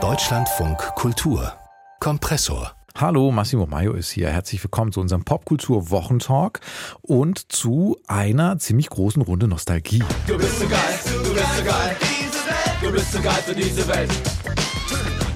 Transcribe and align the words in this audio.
Deutschlandfunk 0.00 0.78
Kultur 0.94 1.52
Kompressor 1.98 2.76
Hallo, 2.94 3.32
Massimo 3.32 3.66
Maio 3.66 3.94
ist 3.94 4.10
hier. 4.10 4.28
Herzlich 4.28 4.62
willkommen 4.62 4.92
zu 4.92 5.00
unserem 5.00 5.24
Popkultur-Wochentalk 5.24 6.60
und 7.02 7.50
zu 7.50 7.98
einer 8.06 8.56
ziemlich 8.60 8.88
großen 8.88 9.20
Runde 9.22 9.48
Nostalgie. 9.48 10.04
Du 10.28 10.36
bist 10.36 10.60
so 10.60 10.68
geil, 10.68 10.80
du 11.24 11.34
bist 11.34 11.56
so 11.56 11.64
geil, 11.64 11.96
diese 12.00 12.46
Welt. 12.46 12.82
Du 12.82 12.92
bist 12.92 13.12
so 13.12 13.20
geil 13.20 13.42
für 13.44 13.54
diese 13.56 13.88
Welt. 13.88 14.10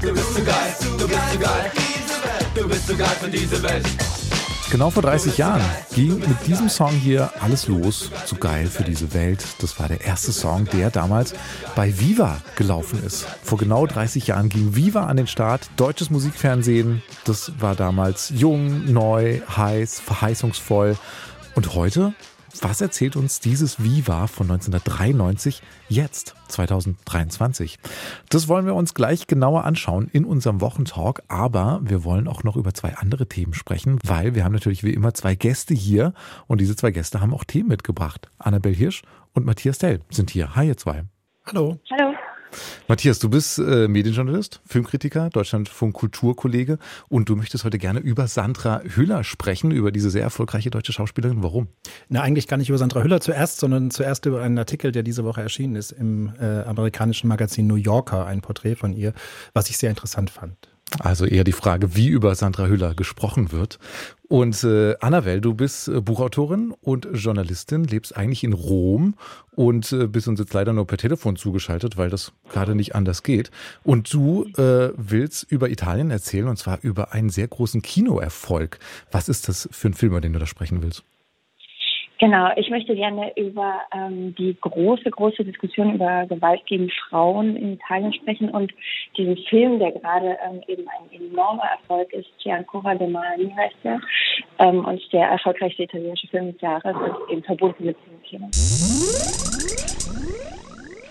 Du 0.00 0.12
bist 0.12 0.34
so 0.34 0.44
geil, 0.44 0.76
du 0.98 1.08
bist 1.08 1.32
so 1.32 1.38
geil, 1.40 1.72
diese 1.74 2.22
Welt. 2.22 2.46
Du 2.54 2.68
bist 2.68 2.86
so 2.86 2.96
geil 2.96 3.16
für 3.20 3.29
diese 3.29 3.62
Welt. 3.64 4.11
Genau 4.73 4.89
vor 4.89 5.02
30 5.02 5.36
Jahren 5.36 5.61
ging 5.95 6.18
mit 6.18 6.46
diesem 6.46 6.70
Song 6.70 6.93
hier 6.93 7.30
alles 7.41 7.68
los. 7.68 8.11
Zu 8.25 8.36
geil 8.36 8.68
für 8.68 8.84
diese 8.84 9.12
Welt. 9.12 9.45
Das 9.59 9.79
war 9.79 9.86
der 9.86 10.00
erste 10.00 10.32
Song, 10.32 10.66
der 10.72 10.91
damals 10.91 11.34
bei 11.77 12.00
Viva 12.00 12.41
gelaufen 12.57 13.04
ist. 13.04 13.27
Vor 13.43 13.58
genau 13.58 13.86
30 13.86 14.29
Jahren 14.29 14.48
ging 14.48 14.75
Viva 14.75 15.04
an 15.04 15.18
den 15.18 15.26
Start. 15.26 15.68
Deutsches 15.76 16.08
Musikfernsehen. 16.08 17.03
Das 17.26 17.53
war 17.61 17.75
damals 17.75 18.32
jung, 18.35 18.90
neu, 18.90 19.43
heiß, 19.46 20.00
verheißungsvoll. 20.00 20.96
Und 21.54 21.75
heute 21.75 22.14
was 22.61 22.80
erzählt 22.80 23.16
uns 23.16 23.40
dieses 23.40 23.82
Viva 23.82 24.26
von 24.26 24.50
1993 24.50 25.62
jetzt, 25.88 26.34
2023? 26.48 27.78
Das 28.28 28.48
wollen 28.48 28.66
wir 28.66 28.75
uns 28.75 28.94
gleich 28.94 29.26
genauer 29.26 29.64
anschauen 29.64 30.11
in 30.12 30.25
unserem 30.25 30.61
Wochentalk, 30.61 31.22
aber 31.28 31.80
wir 31.82 32.05
wollen 32.05 32.28
auch 32.28 32.44
noch 32.44 32.56
über 32.56 32.75
zwei 32.75 32.97
andere 32.97 33.27
Themen 33.27 33.55
sprechen, 33.55 33.98
weil 34.05 34.34
wir 34.34 34.44
haben 34.44 34.52
natürlich 34.52 34.84
wie 34.84 34.92
immer 34.92 35.14
zwei 35.14 35.34
Gäste 35.34 35.75
hier 35.75 36.12
und 36.47 36.61
diese 36.61 36.77
zwei 36.77 36.91
Gäste 36.91 37.20
haben 37.20 37.33
auch 37.33 37.44
Themen 37.44 37.69
mitgebracht. 37.69 38.28
Annabel 38.38 38.75
Hirsch 38.75 39.03
und 39.33 39.47
Matthias 39.47 39.78
Dell 39.78 40.00
sind 40.11 40.30
hier. 40.30 40.55
Hi 40.55 40.69
ihr 40.69 40.77
zwei. 40.77 41.05
Hallo. 41.47 41.78
Hallo. 41.91 42.14
Matthias, 42.88 43.19
du 43.19 43.28
bist 43.28 43.58
äh, 43.58 43.88
Medienjournalist, 43.88 44.61
Filmkritiker, 44.66 45.30
Deutschlandfunk 45.30 45.94
Kulturkollege 45.94 46.78
und 47.09 47.28
du 47.28 47.36
möchtest 47.36 47.64
heute 47.64 47.78
gerne 47.78 48.00
über 48.00 48.27
Sandra 48.27 48.83
Hüller 48.83 49.25
sprechen, 49.25 49.70
über 49.70 49.92
diese 49.92 50.11
sehr 50.11 50.22
erfolgreiche 50.22 50.70
deutsche 50.70 50.92
Schauspielerin. 50.92 51.42
Warum? 51.42 51.69
Na, 52.09 52.22
eigentlich 52.22 52.48
gar 52.48 52.56
nicht 52.56 52.69
über 52.69 52.78
Sandra 52.78 53.03
Hüller 53.03 53.20
zuerst, 53.20 53.59
sondern 53.59 53.91
zuerst 53.91 54.27
über 54.27 54.42
einen 54.42 54.59
Artikel, 54.59 54.92
der 54.92 55.03
diese 55.03 55.25
Woche 55.25 55.42
erschienen 55.42 55.77
ist 55.77 55.92
im 55.92 56.33
äh, 56.41 56.62
amerikanischen 56.62 57.28
Magazin 57.28 57.67
New 57.67 57.77
Yorker, 57.77 58.27
ein 58.27 58.41
Porträt 58.41 58.77
von 58.77 58.92
ihr, 58.92 59.12
was 59.53 59.70
ich 59.70 59.78
sehr 59.78 59.91
interessant 59.91 60.31
fand. 60.31 60.72
Also 60.98 61.25
eher 61.25 61.45
die 61.45 61.53
Frage, 61.53 61.97
wie 61.97 62.09
über 62.09 62.35
Sandra 62.35 62.67
Hüller 62.67 62.95
gesprochen 62.95 63.53
wird. 63.53 63.79
Und 64.29 64.65
äh, 64.65 64.95
Annabelle, 65.01 65.41
du 65.41 65.55
bist 65.55 65.89
äh, 65.89 66.01
Buchautorin 66.01 66.75
und 66.81 67.09
Journalistin, 67.12 67.84
lebst 67.84 68.17
eigentlich 68.17 68.45
in 68.45 68.53
Rom 68.53 69.15
und 69.55 69.93
äh, 69.93 70.07
bist 70.07 70.29
uns 70.29 70.41
jetzt 70.41 70.55
leider 70.55 70.73
nur 70.73 70.87
per 70.87 70.99
Telefon 70.99 71.37
zugeschaltet, 71.37 71.97
weil 71.97 72.09
das 72.09 72.33
gerade 72.51 72.75
nicht 72.75 72.95
anders 72.95 73.23
geht. 73.23 73.51
Und 73.84 74.12
du 74.12 74.45
äh, 74.57 74.93
willst 74.97 75.51
über 75.51 75.71
Italien 75.71 76.11
erzählen 76.11 76.49
und 76.49 76.57
zwar 76.57 76.79
über 76.83 77.12
einen 77.12 77.31
sehr 77.31 77.49
großen 77.49 77.83
Kinoerfolg. 77.83 78.79
Was 79.11 79.29
ist 79.29 79.49
das 79.49 79.69
für 79.71 79.89
ein 79.89 79.95
Film, 79.95 80.12
über 80.12 80.21
den 80.21 80.33
du 80.33 80.39
da 80.39 80.47
sprechen 80.47 80.83
willst? 80.83 81.05
Genau, 82.23 82.51
ich 82.55 82.70
möchte 82.70 82.95
gerne 82.95 83.33
über 83.34 83.81
ähm, 83.92 84.33
die 84.37 84.56
große, 84.61 85.11
große 85.11 85.42
Diskussion 85.45 85.97
über 85.97 86.25
Gewalt 86.27 86.65
gegen 86.67 86.89
Frauen 87.09 87.56
in 87.56 87.73
Italien 87.73 88.12
sprechen 88.12 88.48
und 88.51 88.73
diesen 89.17 89.37
Film, 89.48 89.81
der 89.81 89.91
gerade 89.91 90.39
ähm, 90.48 90.62
eben 90.69 90.84
ein 90.87 91.11
enormer 91.20 91.65
Erfolg 91.65 92.12
ist, 92.12 92.28
Giancora 92.41 92.95
Domani 92.95 93.53
heißt 93.56 93.75
er, 93.83 94.00
ähm, 94.61 94.84
und 94.84 95.03
der 95.12 95.31
erfolgreichste 95.31 95.83
italienische 95.83 96.28
Film 96.28 96.53
des 96.53 96.61
Jahres 96.61 96.95
ist 96.95 97.33
eben 97.33 97.43
verbunden 97.43 97.87
mit 97.87 97.97
diesem 98.06 98.23
Thema. 98.23 98.48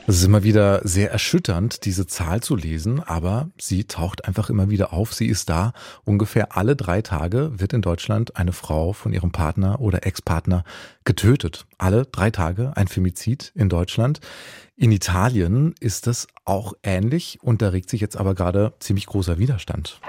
Es 0.07 0.17
ist 0.17 0.25
immer 0.25 0.43
wieder 0.43 0.81
sehr 0.83 1.11
erschütternd, 1.11 1.85
diese 1.85 2.07
Zahl 2.07 2.41
zu 2.41 2.55
lesen, 2.55 3.01
aber 3.01 3.49
sie 3.59 3.85
taucht 3.85 4.25
einfach 4.25 4.49
immer 4.49 4.69
wieder 4.69 4.93
auf. 4.93 5.13
Sie 5.13 5.27
ist 5.27 5.47
da. 5.49 5.73
Ungefähr 6.03 6.57
alle 6.57 6.75
drei 6.75 7.01
Tage 7.01 7.59
wird 7.59 7.71
in 7.71 7.81
Deutschland 7.81 8.35
eine 8.35 8.51
Frau 8.51 8.93
von 8.93 9.13
ihrem 9.13 9.31
Partner 9.31 9.79
oder 9.79 10.05
Ex-Partner 10.05 10.63
getötet. 11.05 11.65
Alle 11.77 12.05
drei 12.05 12.31
Tage 12.31 12.73
ein 12.75 12.87
Femizid 12.87 13.51
in 13.55 13.69
Deutschland. 13.69 14.19
In 14.75 14.91
Italien 14.91 15.75
ist 15.79 16.07
das 16.07 16.27
auch 16.45 16.73
ähnlich 16.81 17.37
und 17.41 17.61
da 17.61 17.69
regt 17.69 17.89
sich 17.89 18.01
jetzt 18.01 18.17
aber 18.17 18.33
gerade 18.33 18.73
ziemlich 18.79 19.05
großer 19.05 19.37
Widerstand. 19.37 20.01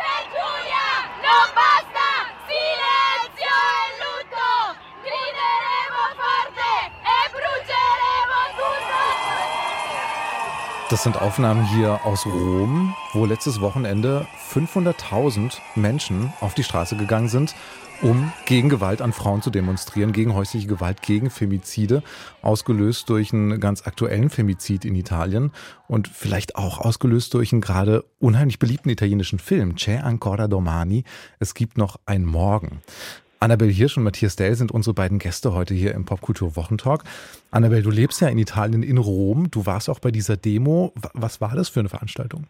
Das 10.93 11.05
sind 11.05 11.23
Aufnahmen 11.23 11.65
hier 11.65 12.05
aus 12.05 12.27
Rom, 12.27 12.95
wo 13.15 13.25
letztes 13.25 13.63
Wochenende 13.63 14.27
500.000 14.53 15.55
Menschen 15.75 16.35
auf 16.43 16.53
die 16.53 16.65
Straße 16.65 16.99
gegangen 16.99 17.29
sind, 17.29 17.55
um 18.03 18.31
gegen 18.45 18.69
Gewalt 18.69 19.01
an 19.01 19.15
Frauen 19.15 19.41
zu 19.41 19.49
demonstrieren, 19.49 20.13
gegen 20.13 20.35
häusliche 20.35 20.67
Gewalt, 20.67 21.01
gegen 21.01 21.31
Femizide, 21.31 22.03
ausgelöst 22.43 23.09
durch 23.09 23.33
einen 23.33 23.59
ganz 23.59 23.87
aktuellen 23.87 24.29
Femizid 24.29 24.85
in 24.85 24.95
Italien 24.95 25.53
und 25.89 26.09
vielleicht 26.09 26.57
auch 26.57 26.79
ausgelöst 26.79 27.33
durch 27.33 27.53
einen 27.53 27.63
gerade 27.63 28.05
unheimlich 28.19 28.59
beliebten 28.59 28.91
italienischen 28.91 29.39
Film, 29.39 29.77
C'è 29.77 30.03
ancora 30.03 30.47
domani, 30.47 31.05
es 31.39 31.55
gibt 31.55 31.79
noch 31.79 32.01
ein 32.05 32.27
Morgen. 32.27 32.83
Annabel 33.43 33.73
Hirsch 33.73 33.97
und 33.97 34.05
Matthias 34.05 34.37
Dell 34.37 34.55
sind 34.55 34.71
unsere 34.71 34.95
beiden 34.95 35.19
Gäste 35.19 35.53
heute 35.53 35.75
hier 35.75 35.95
im 35.95 36.05
Popkultur 36.05 36.55
Wochentalk. 36.55 37.03
Annabel, 37.51 37.83
du 37.83 37.91
lebst 37.91 38.21
ja 38.21 38.29
in 38.29 38.39
Italien, 38.39 38.85
in 38.85 38.99
Rom. 38.99 39.51
Du 39.51 39.67
warst 39.67 39.91
auch 39.91 39.99
bei 39.99 40.13
dieser 40.13 40.37
Demo. 40.37 40.93
Was 41.13 41.41
war 41.41 41.57
das 41.57 41.69
für 41.69 41.81
eine 41.81 41.89
Veranstaltung? 41.89 42.47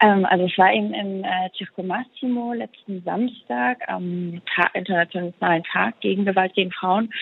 Ähm, 0.00 0.26
also 0.26 0.44
ich 0.44 0.58
war 0.58 0.72
eben 0.72 0.92
im 0.92 1.24
äh, 1.24 1.48
Circo 1.56 1.82
Massimo 1.82 2.52
letzten 2.52 3.02
Samstag 3.02 3.78
am 3.88 4.42
Tag, 4.54 4.70
internationalen 4.74 5.64
Tag 5.64 6.00
gegen 6.00 6.24
Gewalt 6.24 6.54
gegen 6.54 6.72
Frauen 6.72 7.12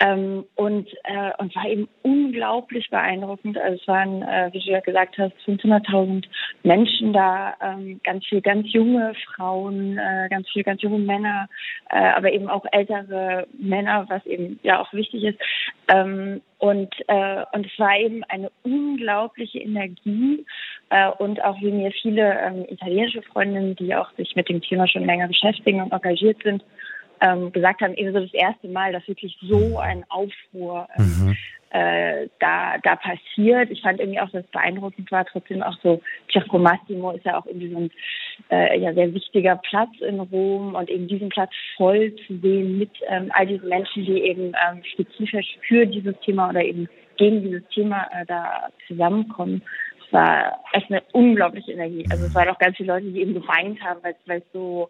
ähm, 0.00 0.44
und 0.56 0.88
äh, 1.04 1.30
und 1.38 1.54
war 1.54 1.66
eben 1.66 1.88
unglaublich 2.02 2.90
beeindruckend. 2.90 3.56
Also 3.58 3.78
es 3.80 3.88
waren, 3.88 4.22
äh, 4.22 4.50
wie 4.52 4.60
du 4.60 4.70
ja 4.70 4.80
gesagt 4.80 5.16
hast, 5.18 5.34
500.000 5.46 6.24
Menschen 6.64 7.12
da, 7.12 7.54
ähm, 7.62 8.00
ganz 8.02 8.26
viel 8.26 8.40
ganz 8.40 8.72
junge 8.72 9.14
Frauen, 9.26 9.98
äh, 9.98 10.28
ganz 10.28 10.48
viel 10.50 10.64
ganz 10.64 10.82
junge 10.82 10.98
Männer, 10.98 11.48
äh, 11.90 11.98
aber 11.98 12.32
eben 12.32 12.48
auch 12.48 12.64
ältere 12.72 13.46
Männer, 13.58 14.06
was 14.08 14.24
eben 14.26 14.58
ja 14.62 14.80
auch 14.80 14.92
wichtig 14.92 15.22
ist. 15.22 15.38
Ähm, 15.88 16.40
und, 16.58 16.94
äh, 17.08 17.44
und 17.52 17.66
es 17.66 17.78
war 17.78 17.98
eben 17.98 18.24
eine 18.24 18.50
unglaubliche 18.62 19.58
Energie 19.58 20.46
und 21.18 21.42
auch 21.42 21.60
wie 21.60 21.72
mir 21.72 21.90
viele 21.90 22.38
ähm, 22.40 22.66
italienische 22.68 23.22
Freundinnen, 23.22 23.74
die 23.76 23.94
auch 23.94 24.10
sich 24.16 24.36
mit 24.36 24.48
dem 24.48 24.60
Thema 24.60 24.86
schon 24.86 25.04
länger 25.04 25.28
beschäftigen 25.28 25.82
und 25.82 25.92
engagiert 25.92 26.42
sind, 26.42 26.62
ähm, 27.20 27.52
gesagt 27.52 27.80
haben, 27.80 27.94
eben 27.94 28.12
so 28.12 28.20
das 28.20 28.34
erste 28.34 28.68
Mal, 28.68 28.92
dass 28.92 29.06
wirklich 29.08 29.36
so 29.42 29.78
ein 29.78 30.04
Aufruhr 30.08 30.86
ähm, 30.96 31.04
mhm. 31.04 31.36
äh, 31.70 32.28
da, 32.38 32.76
da 32.82 32.96
passiert. 32.96 33.70
Ich 33.70 33.82
fand 33.82 34.00
irgendwie 34.00 34.20
auch, 34.20 34.30
dass 34.30 34.44
es 34.44 34.50
beeindruckend 34.50 35.10
war, 35.10 35.24
trotzdem 35.24 35.62
auch 35.62 35.76
so, 35.82 36.00
Circo 36.30 36.58
Massimo 36.58 37.12
ist 37.12 37.24
ja 37.24 37.38
auch 37.38 37.46
irgendwie 37.46 37.70
so 37.70 37.78
ein 37.78 37.90
äh, 38.50 38.78
ja, 38.78 38.92
sehr 38.94 39.12
wichtiger 39.14 39.56
Platz 39.68 39.90
in 40.00 40.20
Rom 40.20 40.74
und 40.74 40.90
eben 40.90 41.08
diesen 41.08 41.28
Platz 41.28 41.50
voll 41.76 42.14
zu 42.26 42.38
sehen 42.38 42.78
mit 42.78 42.90
ähm, 43.08 43.30
all 43.34 43.46
diesen 43.46 43.68
Menschen, 43.68 44.04
die 44.04 44.22
eben 44.22 44.52
ähm, 44.68 44.82
spezifisch 44.84 45.58
für 45.66 45.86
dieses 45.86 46.14
Thema 46.20 46.50
oder 46.50 46.62
eben 46.62 46.88
gegen 47.16 47.42
dieses 47.42 47.66
Thema 47.68 48.08
äh, 48.12 48.26
da 48.26 48.68
zusammenkommen. 48.86 49.62
Es 50.14 50.20
war 50.20 50.60
echt 50.72 50.90
eine 50.90 51.02
unglaubliche 51.12 51.72
Energie. 51.72 52.06
Also 52.10 52.26
es 52.26 52.34
waren 52.34 52.48
auch 52.48 52.58
ganz 52.58 52.76
viele 52.76 52.92
Leute, 52.92 53.10
die 53.10 53.20
eben 53.20 53.34
geweint 53.34 53.82
haben, 53.82 54.00
weil 54.02 54.38
es 54.38 54.44
so 54.52 54.88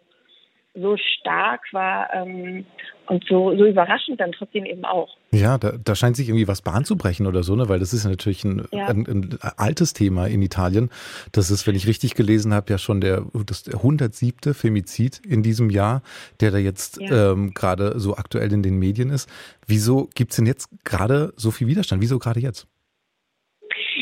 so 0.75 0.97
stark 0.97 1.61
war 1.71 2.13
ähm, 2.13 2.65
und 3.07 3.23
so, 3.29 3.55
so 3.55 3.65
überraschend 3.65 4.19
dann 4.19 4.33
trotzdem 4.33 4.65
eben 4.65 4.83
auch. 4.83 5.07
Ja, 5.31 5.57
da, 5.57 5.73
da 5.81 5.95
scheint 5.95 6.17
sich 6.17 6.27
irgendwie 6.27 6.47
was 6.47 6.61
Bahn 6.61 6.83
zu 6.83 6.97
brechen 6.97 7.27
oder 7.27 7.43
so, 7.43 7.55
ne? 7.55 7.69
weil 7.69 7.79
das 7.79 7.93
ist 7.93 8.03
ja 8.03 8.09
natürlich 8.09 8.43
ein, 8.43 8.67
ja. 8.71 8.87
ein, 8.87 9.07
ein 9.07 9.39
altes 9.57 9.93
Thema 9.93 10.27
in 10.27 10.41
Italien. 10.41 10.89
Das 11.31 11.49
ist, 11.49 11.65
wenn 11.65 11.75
ich 11.75 11.87
richtig 11.87 12.15
gelesen 12.15 12.53
habe, 12.53 12.71
ja 12.71 12.77
schon 12.77 12.99
der, 12.99 13.25
das 13.45 13.63
der 13.63 13.75
107. 13.75 14.53
Femizid 14.53 15.21
in 15.25 15.43
diesem 15.43 15.69
Jahr, 15.69 16.01
der 16.41 16.51
da 16.51 16.57
jetzt 16.57 16.99
ja. 16.99 17.31
ähm, 17.31 17.53
gerade 17.53 17.97
so 17.99 18.17
aktuell 18.17 18.51
in 18.51 18.61
den 18.61 18.77
Medien 18.77 19.11
ist. 19.11 19.29
Wieso 19.65 20.09
gibt's 20.13 20.35
denn 20.35 20.45
jetzt 20.45 20.67
gerade 20.83 21.33
so 21.37 21.51
viel 21.51 21.67
Widerstand? 21.67 22.01
Wieso 22.01 22.19
gerade 22.19 22.41
jetzt? 22.41 22.67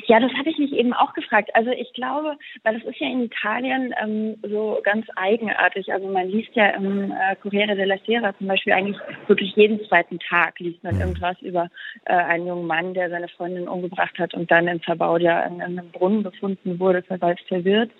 Ja, 0.08 0.20
das 0.20 0.32
habe 0.34 0.50
ich 0.50 0.58
mich 0.58 0.74
eben 0.74 0.94
auch 0.94 1.14
gefragt. 1.14 1.52
Also 1.54 1.72
ich 1.72 1.92
glaube, 1.94 2.36
weil 2.64 2.80
das 2.80 2.84
ist 2.84 3.00
ja 3.00 3.08
in 3.08 3.24
Italien 3.24 3.94
ähm, 4.02 4.36
so 4.44 4.80
ganz 4.84 5.08
eigenartig. 5.16 5.92
Also 5.94 6.08
man 6.08 6.28
liest 6.28 6.54
ja 6.56 6.70
im 6.72 7.12
äh, 7.12 7.36
Corriere 7.42 7.76
della 7.76 7.98
Sera 8.06 8.38
zum 8.38 8.48
Beispiel 8.48 8.74
eigentlich 8.74 8.98
wirklich 9.28 9.56
jeden 9.56 9.84
zweiten 9.88 10.20
Tag 10.20 10.60
liest 10.60 10.84
man 10.84 10.96
mhm. 10.96 11.02
irgendwas 11.02 11.42
über 11.42 11.70
äh, 12.06 12.14
einen 12.14 12.48
jungen 12.48 12.68
Mann, 12.68 12.94
der 12.94 13.10
seine 13.10 13.28
Freundin 13.30 13.68
umgebracht 13.68 14.18
hat 14.20 14.34
und 14.34 14.52
dann 14.52 14.68
in 14.68 14.80
Verbaudia 14.82 15.46
in, 15.46 15.56
in 15.56 15.80
einem 15.80 15.92
Brunnen 15.92 16.24
gefunden 16.24 16.80
wurde, 16.80 17.02
verwaltet 17.04 17.48
verwirrt. 17.48 17.92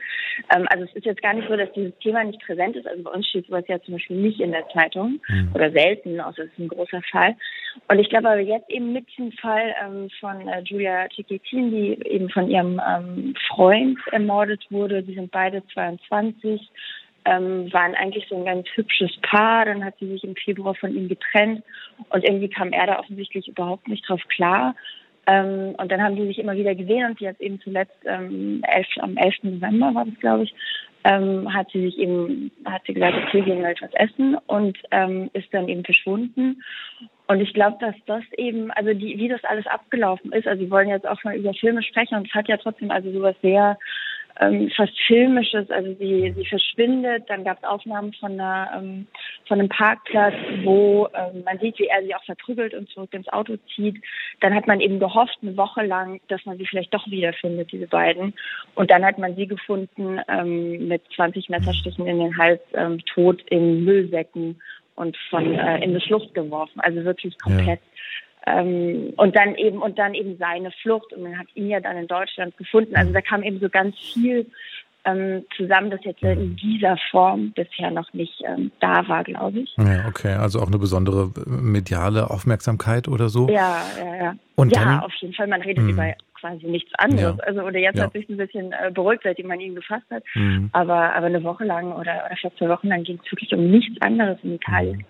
Ähm, 0.54 0.68
also 0.70 0.86
es 0.86 0.94
ist 0.96 1.06
jetzt 1.06 1.22
gar 1.22 1.34
nicht 1.34 1.48
so, 1.48 1.56
dass 1.56 1.72
dieses 1.74 1.98
Thema 2.00 2.24
nicht 2.24 2.42
präsent 2.46 2.76
ist. 2.76 2.88
Also 2.88 3.04
bei 3.04 3.12
uns 3.12 3.28
steht 3.28 3.48
sowas 3.48 3.66
ja 3.68 3.82
zum 3.82 3.96
Beispiel 3.96 4.18
nicht 4.18 4.40
in 4.40 4.52
der 4.52 4.68
Zeitung 4.70 5.22
mhm. 5.28 5.52
oder 5.54 5.72
selten, 5.72 6.20
außer 6.20 6.44
es 6.44 6.52
ist 6.52 6.60
ein 6.60 6.68
großer 6.68 7.02
Fall. 7.12 7.36
Und 7.88 8.00
ich 8.00 8.10
glaube 8.10 8.30
aber 8.30 8.40
jetzt 8.40 8.70
eben 8.70 8.94
mit 8.94 9.06
dem 9.18 9.32
Fall 9.34 9.74
ähm, 9.84 10.10
von 10.20 10.48
äh, 10.48 10.62
Julia 10.62 11.08
Cecchettin, 11.16 11.72
die 11.72 12.08
eben 12.08 12.30
von 12.30 12.50
ihrem 12.50 12.82
ähm, 12.88 13.36
Freund 13.48 14.00
ermordet 14.12 14.66
wurde, 14.70 15.04
die 15.04 15.16
sind 15.16 15.32
beide 15.32 15.64
22, 15.74 16.70
ähm, 17.26 17.72
waren 17.72 17.96
eigentlich 17.96 18.28
so 18.30 18.36
ein 18.36 18.46
ganz 18.46 18.68
hübsches 18.76 19.12
Paar. 19.22 19.66
Dann 19.66 19.84
hat 19.84 19.96
sie 20.00 20.08
sich 20.08 20.24
im 20.24 20.36
Februar 20.36 20.76
von 20.76 20.96
ihm 20.96 21.08
getrennt 21.08 21.64
und 22.10 22.24
irgendwie 22.24 22.50
kam 22.50 22.72
er 22.74 22.88
da 22.88 23.00
offensichtlich 23.00 23.48
überhaupt 23.48 23.88
nicht 23.88 24.08
drauf 24.08 24.22
klar. 24.28 24.76
Ähm, 25.26 25.76
und 25.78 25.92
dann 25.92 26.02
haben 26.02 26.16
die 26.16 26.28
sich 26.28 26.40
immer 26.40 26.56
wieder 26.56 26.76
gesehen 26.76 27.06
und 27.06 27.20
jetzt 27.22 27.40
eben 27.40 27.60
zuletzt 27.62 27.96
ähm, 28.06 28.62
elf, 28.68 28.88
am 29.00 29.16
11. 29.16 29.36
November 29.44 29.96
war 29.96 30.06
das, 30.06 30.20
glaube 30.20 30.44
ich, 30.44 30.54
ähm, 31.06 31.54
hat 31.54 31.70
sie 31.72 31.82
sich 31.82 31.98
eben, 31.98 32.52
hat 32.66 32.82
sie 32.86 32.94
gesagt, 32.94 33.16
okay, 33.28 33.42
gehen 33.42 33.62
wir 33.62 33.70
etwas 33.70 33.94
essen 33.94 34.38
und 34.48 34.78
ähm, 34.92 35.30
ist 35.34 35.54
dann 35.54 35.70
eben 35.70 35.84
verschwunden. 35.84 36.62
Und 37.28 37.40
ich 37.40 37.54
glaube, 37.54 37.78
dass 37.80 37.96
das 38.06 38.24
eben, 38.38 38.72
also 38.72 38.94
die, 38.94 39.18
wie 39.18 39.30
das 39.30 39.44
alles 39.46 39.66
abgelaufen 39.68 40.34
ist, 40.34 40.48
also 40.48 40.62
wir 40.62 40.70
wollen 40.70 40.90
jetzt 40.90 41.08
auch 41.08 41.24
mal 41.24 41.36
über 41.36 41.54
Filme 41.54 41.82
sprechen 41.82 42.16
und 42.16 42.28
es 42.28 42.34
hat 42.34 42.48
ja 42.48 42.58
trotzdem 42.58 42.92
also 42.92 43.12
sowas 43.12 43.36
sehr 43.42 43.78
ähm, 44.40 44.70
fast 44.76 44.94
filmisches. 45.06 45.70
Also 45.70 45.94
sie, 46.00 46.34
sie 46.36 46.46
verschwindet, 46.46 47.30
dann 47.30 47.44
gab 47.44 47.58
es 47.58 47.64
Aufnahmen 47.64 48.14
von, 48.14 48.34
einer, 48.34 48.72
ähm, 48.76 49.08
von 49.48 49.60
einem 49.60 49.70
Parkplatz, 49.70 50.34
wo 50.64 51.08
ähm, 51.14 51.44
man 51.44 51.60
sieht, 51.60 51.80
wie 51.80 51.88
er 51.88 52.04
sie 52.04 52.16
auch 52.16 52.24
verprügelt 52.24 52.74
und 52.74 52.90
zurück 52.90 53.14
ins 53.14 53.30
Auto 53.30 53.58
zieht. 53.76 54.04
Dann 54.42 54.54
hat 54.54 54.68
man 54.68 54.80
eben 54.80 55.00
gehofft, 55.00 55.38
eine 55.42 55.56
Woche 55.58 55.86
lang, 55.86 56.20
dass 56.28 56.46
man 56.46 56.58
sie 56.58 56.66
vielleicht 56.66 56.94
doch 56.94 57.08
wiederfindet, 57.08 57.72
diese 57.72 57.88
beiden. 57.88 58.34
Und 58.76 58.92
dann 58.92 59.06
hat 59.06 59.18
man 59.18 59.36
sie 59.36 59.48
gefunden 59.48 60.20
ähm, 60.28 60.88
mit 60.88 61.04
20 61.16 61.50
Messerstichen 61.50 62.08
in 62.08 62.20
den 62.20 62.38
Hals, 62.38 62.62
ähm, 62.74 63.00
tot 63.06 63.42
in 63.50 63.84
Müllsäcken 63.84 64.62
und 64.96 65.18
von 65.30 65.54
äh, 65.54 65.84
in 65.84 65.94
die 65.94 66.02
Schlucht 66.02 66.34
geworfen. 66.34 66.80
Also 66.80 67.04
wirklich 67.04 67.38
komplett 67.40 67.80
ja. 67.80 67.94
Ähm, 68.46 69.14
und 69.16 69.36
dann 69.36 69.56
eben 69.56 69.82
und 69.82 69.98
dann 69.98 70.14
eben 70.14 70.38
seine 70.38 70.72
Flucht 70.82 71.14
und 71.14 71.24
man 71.24 71.40
hat 71.40 71.48
ihn 71.56 71.70
ja 71.70 71.80
dann 71.80 71.98
in 71.98 72.08
Deutschland 72.08 72.58
gefunden. 72.58 72.96
Also 72.96 73.14
da 73.14 73.22
kam 73.22 73.42
eben 73.42 73.60
so 73.60 73.70
ganz 73.70 73.98
viel 73.98 74.46
ähm, 75.06 75.46
zusammen, 75.56 75.92
das 75.92 76.04
jetzt 76.04 76.22
in 76.24 76.56
dieser 76.56 76.98
Form 77.12 77.52
bisher 77.52 77.92
noch 77.92 78.12
nicht 78.14 78.42
ähm, 78.46 78.72
da 78.80 79.08
war, 79.08 79.24
glaube 79.24 79.60
ich. 79.60 79.74
Ja, 79.78 80.08
okay, 80.08 80.34
also 80.34 80.60
auch 80.60 80.68
eine 80.68 80.78
besondere 80.78 81.32
mediale 81.46 82.30
Aufmerksamkeit 82.30 83.08
oder 83.08 83.30
so. 83.30 83.48
Ja, 83.50 83.82
ja, 83.98 84.16
ja. 84.16 84.36
Und 84.56 84.74
ja, 84.74 84.84
dann, 84.84 85.00
auf 85.02 85.14
jeden 85.20 85.34
Fall. 85.34 85.48
Man 85.48 85.62
redet 85.62 85.86
mh. 85.86 85.92
über 85.92 86.14
quasi 86.44 86.68
nichts 86.68 86.92
anderes. 86.98 87.38
Ja. 87.38 87.44
Also 87.46 87.62
oder 87.62 87.80
jetzt 87.80 87.98
ja. 87.98 88.06
hat 88.06 88.14
sich 88.14 88.28
ein 88.30 88.38
bisschen 88.38 88.72
äh, 88.72 88.92
beruhigt, 88.92 89.24
seitdem 89.24 89.48
man 89.48 89.60
ihn 89.60 89.76
gefasst 89.76 90.06
hat. 90.12 90.24
Mhm. 90.36 90.70
Aber 90.74 91.16
aber 91.16 91.28
eine 91.28 91.44
Woche 91.44 91.64
lang 91.64 91.92
oder 91.92 92.04
oder 92.04 92.36
vielleicht 92.36 92.58
zwei 92.58 92.70
Wochen 92.70 92.88
lang 92.88 93.04
ging 93.04 93.20
es 93.24 93.32
wirklich 93.32 93.54
um 93.54 93.70
nichts 93.70 94.02
anderes 94.02 94.38
in 94.44 94.54
Italien. 94.54 94.98
Mhm. 94.98 95.06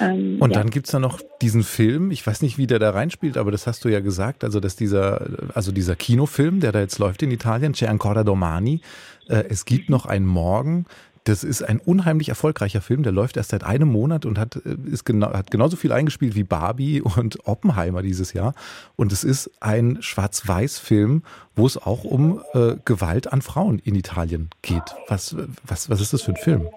Ähm, 0.00 0.36
und 0.40 0.50
ja. 0.50 0.60
dann 0.60 0.70
gibt 0.70 0.86
es 0.86 0.92
da 0.92 0.98
noch 0.98 1.20
diesen 1.42 1.62
Film, 1.62 2.10
ich 2.10 2.26
weiß 2.26 2.42
nicht, 2.42 2.58
wie 2.58 2.66
der 2.66 2.78
da 2.78 2.90
reinspielt, 2.90 3.36
aber 3.36 3.50
das 3.50 3.66
hast 3.66 3.84
du 3.84 3.88
ja 3.88 4.00
gesagt, 4.00 4.44
also 4.44 4.60
dass 4.60 4.76
dieser, 4.76 5.26
also 5.54 5.72
dieser 5.72 5.94
Kinofilm, 5.94 6.60
der 6.60 6.72
da 6.72 6.80
jetzt 6.80 6.98
läuft 6.98 7.22
in 7.22 7.30
Italien, 7.30 7.74
C'è 7.74 7.86
ancora 7.86 8.24
domani, 8.24 8.80
äh, 9.28 9.44
es 9.48 9.64
gibt 9.64 9.90
noch 9.90 10.06
einen 10.06 10.26
Morgen, 10.26 10.86
das 11.28 11.44
ist 11.44 11.62
ein 11.62 11.78
unheimlich 11.78 12.30
erfolgreicher 12.30 12.80
Film, 12.80 13.02
der 13.02 13.12
läuft 13.12 13.36
erst 13.36 13.50
seit 13.50 13.62
einem 13.62 13.88
Monat 13.88 14.24
und 14.24 14.38
hat, 14.38 14.56
äh, 14.56 14.76
ist 14.90 15.04
genau, 15.04 15.32
hat 15.32 15.50
genauso 15.50 15.76
viel 15.76 15.92
eingespielt 15.92 16.34
wie 16.34 16.44
Barbie 16.44 17.00
und 17.16 17.46
Oppenheimer 17.46 18.02
dieses 18.02 18.32
Jahr. 18.32 18.54
Und 18.96 19.12
es 19.12 19.24
ist 19.24 19.50
ein 19.60 19.98
Schwarz-Weiß-Film, 20.00 21.22
wo 21.54 21.66
es 21.66 21.76
auch 21.76 22.04
um 22.04 22.40
äh, 22.54 22.76
Gewalt 22.84 23.32
an 23.32 23.42
Frauen 23.42 23.78
in 23.78 23.94
Italien 23.94 24.50
geht. 24.62 24.94
Was, 25.08 25.36
was, 25.64 25.90
was 25.90 26.00
ist 26.00 26.12
das 26.12 26.22
für 26.22 26.32
ein 26.32 26.36
Film? 26.36 26.68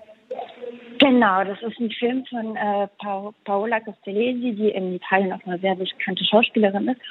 Genau, 1.02 1.44
das 1.44 1.60
ist 1.64 1.80
ein 1.80 1.90
Film 1.90 2.24
von 2.28 2.56
äh, 2.56 2.88
pa 3.00 3.34
Paola 3.44 3.80
Castellesi, 3.80 4.54
die 4.54 4.70
in 4.70 4.94
Italien 4.94 5.34
auch 5.34 5.44
eine 5.48 5.58
sehr 5.58 5.74
bekannte 5.74 6.24
Schauspielerin 6.24 6.90
ist. 6.90 7.02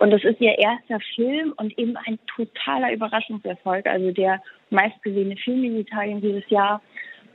Und 0.00 0.10
das 0.10 0.24
ist 0.24 0.40
ihr 0.40 0.58
erster 0.58 0.98
Film 1.14 1.54
und 1.56 1.78
eben 1.78 1.96
ein 1.96 2.18
totaler 2.34 2.92
Überraschungserfolg, 2.92 3.86
also 3.86 4.10
der 4.10 4.42
meistgesehene 4.70 5.36
Film 5.36 5.62
in 5.62 5.78
Italien 5.78 6.20
dieses 6.20 6.42
Jahr. 6.50 6.82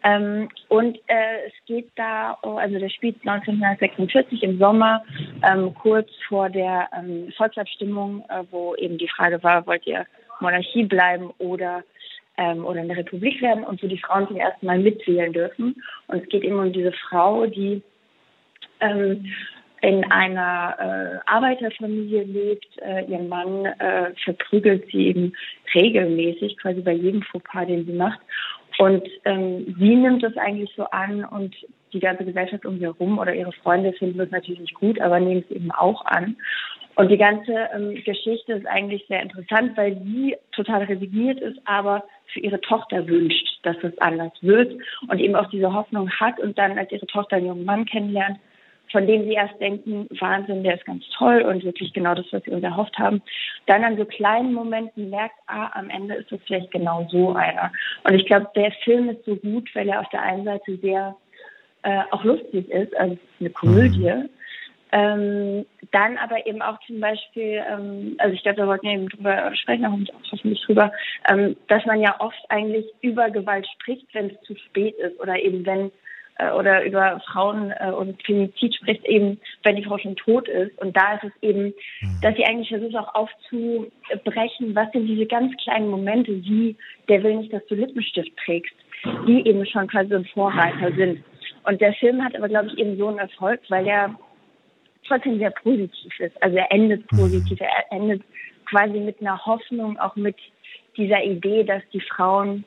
Ähm, 0.04 0.50
und 0.68 0.98
äh, 1.08 1.48
es 1.48 1.54
geht 1.66 1.90
da, 1.96 2.38
also 2.42 2.78
der 2.78 2.90
spielt 2.90 3.16
1946 3.26 4.44
im 4.44 4.60
Sommer, 4.60 5.06
ähm, 5.50 5.74
kurz 5.76 6.10
vor 6.28 6.50
der 6.50 6.90
ähm, 6.94 7.32
Volksabstimmung, 7.38 8.26
äh, 8.28 8.44
wo 8.52 8.76
eben 8.76 8.98
die 8.98 9.08
Frage 9.08 9.42
war, 9.44 9.66
wollt 9.66 9.88
ihr 9.88 10.06
Monarchie 10.42 10.84
bleiben 10.84 11.30
oder 11.38 11.86
ähm, 12.38 12.66
oder 12.66 12.82
eine 12.82 12.98
Republik 12.98 13.42
werden 13.42 13.64
und 13.64 13.82
wo 13.82 13.88
die 13.88 13.98
Frauen 13.98 14.28
zum 14.28 14.38
ersten 14.38 14.66
Mal 14.66 14.80
mitwählen 14.80 15.34
dürfen. 15.34 15.82
Und 16.08 16.24
es 16.24 16.30
geht 16.30 16.44
eben 16.44 16.60
um 16.60 16.72
diese 16.72 16.92
Frau, 16.92 17.46
die 17.46 17.82
ähm, 18.80 19.26
in 19.82 20.04
einer 20.12 20.76
äh, 20.80 21.30
Arbeiterfamilie 21.30 22.24
lebt. 22.24 22.68
Äh, 22.82 23.06
ihr 23.06 23.20
Mann 23.20 23.66
äh, 23.66 24.14
verprügelt 24.24 24.86
sie 24.92 25.08
eben 25.08 25.34
regelmäßig, 25.74 26.58
quasi 26.58 26.82
bei 26.82 26.94
jedem 26.94 27.24
Fauxpas, 27.24 27.66
den 27.66 27.86
sie 27.86 27.94
macht. 27.94 28.20
Und 28.78 29.08
ähm, 29.26 29.76
sie 29.78 29.96
nimmt 29.96 30.24
das 30.24 30.38
eigentlich 30.38 30.72
so 30.76 30.86
an 30.86 31.26
und 31.26 31.56
die 31.94 32.00
ganze 32.00 32.24
Gesellschaft 32.24 32.66
um 32.66 32.78
sie 32.78 32.86
herum 32.86 33.20
oder 33.20 33.34
ihre 33.34 33.52
Freunde 33.52 33.94
finden 33.94 34.18
das 34.18 34.32
natürlich 34.32 34.62
nicht 34.62 34.76
gut, 34.76 35.00
aber 35.02 35.20
nehmen 35.20 35.44
es 35.48 35.56
eben 35.56 35.72
auch 35.72 36.06
an. 36.06 36.38
Und 36.96 37.10
die 37.10 37.18
ganze 37.18 37.54
ähm, 37.74 37.96
Geschichte 38.04 38.54
ist 38.54 38.66
eigentlich 38.66 39.06
sehr 39.08 39.22
interessant, 39.22 39.78
weil 39.78 39.96
sie 40.04 40.36
total 40.52 40.84
resigniert 40.84 41.40
ist, 41.40 41.60
aber 41.66 42.04
für 42.28 42.40
ihre 42.40 42.62
Tochter 42.62 43.08
wünscht, 43.08 43.60
dass 43.64 43.78
es 43.84 43.98
anders 44.00 44.32
wird 44.42 44.74
und 45.08 45.20
eben 45.20 45.36
auch 45.36 45.50
diese 45.50 45.74
Hoffnung 45.74 46.10
hat 46.10 46.40
und 46.40 46.58
dann, 46.58 46.78
als 46.78 46.92
ihre 46.92 47.08
Tochter 47.08 47.38
einen 47.38 47.48
jungen 47.48 47.66
Mann 47.66 47.86
kennenlernt, 47.86 48.40
von 48.92 49.08
dem 49.08 49.24
sie 49.24 49.34
erst 49.34 49.60
denken, 49.60 50.08
Wahnsinn, 50.20 50.64
der 50.64 50.76
ist 50.76 50.86
ganz 50.86 51.04
toll 51.18 51.42
und 51.44 51.64
wirklich 51.64 51.94
genau 51.94 52.14
das, 52.14 52.26
was 52.32 52.44
sie 52.44 52.52
uns 52.52 52.64
erhofft 52.64 52.98
haben, 52.98 53.22
dann 53.66 53.84
an 53.84 53.98
so 53.98 54.06
kleinen 54.06 54.54
Momenten 54.54 55.10
merkt, 55.10 55.36
ah, 55.48 55.72
am 55.74 55.90
Ende 55.90 56.16
ist 56.16 56.32
es 56.32 56.42
vielleicht 56.46 56.72
genau 56.72 57.08
so 57.10 57.34
einer. 57.34 57.72
Und 58.04 58.16
ich 58.16 58.26
glaube, 58.26 58.50
der 58.56 58.72
Film 58.84 59.10
ist 59.10 59.24
so 59.26 59.36
gut, 59.38 59.74
weil 59.76 59.88
er 59.88 60.02
auf 60.02 60.10
der 60.10 60.22
einen 60.22 60.44
Seite 60.44 60.78
sehr 60.78 61.16
äh, 61.84 62.02
auch 62.12 62.24
lustig 62.24 62.70
ist, 62.70 62.96
also 62.98 63.14
es 63.14 63.20
ist 63.20 63.40
eine 63.40 63.50
Komödie, 63.52 64.12
mhm. 64.12 64.30
Ähm, 64.92 65.66
dann 65.92 66.18
aber 66.18 66.46
eben 66.46 66.62
auch 66.62 66.78
zum 66.86 67.00
Beispiel, 67.00 67.64
ähm, 67.70 68.16
also 68.18 68.34
ich 68.34 68.44
glaube, 68.44 68.58
da 68.58 68.68
wollten 68.68 68.88
wir 68.88 68.94
eben 68.94 69.10
drüber 69.10 69.56
sprechen, 69.56 69.86
auch 69.86 69.98
hoffentlich 70.32 70.62
drüber, 70.66 70.92
ähm, 71.30 71.56
dass 71.68 71.86
man 71.86 72.02
ja 72.02 72.16
oft 72.20 72.44
eigentlich 72.50 72.86
über 73.02 73.30
Gewalt 73.30 73.68
spricht, 73.68 74.08
wenn 74.14 74.32
es 74.32 74.42
zu 74.42 74.56
spät 74.56 74.96
ist 74.98 75.18
oder 75.20 75.40
eben 75.40 75.66
wenn 75.66 75.92
äh, 76.42 76.52
oder 76.52 76.84
über 76.84 77.22
Frauen 77.32 77.72
äh, 77.72 77.92
und 77.92 78.22
Femizid 78.24 78.76
spricht 78.76 79.06
eben, 79.06 79.40
wenn 79.64 79.76
die 79.76 79.84
Frau 79.84 79.98
schon 79.98 80.16
tot 80.16 80.48
ist. 80.48 80.78
Und 80.82 80.96
da 80.96 81.16
ist 81.16 81.24
es 81.24 81.44
eben, 81.44 81.74
mhm. 82.02 82.22
dass 82.22 82.36
sie 82.36 82.46
eigentlich 82.46 82.70
versucht 82.70 82.96
auch 82.96 83.16
aufzubrechen, 83.16 84.76
was 84.76 84.92
sind 84.92 85.08
diese 85.08 85.26
ganz 85.26 85.56
kleinen 85.64 85.90
Momente, 85.90 86.32
wie 86.44 86.76
der 87.08 87.24
will 87.24 87.36
nicht, 87.36 87.54
dass 87.54 87.66
du 87.68 87.76
Lippenstift 87.76 88.32
trägst, 88.44 88.74
die 89.28 89.48
eben 89.48 89.66
schon 89.66 89.88
quasi 89.88 90.14
ein 90.14 90.26
Vorreiter 90.26 90.92
sind. 90.96 91.24
Und 91.64 91.80
der 91.80 91.94
Film 91.94 92.24
hat 92.24 92.36
aber, 92.36 92.50
glaube 92.50 92.70
ich, 92.70 92.78
eben 92.78 92.98
so 92.98 93.08
einen 93.08 93.20
Erfolg, 93.20 93.60
weil 93.70 93.88
er 93.88 94.16
trotzdem 95.12 95.40
sehr 95.40 95.52
positiv 95.52 96.20
ist. 96.20 96.42
Also 96.42 96.58
er 96.58 96.72
endet 96.72 97.12
mhm. 97.12 97.18
positiv, 97.18 97.60
er 97.60 97.92
endet 97.92 98.24
quasi 98.66 99.00
mit 99.00 99.20
einer 99.22 99.46
Hoffnung, 99.46 100.00
auch 100.00 100.16
mit 100.16 100.36
dieser 100.98 101.24
Idee, 101.24 101.64
dass 101.64 101.84
die 101.94 102.02
Frauen 102.02 102.64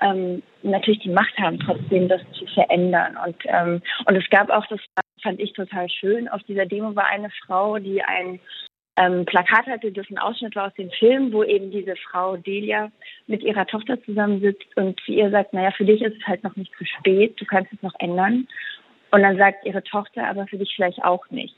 ähm, 0.00 0.42
natürlich 0.62 1.00
die 1.00 1.10
Macht 1.10 1.36
haben, 1.38 1.58
trotzdem 1.58 2.08
das 2.08 2.20
zu 2.32 2.46
verändern. 2.46 3.16
Und, 3.24 3.36
ähm, 3.44 3.82
und 4.06 4.16
es 4.16 4.28
gab 4.30 4.50
auch, 4.50 4.66
das 4.66 4.80
fand 5.22 5.40
ich 5.40 5.52
total 5.52 5.88
schön, 5.88 6.28
auf 6.28 6.42
dieser 6.44 6.66
Demo 6.66 6.94
war 6.96 7.06
eine 7.06 7.30
Frau, 7.46 7.78
die 7.78 8.02
ein 8.02 8.40
ähm, 8.96 9.24
Plakat 9.24 9.66
hatte, 9.66 9.90
das 9.92 10.06
ein 10.10 10.18
Ausschnitt 10.18 10.54
war 10.54 10.66
aus 10.66 10.74
dem 10.74 10.90
Film, 10.90 11.32
wo 11.32 11.42
eben 11.44 11.70
diese 11.70 11.96
Frau 11.96 12.36
Delia 12.36 12.90
mit 13.26 13.42
ihrer 13.42 13.66
Tochter 13.66 14.02
zusammensitzt 14.04 14.76
und 14.76 15.00
zu 15.00 15.12
ihr 15.12 15.30
sagt, 15.30 15.54
naja, 15.54 15.70
für 15.70 15.84
dich 15.84 16.02
ist 16.02 16.16
es 16.20 16.26
halt 16.26 16.44
noch 16.44 16.56
nicht 16.56 16.72
zu 16.76 16.84
spät, 16.84 17.40
du 17.40 17.46
kannst 17.46 17.72
es 17.72 17.82
noch 17.82 17.94
ändern. 17.98 18.48
Und 19.10 19.22
dann 19.22 19.36
sagt 19.36 19.64
ihre 19.64 19.82
Tochter, 19.82 20.28
aber 20.28 20.46
für 20.46 20.58
dich 20.58 20.72
vielleicht 20.74 21.02
auch 21.04 21.28
nicht. 21.30 21.54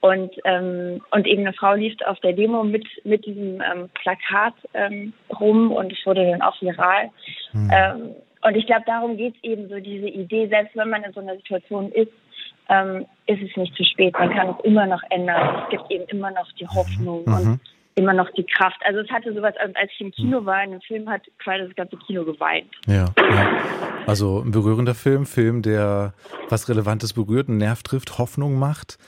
Und, 0.00 0.30
ähm, 0.44 1.00
und 1.10 1.26
eben 1.26 1.42
eine 1.42 1.52
Frau 1.52 1.74
lief 1.74 1.94
auf 2.06 2.20
der 2.20 2.32
Demo 2.32 2.62
mit, 2.62 2.86
mit 3.04 3.26
diesem 3.26 3.60
ähm, 3.60 3.88
Plakat 3.94 4.54
ähm, 4.74 5.12
rum 5.40 5.72
und 5.72 5.92
es 5.92 6.06
wurde 6.06 6.30
dann 6.30 6.42
auch 6.42 6.60
viral. 6.62 7.10
Mhm. 7.52 7.70
Ähm, 7.72 8.14
und 8.42 8.56
ich 8.56 8.66
glaube, 8.66 8.84
darum 8.86 9.16
geht 9.16 9.34
es 9.36 9.42
eben 9.42 9.68
so, 9.68 9.80
diese 9.80 10.08
Idee, 10.08 10.46
selbst 10.48 10.76
wenn 10.76 10.90
man 10.90 11.02
in 11.02 11.12
so 11.12 11.20
einer 11.20 11.36
Situation 11.36 11.90
ist, 11.92 12.12
ähm, 12.68 13.06
ist 13.26 13.42
es 13.42 13.56
nicht 13.56 13.74
zu 13.74 13.84
spät. 13.84 14.14
Man 14.18 14.32
kann 14.32 14.50
es 14.50 14.64
immer 14.64 14.86
noch 14.86 15.02
ändern. 15.10 15.64
Es 15.64 15.70
gibt 15.70 15.90
eben 15.90 16.04
immer 16.08 16.30
noch 16.30 16.50
die 16.52 16.66
Hoffnung 16.66 17.24
mhm. 17.26 17.34
und 17.34 17.60
immer 17.98 18.12
noch 18.12 18.30
die 18.30 18.44
Kraft. 18.44 18.80
Also 18.84 19.00
es 19.00 19.10
hatte 19.10 19.34
sowas, 19.34 19.54
als 19.58 19.90
ich 19.92 20.00
im 20.00 20.12
Kino 20.12 20.44
war, 20.44 20.62
in 20.62 20.70
einem 20.70 20.80
Film 20.80 21.08
hat 21.10 21.22
quasi 21.38 21.64
das 21.64 21.74
ganze 21.74 21.96
Kino 21.96 22.24
geweint. 22.24 22.68
Ja, 22.86 23.06
ja. 23.18 23.62
Also 24.06 24.40
ein 24.40 24.52
berührender 24.52 24.94
Film, 24.94 25.26
Film, 25.26 25.62
der 25.62 26.14
was 26.48 26.68
Relevantes 26.68 27.12
berührt, 27.12 27.48
einen 27.48 27.58
Nerv 27.58 27.82
trifft, 27.82 28.18
Hoffnung 28.18 28.58
macht. 28.58 28.98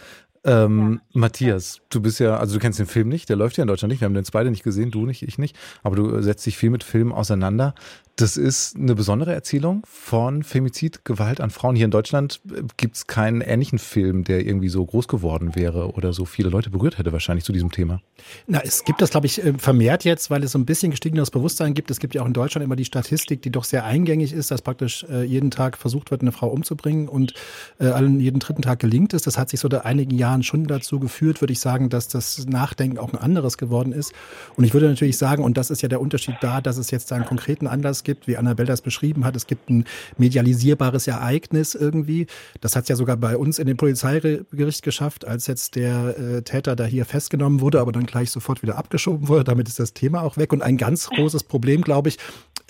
Ähm, 0.42 1.00
ja. 1.12 1.20
Matthias, 1.20 1.80
du 1.90 2.00
bist 2.00 2.18
ja, 2.18 2.38
also 2.38 2.54
du 2.54 2.60
kennst 2.60 2.78
den 2.78 2.86
Film 2.86 3.08
nicht, 3.08 3.28
der 3.28 3.36
läuft 3.36 3.58
ja 3.58 3.62
in 3.62 3.68
Deutschland 3.68 3.90
nicht. 3.90 4.00
Wir 4.00 4.06
haben 4.06 4.14
den 4.14 4.24
beide 4.32 4.50
nicht 4.50 4.62
gesehen, 4.62 4.90
du 4.90 5.04
nicht, 5.04 5.22
ich 5.22 5.38
nicht, 5.38 5.56
aber 5.82 5.96
du 5.96 6.22
setzt 6.22 6.46
dich 6.46 6.56
viel 6.56 6.70
mit 6.70 6.82
Filmen 6.82 7.12
auseinander. 7.12 7.74
Das 8.16 8.36
ist 8.36 8.76
eine 8.76 8.94
besondere 8.94 9.32
Erzählung 9.32 9.82
von 9.86 10.42
Femizid, 10.42 11.04
Gewalt 11.04 11.40
an 11.40 11.50
Frauen. 11.50 11.74
Hier 11.74 11.86
in 11.86 11.90
Deutschland 11.90 12.40
äh, 12.50 12.62
gibt 12.76 12.96
es 12.96 13.06
keinen 13.06 13.40
ähnlichen 13.40 13.78
Film, 13.78 14.24
der 14.24 14.44
irgendwie 14.44 14.68
so 14.68 14.84
groß 14.84 15.08
geworden 15.08 15.54
wäre 15.54 15.92
oder 15.92 16.12
so 16.12 16.26
viele 16.26 16.50
Leute 16.50 16.70
berührt 16.70 16.98
hätte, 16.98 17.12
wahrscheinlich 17.12 17.44
zu 17.44 17.52
diesem 17.52 17.70
Thema. 17.70 18.02
Na, 18.46 18.60
es 18.62 18.84
gibt 18.84 19.00
das, 19.00 19.10
glaube 19.10 19.26
ich, 19.26 19.42
äh, 19.42 19.54
vermehrt 19.54 20.04
jetzt, 20.04 20.30
weil 20.30 20.44
es 20.44 20.52
so 20.52 20.58
ein 20.58 20.66
bisschen 20.66 20.90
gestiegenes 20.90 21.30
Bewusstsein 21.30 21.72
gibt. 21.72 21.90
Es 21.90 21.98
gibt 21.98 22.14
ja 22.14 22.22
auch 22.22 22.26
in 22.26 22.34
Deutschland 22.34 22.62
immer 22.64 22.76
die 22.76 22.84
Statistik, 22.84 23.40
die 23.42 23.50
doch 23.50 23.64
sehr 23.64 23.84
eingängig 23.84 24.32
ist, 24.34 24.50
dass 24.50 24.60
praktisch 24.60 25.04
äh, 25.08 25.22
jeden 25.24 25.50
Tag 25.50 25.78
versucht 25.78 26.10
wird, 26.10 26.20
eine 26.20 26.32
Frau 26.32 26.48
umzubringen 26.48 27.08
und 27.08 27.34
allen 27.78 28.20
jeden 28.20 28.40
dritten 28.40 28.62
Tag 28.62 28.78
gelingt 28.78 29.14
es. 29.14 29.22
Das 29.22 29.38
hat 29.38 29.48
sich 29.48 29.60
so 29.60 29.68
seit 29.70 29.84
einigen 29.84 30.16
Jahren 30.16 30.42
schon 30.42 30.66
dazu 30.66 31.00
geführt, 31.00 31.40
würde 31.40 31.52
ich 31.52 31.60
sagen, 31.60 31.88
dass 31.88 32.08
das 32.08 32.46
Nachdenken 32.46 32.98
auch 32.98 33.12
ein 33.12 33.18
anderes 33.18 33.56
geworden 33.56 33.92
ist. 33.92 34.12
Und 34.56 34.64
ich 34.64 34.74
würde 34.74 34.88
natürlich 34.88 35.16
sagen, 35.16 35.42
und 35.44 35.56
das 35.56 35.70
ist 35.70 35.82
ja 35.82 35.88
der 35.88 36.00
Unterschied 36.00 36.36
da, 36.40 36.60
dass 36.60 36.76
es 36.76 36.90
jetzt 36.90 37.10
da 37.10 37.16
einen 37.16 37.24
konkreten 37.24 37.66
Anlass 37.66 38.04
gibt, 38.04 38.09
gibt, 38.10 38.26
wie 38.26 38.36
Annabelle 38.36 38.66
das 38.66 38.82
beschrieben 38.82 39.24
hat. 39.24 39.36
Es 39.36 39.46
gibt 39.46 39.70
ein 39.70 39.84
medialisierbares 40.18 41.06
Ereignis 41.06 41.76
irgendwie. 41.76 42.26
Das 42.60 42.74
hat 42.74 42.82
es 42.84 42.88
ja 42.88 42.96
sogar 42.96 43.16
bei 43.16 43.36
uns 43.36 43.60
in 43.60 43.66
dem 43.66 43.76
Polizeigericht 43.76 44.82
geschafft, 44.82 45.26
als 45.26 45.46
jetzt 45.46 45.76
der 45.76 46.18
äh, 46.18 46.42
Täter 46.42 46.74
da 46.74 46.84
hier 46.84 47.04
festgenommen 47.04 47.60
wurde, 47.60 47.80
aber 47.80 47.92
dann 47.92 48.06
gleich 48.06 48.30
sofort 48.30 48.62
wieder 48.62 48.76
abgeschoben 48.76 49.28
wurde. 49.28 49.44
Damit 49.44 49.68
ist 49.68 49.78
das 49.78 49.92
Thema 49.92 50.22
auch 50.22 50.36
weg. 50.36 50.52
Und 50.52 50.62
ein 50.62 50.76
ganz 50.76 51.08
großes 51.08 51.44
Problem, 51.44 51.82
glaube 51.82 52.08
ich, 52.08 52.18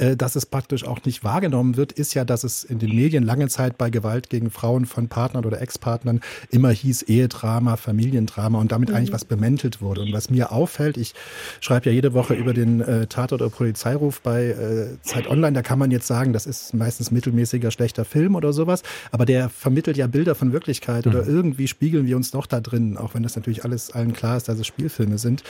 äh, 0.01 0.17
dass 0.17 0.37
es 0.37 0.47
praktisch 0.47 0.85
auch 0.85 1.05
nicht 1.05 1.23
wahrgenommen 1.25 1.77
wird, 1.77 1.93
ist 1.93 2.15
ja, 2.15 2.25
dass 2.25 2.45
es 2.45 2.65
in 2.65 2.79
den 2.79 2.95
Medien 2.95 3.23
lange 3.23 3.49
Zeit 3.49 3.79
bei 3.79 3.91
Gewalt 3.91 4.31
gegen 4.31 4.51
Frauen 4.51 4.87
von 4.87 5.09
Partnern 5.09 5.45
oder 5.45 5.61
Ex-Partnern 5.61 6.21
immer 6.51 6.71
hieß 6.71 7.03
Ehedrama, 7.03 7.77
Familiendrama 7.77 8.59
und 8.59 8.73
damit 8.73 8.89
mhm. 8.89 8.97
eigentlich 8.97 9.13
was 9.13 9.25
bemäntelt 9.25 9.83
wurde. 9.83 10.01
Und 10.03 10.13
was 10.13 10.31
mir 10.31 10.53
auffällt, 10.53 10.97
ich 10.97 11.15
schreibe 11.61 11.91
ja 11.91 11.93
jede 11.93 12.15
Woche 12.15 12.35
über 12.35 12.55
den 12.55 12.81
äh, 12.81 13.07
Tatort 13.07 13.43
oder 13.43 13.51
Polizeiruf 13.51 14.21
bei 14.23 14.47
äh, 14.47 15.03
Zeit 15.03 15.29
Online, 15.29 15.53
da 15.53 15.63
kann 15.63 15.79
man 15.79 15.91
jetzt 15.91 16.07
sagen, 16.07 16.33
das 16.33 16.47
ist 16.47 16.75
meistens 16.75 17.11
mittelmäßiger, 17.11 17.71
schlechter 17.71 18.05
Film 18.05 18.35
oder 18.35 18.53
sowas, 18.53 18.83
aber 19.13 19.27
der 19.27 19.51
vermittelt 19.51 19.97
ja 19.97 20.07
Bilder 20.07 20.35
von 20.35 20.53
Wirklichkeit 20.53 21.07
mhm. 21.07 21.13
oder 21.13 21.27
irgendwie 21.27 21.69
spiegeln 21.69 22.07
wir 22.07 22.17
uns 22.17 22.31
doch 22.31 22.47
da 22.47 22.61
drin, 22.61 22.97
auch 22.97 23.15
wenn 23.15 23.23
das 23.23 23.37
natürlich 23.37 23.65
alles 23.65 23.91
allen 23.91 24.13
klar 24.15 24.37
ist, 24.37 24.49
dass 24.49 24.59
es 24.59 24.67
Spielfilme 24.67 25.19
sind. 25.19 25.43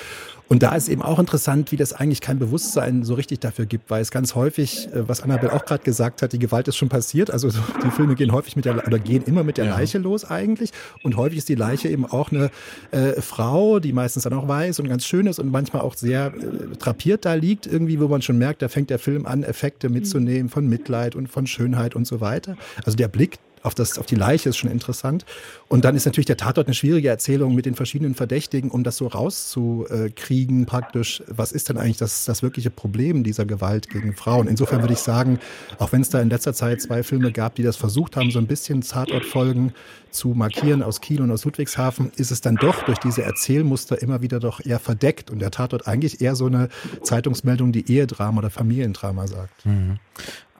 Und 0.49 0.65
da 0.65 0.75
ist 0.75 0.89
eben 0.89 1.03
auch 1.03 1.21
interessant, 1.21 1.71
wie 1.71 1.77
das 1.77 1.93
eigentlich 1.93 2.21
kein 2.21 2.41
Bewusstsein 2.41 3.05
so 3.05 3.15
richtig 3.15 3.39
dafür 3.39 3.67
gibt, 3.67 3.89
weil 3.89 4.03
es 4.03 4.11
ganz 4.11 4.35
häufig, 4.35 4.40
äh, 4.47 5.09
was 5.09 5.23
Annabelle 5.23 5.53
auch 5.53 5.65
gerade 5.65 5.83
gesagt 5.83 6.23
hat, 6.23 6.33
die 6.33 6.39
Gewalt 6.39 6.69
ist 6.69 6.77
schon 6.77 6.89
passiert. 6.89 7.31
Also 7.31 7.49
die 7.49 7.91
Filme 7.91 8.15
gehen 8.15 8.33
häufig 8.33 8.57
mit 8.57 8.65
der 8.65 8.87
oder 8.87 8.99
gehen 8.99 9.23
immer 9.25 9.45
mit 9.45 9.59
der 9.59 9.67
ja. 9.67 9.77
Leiche 9.77 9.99
los 9.99 10.25
eigentlich. 10.25 10.71
Und 11.03 11.17
häufig 11.17 11.39
ist 11.39 11.49
die 11.49 11.55
Leiche 11.55 11.89
eben 11.89 12.07
auch 12.07 12.31
eine 12.31 12.51
äh, 12.91 13.21
Frau, 13.21 13.81
die 13.81 13.93
meistens 13.93 14.25
dann 14.25 14.33
auch 14.33 14.49
weiß 14.49 14.81
und 14.81 14.89
ganz 14.89 15.05
schön 15.05 15.27
ist 15.27 15.39
und 15.39 15.51
manchmal 15.51 15.83
auch 15.83 15.95
sehr 15.95 16.33
äh, 16.35 16.77
trapiert 16.77 17.25
da 17.25 17.35
liegt, 17.35 17.67
irgendwie, 17.67 18.01
wo 18.01 18.09
man 18.09 18.23
schon 18.23 18.39
merkt, 18.39 18.63
da 18.63 18.69
fängt 18.69 18.91
der 18.91 18.99
Film 18.99 19.27
an, 19.27 19.43
Effekte 19.43 19.89
mitzunehmen 19.89 20.49
von 20.49 20.69
Mitleid 20.69 21.15
und 21.15 21.29
von 21.29 21.47
Schönheit 21.47 21.95
und 21.97 22.07
so 22.07 22.21
weiter. 22.21 22.57
Also 22.85 22.97
der 22.97 23.09
Blick 23.09 23.39
auf, 23.63 23.75
das, 23.75 23.99
auf 23.99 24.07
die 24.07 24.15
Leiche 24.15 24.49
ist 24.49 24.57
schon 24.57 24.71
interessant. 24.71 25.25
Und 25.69 25.85
dann 25.85 25.95
ist 25.95 26.07
natürlich 26.07 26.27
der 26.27 26.37
Tatort 26.37 26.67
eine 26.67 26.75
schwierige 26.75 27.09
Erzählung 27.09 27.55
mit 27.55 27.67
den 27.67 27.75
verschiedenen 27.75 28.15
Verdächtigen, 28.15 28.71
um 28.71 28.85
das 28.85 28.97
so 28.97 29.07
rauszukriegen 29.07 30.67
praktisch. 30.67 31.23
Was 31.27 31.53
ist 31.53 31.69
denn 31.69 31.77
eigentlich 31.77 31.99
das, 31.99 32.25
das 32.25 32.43
wirkliche 32.43 32.71
Problem 32.71 33.23
dieser 33.23 33.45
Gewalt 33.45 33.91
gegen 33.91 34.15
Frauen? 34.15 34.49
Insofern 34.49 34.81
würde 34.81 34.95
ich 34.95 35.01
sagen, 35.01 35.39
auch 35.79 35.93
wenn 35.93 36.03
es 36.03 36.09
da 36.09 36.21
in 36.21 36.31
letzter 36.31 36.55
Zeit 36.55 36.81
zwei 36.81 37.03
Filme 37.03 37.33
gab, 37.33 37.55
die 37.55 37.63
das 37.63 37.77
versucht 37.77 38.17
haben, 38.17 38.31
so 38.31 38.39
ein 38.39 38.47
bisschen 38.47 38.81
Tatortfolgen 38.81 39.73
zu 40.11 40.31
markieren 40.31 40.83
aus 40.83 41.01
Kiel 41.01 41.21
und 41.21 41.31
aus 41.31 41.45
Ludwigshafen, 41.45 42.11
ist 42.17 42.31
es 42.31 42.41
dann 42.41 42.57
doch 42.57 42.83
durch 42.85 42.99
diese 42.99 43.23
Erzählmuster 43.23 44.01
immer 44.03 44.23
wieder 44.23 44.41
doch 44.41 44.65
eher 44.65 44.79
verdeckt 44.79 45.31
und 45.31 45.39
der 45.39 45.51
Tatort 45.51 45.87
eigentlich 45.87 46.21
eher 46.21 46.35
so 46.35 46.47
eine 46.47 46.69
Zeitungsmeldung, 47.03 47.73
die 47.73 47.91
Ehedrama 47.91 48.39
oder 48.39 48.51
Familiendrama 48.51 49.27
sagt. 49.27 49.67
Mhm. 49.67 49.99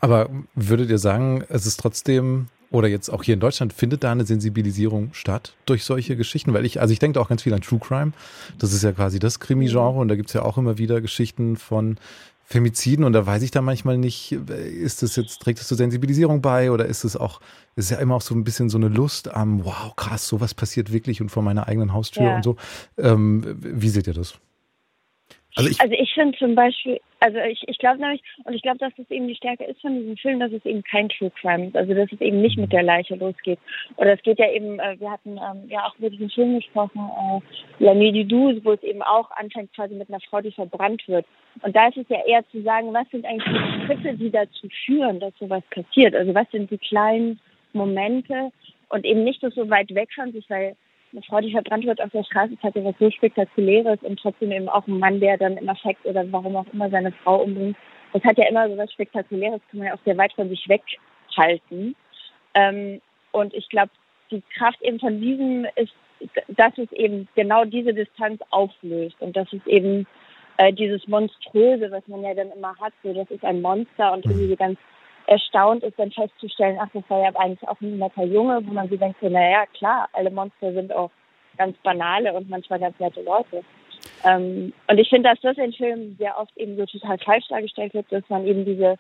Aber 0.01 0.31
würdet 0.55 0.91
ihr 0.91 0.99
sagen, 0.99 1.45
es 1.49 1.67
ist 1.67 1.79
trotzdem 1.81 2.49
oder 2.71 2.89
jetzt 2.89 3.09
auch 3.09 3.23
hier 3.23 3.35
in 3.35 3.41
Deutschland, 3.41 3.73
findet 3.73 4.05
da 4.05 4.13
eine 4.13 4.25
Sensibilisierung 4.25 5.11
statt 5.13 5.55
durch 5.67 5.85
solche 5.85 6.17
Geschichten? 6.17 6.55
Weil 6.55 6.65
ich, 6.65 6.81
also 6.81 6.93
ich 6.93 6.99
denke 6.99 7.21
auch 7.21 7.29
ganz 7.29 7.43
viel 7.43 7.55
an 7.55 7.61
True 7.61 7.81
Crime. 7.81 8.13
Das 8.59 8.73
ist 8.73 8.83
ja 8.83 8.93
quasi 8.93 9.19
das 9.19 9.41
Krimi-Genre 9.41 9.99
und 9.99 10.09
da 10.09 10.17
gibt's 10.17 10.33
ja 10.33 10.43
auch 10.43 10.57
immer 10.57 10.79
wieder 10.79 11.01
Geschichten 11.01 11.57
von 11.57 11.99
Femiziden 12.45 13.05
und 13.05 13.13
da 13.13 13.25
weiß 13.25 13.43
ich 13.43 13.53
da 13.53 13.63
manchmal 13.63 13.97
nicht, 13.97 14.33
ist 14.33 15.03
das 15.03 15.15
jetzt, 15.15 15.41
trägt 15.41 15.61
das 15.61 15.69
zur 15.69 15.77
Sensibilisierung 15.77 16.43
bei 16.43 16.73
oder 16.73 16.87
ist 16.87 17.05
es 17.05 17.17
auch, 17.17 17.41
ist 17.77 17.91
ja 17.93 17.99
immer 17.99 18.17
auch 18.17 18.23
so 18.23 18.35
ein 18.35 18.43
bisschen 18.43 18.69
so 18.69 18.77
eine 18.77 18.89
Lust 18.89 19.33
am, 19.33 19.65
wow, 19.65 19.95
krass, 19.95 20.27
sowas 20.27 20.53
passiert 20.53 20.93
wirklich 20.93 21.21
und 21.21 21.29
vor 21.29 21.45
meiner 21.45 21.69
eigenen 21.69 21.93
Haustür 21.93 22.25
ja. 22.25 22.37
und 22.37 22.43
so. 22.43 22.57
Ähm, 22.99 23.57
wie 23.61 23.89
seht 23.89 24.09
ihr 24.09 24.15
das? 24.15 24.35
Also 25.57 25.69
ich, 25.69 25.81
also 25.81 25.95
ich 25.95 26.15
finde 26.15 26.39
zum 26.39 26.55
Beispiel, 26.55 27.01
also 27.19 27.39
ich, 27.39 27.63
ich 27.67 27.79
glaube 27.79 28.01
nämlich, 28.01 28.23
und 28.45 28.55
ich 28.55 28.63
glaube, 28.63 28.79
dass 28.79 28.93
das 28.97 29.11
eben 29.11 29.27
die 29.27 29.35
Stärke 29.35 29.65
ist 29.65 29.81
von 29.81 29.99
diesem 29.99 30.17
Film, 30.17 30.41
dass 30.41 30.53
es 30.53 30.65
eben 30.65 30.83
kein 30.85 31.09
True 31.09 31.31
Crime 31.41 31.67
ist, 31.67 31.77
also 31.77 31.93
dass 31.93 32.11
es 32.13 32.21
eben 32.21 32.41
nicht 32.41 32.57
mit 32.57 32.73
der 32.73 32.83
Leiche 32.83 33.17
losgeht. 33.17 33.59
Oder 33.97 34.15
es 34.15 34.23
geht 34.23 34.39
ja 34.39 34.51
eben, 34.51 34.79
äh, 34.79 34.99
wir 35.01 35.11
hatten 35.11 35.39
ähm, 35.39 35.69
ja 35.69 35.87
auch 35.87 35.99
über 35.99 36.11
diesen 36.11 36.31
Film 36.31 36.57
gesprochen, 36.57 37.01
äh, 37.01 37.85
La 37.85 37.95
Nuit 37.95 38.15
du 38.15 38.25
Douze, 38.25 38.65
wo 38.65 38.73
es 38.73 38.83
eben 38.83 39.03
auch 39.03 39.31
anfängt 39.33 39.73
quasi 39.75 39.95
mit 39.95 40.09
einer 40.09 40.21
Frau, 40.21 40.41
die 40.41 40.53
verbrannt 40.53 41.03
wird. 41.09 41.27
Und 41.63 41.75
da 41.75 41.89
ist 41.89 41.97
es 41.97 42.09
ja 42.09 42.25
eher 42.27 42.49
zu 42.51 42.63
sagen, 42.63 42.95
was 42.95 43.11
sind 43.11 43.27
eigentlich 43.27 43.45
die 43.45 43.87
Schritte, 43.87 44.17
die 44.17 44.31
dazu 44.31 44.69
führen, 44.87 45.19
dass 45.19 45.33
sowas 45.39 45.63
passiert? 45.71 46.15
Also 46.15 46.33
was 46.35 46.49
sind 46.53 46.71
die 46.71 46.79
kleinen 46.79 47.41
Momente 47.73 48.53
und 48.89 49.05
eben 49.05 49.25
nicht 49.25 49.41
so 49.41 49.69
weit 49.71 49.93
weg 49.95 50.11
von 50.15 50.33
sich, 50.33 50.49
weil 50.49 50.77
eine 51.13 51.23
Frau, 51.23 51.41
die 51.41 51.53
verbrannt 51.53 51.87
wird 51.87 52.01
auf 52.01 52.11
der 52.11 52.25
Straße, 52.25 52.55
ist 52.55 52.63
halt 52.63 52.77
etwas 52.77 52.95
so 52.99 53.11
Spektakuläres 53.11 53.99
und 54.03 54.21
trotzdem 54.21 54.53
eben 54.53 54.69
auch 54.69 54.87
ein 54.87 54.99
Mann, 54.99 55.21
der 55.21 55.39
dann 55.39 55.57
im 55.57 55.69
Affekt 55.69 56.05
oder 56.07 56.25
warum 56.33 56.57
auch 56.57 56.67
immer 56.73 56.91
seine 56.91 57.13
Frau 57.13 57.43
umbringt. 57.43 57.77
Das 58.13 58.23
hat 58.25 58.39
ja 58.39 58.49
immer 58.49 58.69
so 58.69 58.77
was 58.77 58.93
Spektakuläres, 58.93 59.61
kann 59.71 59.79
man 59.79 59.89
ja 59.89 59.95
auch 59.95 60.05
sehr 60.05 60.17
weit 60.17 60.33
von 60.33 60.49
sich 60.49 60.69
weghalten. 60.69 61.95
Ähm, 62.55 63.01
und 63.33 63.55
ich 63.55 63.69
glaube, 63.69 63.91
die 64.31 64.43
Kraft 64.57 64.81
eben 64.83 65.01
von 65.01 65.21
diesem 65.21 65.67
ist, 65.77 65.93
dass 66.49 66.77
es 66.77 66.91
eben 66.93 67.29
genau 67.35 67.65
diese 67.65 67.95
Distanz 67.95 68.41
auflöst 68.51 69.17
und 69.21 69.37
dass 69.37 69.53
es 69.53 69.65
eben 69.67 70.07
äh, 70.59 70.73
dieses 70.73 71.07
Monströse, 71.09 71.91
was 71.91 72.07
man 72.07 72.23
ja 72.23 72.35
dann 72.35 72.53
immer 72.53 72.77
hat, 72.79 72.93
so 73.03 73.13
das 73.13 73.31
ist 73.31 73.45
ein 73.45 73.63
Monster 73.63 74.13
und 74.13 74.27
irgendwie 74.27 74.57
ganz 74.57 74.79
erstaunt 75.31 75.85
ist, 75.85 75.97
dann 75.97 76.11
festzustellen, 76.11 76.77
ach, 76.81 76.89
das 76.93 77.05
war 77.09 77.21
ja 77.21 77.31
eigentlich 77.37 77.67
auch 77.69 77.81
ein 77.81 77.99
netter 77.99 78.25
Junge, 78.25 78.61
wo 78.67 78.73
man 78.73 78.89
sich 78.89 78.99
denkt, 78.99 79.23
naja, 79.23 79.65
klar, 79.75 80.09
alle 80.13 80.31
Monster 80.31 80.73
sind 80.73 80.93
auch 80.93 81.11
ganz 81.57 81.77
banale 81.79 82.33
und 82.35 82.51
manchmal 82.51 82.81
ganz 82.81 82.99
nette 82.99 83.23
Leute. 83.23 83.63
Ähm, 84.25 84.73
und 84.89 84.99
ich 84.99 85.09
finde, 85.09 85.29
dass 85.29 85.41
das 85.41 85.57
in 85.57 85.73
Filmen 85.73 86.17
sehr 86.19 86.37
oft 86.37 86.57
eben 86.57 86.77
so 86.77 86.85
total 86.85 87.17
falsch 87.19 87.47
dargestellt 87.49 87.95
wird, 87.95 88.11
dass 88.11 88.29
man 88.29 88.45
eben 88.45 88.65
diese 88.65 88.97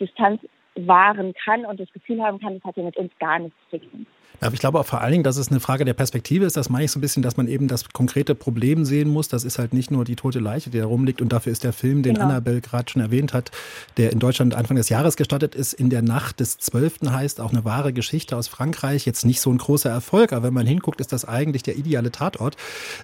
Distanz 0.00 0.40
wahren 0.74 1.34
kann 1.44 1.66
und 1.66 1.78
das 1.78 1.92
Gefühl 1.92 2.22
haben 2.22 2.40
kann, 2.40 2.54
das 2.54 2.64
hat 2.64 2.76
ja 2.78 2.82
mit 2.82 2.96
uns 2.96 3.12
gar 3.18 3.38
nichts 3.38 3.58
zu 3.70 3.78
tun. 3.78 4.06
Aber 4.40 4.54
ich 4.54 4.60
glaube 4.60 4.78
auch 4.78 4.86
vor 4.86 5.00
allen 5.00 5.12
Dingen, 5.12 5.24
dass 5.24 5.36
es 5.36 5.48
eine 5.48 5.60
Frage 5.60 5.84
der 5.84 5.94
Perspektive 5.94 6.44
ist. 6.44 6.56
Das 6.56 6.68
meine 6.68 6.84
ich 6.84 6.90
so 6.90 6.98
ein 6.98 7.00
bisschen, 7.00 7.22
dass 7.22 7.36
man 7.36 7.48
eben 7.48 7.68
das 7.68 7.88
konkrete 7.90 8.34
Problem 8.34 8.84
sehen 8.84 9.08
muss. 9.08 9.28
Das 9.28 9.44
ist 9.44 9.58
halt 9.58 9.72
nicht 9.72 9.90
nur 9.90 10.04
die 10.04 10.16
tote 10.16 10.38
Leiche, 10.38 10.70
die 10.70 10.78
da 10.78 10.86
rumliegt. 10.86 11.22
Und 11.22 11.32
dafür 11.32 11.52
ist 11.52 11.64
der 11.64 11.72
Film, 11.72 12.02
den 12.02 12.14
genau. 12.14 12.26
Annabelle 12.26 12.60
gerade 12.60 12.90
schon 12.90 13.02
erwähnt 13.02 13.32
hat, 13.32 13.50
der 13.96 14.12
in 14.12 14.18
Deutschland 14.18 14.54
Anfang 14.54 14.76
des 14.76 14.88
Jahres 14.88 15.16
gestartet 15.16 15.54
ist, 15.54 15.72
in 15.72 15.90
der 15.90 16.02
Nacht 16.02 16.40
des 16.40 16.58
12. 16.58 17.10
heißt, 17.10 17.40
auch 17.40 17.52
eine 17.52 17.64
wahre 17.64 17.92
Geschichte 17.92 18.36
aus 18.36 18.48
Frankreich. 18.48 19.06
Jetzt 19.06 19.24
nicht 19.24 19.40
so 19.40 19.50
ein 19.50 19.58
großer 19.58 19.90
Erfolg, 19.90 20.32
aber 20.32 20.46
wenn 20.46 20.54
man 20.54 20.66
hinguckt, 20.66 21.00
ist 21.00 21.12
das 21.12 21.24
eigentlich 21.24 21.62
der 21.62 21.76
ideale 21.76 22.10
Tatort, 22.10 22.56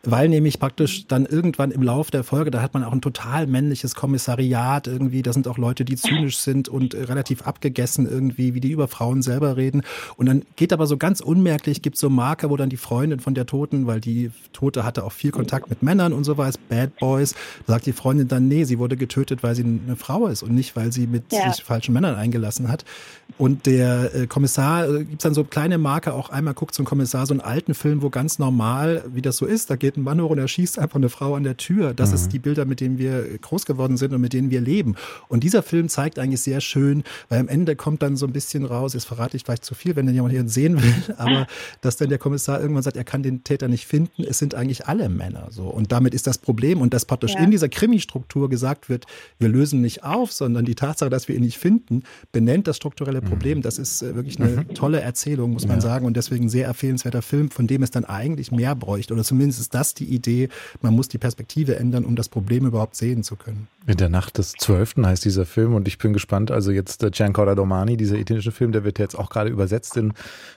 weil 0.05 0.29
nämlich 0.29 0.59
praktisch 0.59 1.07
dann 1.07 1.27
irgendwann 1.27 1.71
im 1.71 1.83
Lauf 1.83 2.11
der 2.11 2.25
Folge, 2.25 2.51
da 2.51 2.63
hat 2.63 2.75
man 2.75 2.85
auch 2.85 2.93
ein 2.93 3.01
total 3.01 3.47
männliches 3.47 3.95
Kommissariat 3.95 4.87
irgendwie. 4.87 5.23
Da 5.23 5.33
sind 5.33 5.49
auch 5.49 5.59
Leute, 5.59 5.85
die 5.85 5.97
zynisch 5.97 6.39
sind 6.39 6.69
und 6.69 6.95
relativ 6.95 7.43
abgegessen 7.43 8.09
irgendwie, 8.09 8.55
wie 8.55 8.61
die 8.61 8.73
über 8.73 8.89
Frauen 8.89 9.23
selber 9.23 9.57
reden. 9.57 9.83
Und 10.17 10.27
dann 10.27 10.43
geht 10.57 10.73
aber 10.73 10.87
so 10.87 10.97
ganz 10.97 11.20
unmerklich, 11.23 11.83
gibt 11.83 11.97
so 11.97 12.11
Marker, 12.11 12.51
wo 12.51 12.57
dann 12.57 12.71
die 12.71 12.77
Freundin 12.77 13.21
von 13.21 13.35
der 13.35 13.47
Toten, 13.47 13.87
weil 13.87 14.01
die 14.01 14.31
Tote 14.53 14.85
hatte 14.85 15.05
auch 15.05 15.13
viel 15.13 15.31
Kontakt 15.31 15.71
mit 15.71 15.83
Männern 15.83 16.13
und 16.13 16.25
so 16.25 16.39
was, 16.39 16.59
Bad 16.59 16.97
Boys, 16.99 17.35
sagt 17.67 17.87
die 17.87 17.93
Freundin 17.93 18.29
dann, 18.29 18.49
nee, 18.49 18.65
sie 18.65 18.79
wurde 18.79 18.97
getötet, 18.97 19.43
weil 19.43 19.55
sie 19.55 19.65
eine 19.65 19.97
Frau 19.97 20.27
ist 20.27 20.43
und 20.43 20.55
nicht, 20.55 20.77
weil 20.77 20.93
sie 20.93 21.07
mit 21.07 21.25
ja. 21.33 21.53
sich 21.53 21.65
falschen 21.65 21.93
Männern 21.93 22.15
eingelassen 22.15 22.69
hat. 22.69 22.85
Und 23.39 23.67
der 23.67 24.15
äh, 24.15 24.27
Kommissar, 24.27 24.89
äh, 24.89 25.05
gibt 25.05 25.25
dann 25.25 25.35
so 25.35 25.45
kleine 25.45 25.79
Marker, 25.79 26.15
auch 26.15 26.31
einmal 26.31 26.55
guckt 26.55 26.75
so 26.75 26.83
ein 26.83 26.87
Kommissar 26.87 27.27
so 27.27 27.35
einen 27.35 27.41
alten 27.41 27.75
Film, 27.75 28.03
wo 28.03 28.11
ganz 28.11 28.39
normal, 28.39 29.05
wie 29.13 29.23
das 29.23 29.37
so 29.37 29.47
ist, 29.47 29.71
da 29.71 29.77
geht 29.77 29.97
ein 29.97 30.03
Mann 30.03 30.21
hoch 30.21 30.31
und 30.31 30.39
er 30.39 30.49
schießt 30.49 30.79
einfach 30.79 30.97
eine 30.97 31.09
Frau 31.09 31.35
an 31.35 31.45
der 31.45 31.57
Tür. 31.57 31.95
Das 31.95 32.11
mhm. 32.11 32.15
ist 32.17 32.33
die 32.33 32.39
Bilder, 32.39 32.65
mit 32.65 32.81
denen 32.81 32.99
wir 32.99 33.39
groß 33.39 33.67
geworden 33.67 33.97
sind 33.97 34.13
und 34.13 34.21
mit 34.21 34.33
denen 34.33 34.51
wir 34.51 34.61
leben. 34.61 34.97
Und 35.29 35.45
dieser 35.45 35.63
Film 35.63 35.89
zeigt 35.89 36.19
eigentlich 36.19 36.41
sehr 36.41 36.61
schön, 36.61 37.05
weil 37.29 37.41
am 37.41 37.49
Ende 37.49 37.77
kommt 37.77 38.03
dann 38.03 38.17
so 38.17 38.27
ein 38.27 38.33
bisschen 38.33 38.65
raus, 38.65 38.95
jetzt 38.95 39.07
verrate 39.07 39.37
ich 39.37 39.45
vielleicht 39.45 39.65
zu 39.65 39.75
viel, 39.75 39.97
wenn 39.97 40.07
den 40.07 40.15
jemand 40.15 40.33
hier 40.33 40.47
sehen 40.49 40.83
will, 40.83 41.10
aber 41.13 41.47
dass 41.81 41.97
dann 41.97 42.09
der 42.09 42.19
Kommissar 42.19 42.61
irgendwann 42.61 42.83
sagt, 42.83 42.97
er 42.97 43.05
kann 43.05 43.23
den 43.23 43.45
Täter 43.45 43.69
nicht 43.69 43.87
finden, 43.87 44.25
es 44.25 44.39
sind 44.39 44.55
eigentlich 44.55 44.87
alle 44.87 45.09
Männer 45.09 45.49
so. 45.51 45.65
Und 45.65 45.93
damit 45.93 46.15
ist 46.15 46.27
das 46.27 46.39
Problem 46.39 46.81
und 46.81 46.95
dass 46.95 47.05
praktisch 47.05 47.35
ja. 47.35 47.41
in 47.41 47.51
dieser 47.51 47.69
Krimi-Struktur 47.69 48.49
gesagt 48.49 48.89
wird, 48.89 49.07
wir 49.39 49.49
lösen 49.49 49.81
nicht 49.81 50.05
auf, 50.05 50.33
sondern 50.33 50.65
die 50.65 50.75
Tatsache, 50.75 51.11
dass 51.11 51.29
wir 51.29 51.35
ihn 51.35 51.43
nicht 51.43 51.59
finden, 51.59 52.03
benennt 52.33 52.67
das 52.67 52.77
strukturelle 52.77 53.23
Problem. 53.23 53.59
Mhm. 53.59 53.63
Das 53.63 53.79
ist 53.79 54.03
äh, 54.03 54.15
wirklich 54.15 54.41
eine 54.41 54.49
mhm. 54.49 54.75
tolle 54.75 55.01
Erzählung, 55.01 55.53
muss 55.53 55.67
man 55.67 55.79
ja. 55.79 55.83
sagen, 55.83 56.07
und 56.07 56.17
deswegen 56.17 56.47
ein 56.47 56.49
sehr 56.49 56.69
empfehlenswerter 56.69 57.23
Film, 57.23 57.51
von 57.51 57.67
dem 57.67 57.83
es 57.83 57.91
dann 57.91 58.05
eigentlich 58.05 58.53
mehr 58.53 58.75
bräuchte. 58.75 59.15
Oder 59.15 59.25
zumindest 59.25 59.61
ist 59.61 59.75
das 59.75 59.95
die 59.95 60.07
Idee, 60.07 60.49
man 60.83 60.95
muss 60.95 61.09
die 61.09 61.19
Perspektive 61.19 61.77
ändern, 61.77 62.05
um 62.05 62.17
das 62.17 62.29
Problem 62.29 62.67
überhaupt 62.67 62.97
sehen 62.97 63.23
zu 63.23 63.37
können. 63.37 63.69
In 63.87 63.97
der 63.97 64.09
Nacht 64.09 64.39
des 64.39 64.53
12. 64.53 64.97
heißt 64.99 65.25
dieser 65.25 65.47
Film 65.47 65.75
und 65.75 65.89
ich 65.89 65.99
bin 65.99 66.13
gespannt, 66.13 66.51
also 66.51 66.71
jetzt 66.71 67.03
der 67.03 67.11
Giancarlo 67.11 67.55
Domani, 67.55 67.97
dieser 67.97 68.17
italienische 68.17 68.53
Film, 68.53 68.73
der 68.73 68.85
wird 68.85 68.99
jetzt 68.99 69.19
auch 69.19 69.31
gerade 69.31 69.51
übersetzt 69.51 69.97
in 69.97 70.13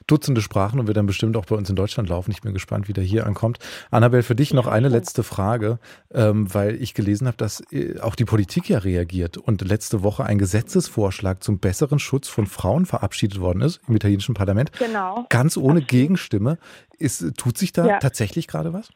Dutzende 0.08 0.42
Sprachen 0.44 0.80
und 0.80 0.88
wird 0.88 0.98
dann 0.98 1.08
bestimmt 1.08 1.36
auch 1.38 1.46
bei 1.46 1.56
uns 1.56 1.70
in 1.70 1.76
Deutschland 1.76 2.10
laufen. 2.10 2.32
Ich 2.32 2.42
bin 2.42 2.54
gespannt, 2.54 2.88
wie 2.88 2.94
der 2.94 3.04
hier 3.04 3.26
ankommt. 3.26 3.60
Annabelle, 3.90 4.24
für 4.24 4.36
dich 4.36 4.54
noch 4.54 4.68
eine 4.68 4.90
letzte 4.90 5.24
Frage, 5.24 5.80
ähm, 6.14 6.54
weil 6.54 6.76
ich 6.82 6.94
gelesen 6.94 7.28
habe, 7.28 7.38
dass 7.38 7.62
äh, 7.72 8.00
auch 8.00 8.16
die 8.16 8.26
Politik 8.26 8.70
ja 8.70 8.80
reagiert 8.80 9.38
und 9.38 9.62
letzte 9.62 10.04
Woche 10.04 10.26
ein 10.26 10.38
Gesetzesvorschlag 10.38 11.42
zum 11.42 11.60
besseren 11.60 12.00
Schutz 12.00 12.28
von 12.28 12.46
Frauen 12.46 12.86
verabschiedet 12.86 13.40
worden 13.40 13.62
ist 13.62 13.82
im 13.88 13.96
italienischen 13.96 14.36
Parlament. 14.36 14.72
Genau. 14.74 15.26
Ganz 15.30 15.58
ohne 15.58 15.82
Gegenstimme. 15.82 16.58
Ist, 17.00 17.36
tut 17.38 17.58
sich 17.58 17.74
da 17.74 17.88
ja. 17.88 18.00
tatsächlich 18.00 18.48
gerade 18.48 18.74
was? 18.74 18.90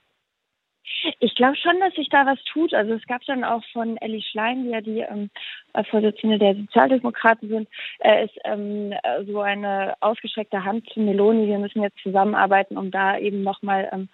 Ich 1.20 1.36
glaube 1.36 1.56
schon, 1.58 1.80
dass 1.80 1.94
sich 1.96 2.10
da 2.10 2.26
was 2.26 2.40
tut. 2.52 2.74
Also 2.74 2.94
es 2.94 3.06
gab 3.08 3.22
dann 3.26 3.44
auch 3.44 3.64
von 3.72 3.98
Elli 3.98 4.24
Schlein, 4.32 4.64
die 4.64 4.70
ja 4.70 4.82
die 4.82 5.00
ähm, 5.00 5.30
Vorsitzende 5.86 6.38
der 6.38 6.56
Sozialdemokraten 6.56 7.50
sind, 7.50 7.68
äh, 8.00 8.26
ist 8.26 8.38
ähm, 8.44 8.94
so 9.26 9.42
eine 9.42 9.96
ausgestreckte 10.00 10.64
Hand 10.64 10.90
zu 10.90 11.00
Meloni. 11.00 11.48
Wir 11.48 11.60
müssen 11.60 11.82
jetzt 11.82 12.00
zusammenarbeiten, 12.04 12.78
um 12.78 12.92
da 12.92 13.18
eben 13.18 13.44
nochmal 13.44 13.90
ähm, 13.92 14.10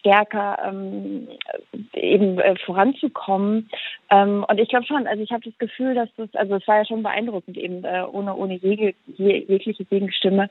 stärker 0.00 0.58
ähm, 0.66 1.28
eben 1.92 2.38
äh, 2.38 2.56
voranzukommen. 2.64 3.68
Ähm, 4.10 4.44
und 4.48 4.58
ich 4.58 4.68
glaube 4.68 4.86
schon, 4.86 5.06
also 5.06 5.22
ich 5.22 5.30
habe 5.30 5.44
das 5.44 5.56
Gefühl, 5.58 5.94
dass 5.94 6.08
das, 6.16 6.28
also 6.34 6.56
es 6.56 6.66
war 6.66 6.78
ja 6.78 6.84
schon 6.84 7.02
beeindruckend 7.02 7.56
eben 7.56 7.84
äh, 7.84 8.04
ohne 8.10 8.34
ohne 8.34 8.56
jeg 8.56 8.94
jegliche 9.16 9.84
Gegenstimme, 9.84 10.50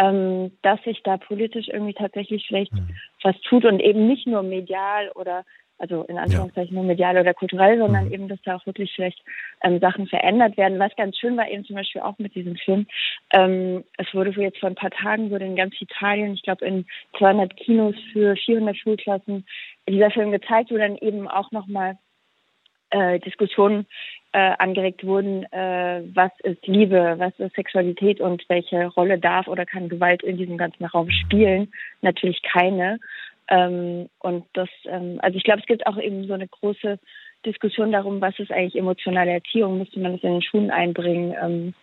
ähm, 0.00 0.52
dass 0.62 0.82
sich 0.82 1.02
da 1.02 1.16
politisch 1.16 1.68
irgendwie 1.68 1.94
tatsächlich 1.94 2.46
vielleicht 2.46 2.72
mhm. 2.72 2.90
was 3.22 3.40
tut 3.42 3.64
und 3.64 3.80
eben 3.80 4.06
nicht 4.06 4.26
nur 4.26 4.42
medial 4.42 5.10
oder 5.14 5.44
also 5.78 6.02
in 6.04 6.18
Anführungszeichen 6.18 6.74
ja. 6.74 6.80
nur 6.80 6.88
medial 6.88 7.18
oder 7.18 7.34
kulturell, 7.34 7.78
sondern 7.78 8.06
mhm. 8.06 8.12
eben, 8.12 8.28
dass 8.28 8.40
da 8.42 8.56
auch 8.56 8.66
wirklich 8.66 8.92
vielleicht 8.94 9.22
ähm, 9.62 9.78
Sachen 9.80 10.06
verändert 10.06 10.56
werden. 10.56 10.78
Was 10.78 10.94
ganz 10.96 11.16
schön 11.16 11.36
war 11.36 11.48
eben 11.48 11.64
zum 11.64 11.76
Beispiel 11.76 12.02
auch 12.02 12.18
mit 12.18 12.34
diesem 12.34 12.56
Film, 12.56 12.86
ähm, 13.32 13.84
es 13.96 14.12
wurde 14.14 14.30
jetzt 14.40 14.58
vor 14.58 14.68
ein 14.68 14.74
paar 14.74 14.90
Tagen, 14.90 15.30
wurde 15.30 15.46
in 15.46 15.56
ganz 15.56 15.80
Italien, 15.80 16.34
ich 16.34 16.42
glaube 16.42 16.64
in 16.66 16.86
200 17.18 17.56
Kinos 17.56 17.94
für 18.12 18.36
400 18.36 18.76
Schulklassen 18.76 19.46
dieser 19.88 20.10
Film 20.10 20.32
gezeigt, 20.32 20.70
wo 20.70 20.76
dann 20.76 20.96
eben 20.96 21.28
auch 21.28 21.50
nochmal 21.52 21.98
äh, 22.90 23.18
Diskussionen 23.20 23.86
äh, 24.32 24.52
angeregt 24.58 25.04
wurden, 25.04 25.44
äh, 25.52 26.02
was 26.14 26.30
ist 26.42 26.66
Liebe, 26.66 27.14
was 27.18 27.38
ist 27.38 27.54
Sexualität 27.54 28.20
und 28.20 28.44
welche 28.48 28.86
Rolle 28.88 29.18
darf 29.18 29.48
oder 29.48 29.64
kann 29.64 29.88
Gewalt 29.88 30.22
in 30.22 30.36
diesem 30.36 30.58
ganzen 30.58 30.84
Raum 30.84 31.10
spielen. 31.10 31.72
Natürlich 32.02 32.42
keine. 32.42 32.98
Ähm, 33.50 34.08
und 34.18 34.44
das, 34.52 34.68
ähm, 34.84 35.18
also 35.22 35.36
ich 35.36 35.44
glaube, 35.44 35.60
es 35.60 35.66
gibt 35.66 35.86
auch 35.86 35.98
eben 35.98 36.26
so 36.26 36.34
eine 36.34 36.48
große 36.48 36.98
Diskussion 37.46 37.92
darum, 37.92 38.20
was 38.20 38.38
ist 38.38 38.50
eigentlich 38.50 38.76
emotionale 38.76 39.30
Erziehung, 39.30 39.78
müsste 39.78 40.00
man 40.00 40.12
das 40.12 40.22
in 40.22 40.32
den 40.32 40.42
Schulen 40.42 40.70
einbringen. 40.70 41.34
Ähm, 41.40 41.74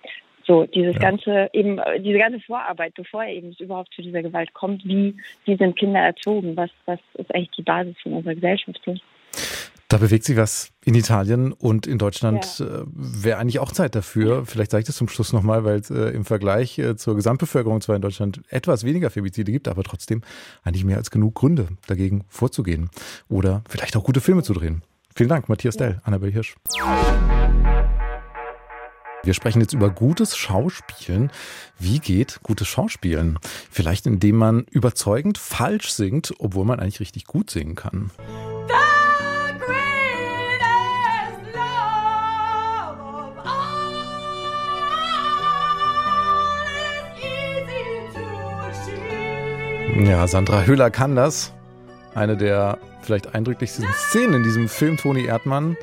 so, 0.45 0.65
dieses 0.65 0.95
ja. 0.95 1.01
ganze, 1.01 1.50
eben, 1.53 1.79
diese 2.00 2.19
ganze 2.19 2.39
Vorarbeit, 2.41 2.93
bevor 2.93 3.24
er 3.24 3.34
eben 3.34 3.55
überhaupt 3.57 3.93
zu 3.93 4.03
dieser 4.03 4.22
Gewalt 4.22 4.53
kommt, 4.53 4.86
wie, 4.86 5.15
wie 5.45 5.55
sind 5.55 5.75
Kinder 5.75 6.01
erzogen, 6.01 6.55
was, 6.55 6.69
was 6.86 7.00
ist 7.15 7.34
eigentlich 7.34 7.51
die 7.51 7.63
Basis 7.63 7.95
von 8.01 8.13
unserer 8.13 8.36
Gesellschaft? 8.36 8.79
Da 9.88 9.98
bewegt 9.98 10.25
sich 10.25 10.36
was 10.36 10.70
in 10.84 10.96
Italien 10.96 11.51
und 11.51 11.86
in 11.86 12.00
Deutschland 12.00 12.58
ja. 12.58 12.65
äh, 12.65 12.84
wäre 12.88 13.38
eigentlich 13.38 13.60
auch 13.60 13.72
Zeit 13.72 13.94
dafür. 13.94 14.46
Vielleicht 14.46 14.72
sage 14.72 14.82
ich 14.82 14.88
das 14.88 14.96
zum 14.96 15.08
Schluss 15.08 15.32
nochmal, 15.32 15.63
weil 15.63 15.80
es 15.80 15.92
äh, 15.92 16.10
im 16.10 16.25
Vergleich 16.25 16.80
äh, 16.80 16.96
zur 16.96 17.15
Gesamtbevölkerung 17.15 17.82
zwar 17.82 17.96
in 17.96 18.01
Deutschland 18.01 18.42
etwas 18.50 18.84
weniger 18.84 19.12
Femizide 19.12 19.51
gibt, 19.51 19.68
aber 19.68 19.84
trotzdem 19.84 20.22
eigentlich 20.63 20.86
mehr 20.86 20.98
als 20.98 21.12
genug 21.12 21.36
Gründe 21.36 21.68
dagegen 21.86 22.24
vorzugehen 22.30 22.89
oder 23.30 23.63
vielleicht 23.70 23.96
auch 23.96 24.04
gute 24.04 24.22
Filme 24.22 24.42
zu 24.42 24.54
drehen. 24.54 24.82
Vielen 25.15 25.30
Dank, 25.30 25.50
Matthias 25.50 25.77
Dell, 25.77 26.01
Annabel 26.04 26.32
Hirsch. 26.32 26.56
Wir 29.24 29.34
sprechen 29.34 29.62
jetzt 29.62 29.74
über 29.74 29.89
gutes 29.89 30.36
Schauspielen. 30.36 31.32
Wie 31.80 32.00
geht 32.00 32.42
gutes 32.44 32.68
Schauspielen? 32.68 33.39
Vielleicht 33.72 34.08
indem 34.08 34.36
man 34.36 34.65
überzeugend 34.70 35.38
falsch 35.38 35.92
singt, 35.92 36.34
obwohl 36.39 36.65
man 36.65 36.80
eigentlich 36.80 37.00
richtig 37.00 37.25
gut 37.25 37.50
singen 37.50 37.75
kann. 37.75 38.12
Ja, 49.95 50.27
Sandra 50.27 50.63
Hüller 50.63 50.91
kann 50.91 51.15
das. 51.15 51.53
Eine 52.13 52.36
der 52.36 52.79
vielleicht 53.01 53.34
eindrücklichsten 53.34 53.86
Szenen 53.93 54.36
in 54.36 54.43
diesem 54.43 54.67
Film 54.67 54.97
Toni 54.97 55.23
Erdmann, 55.23 55.77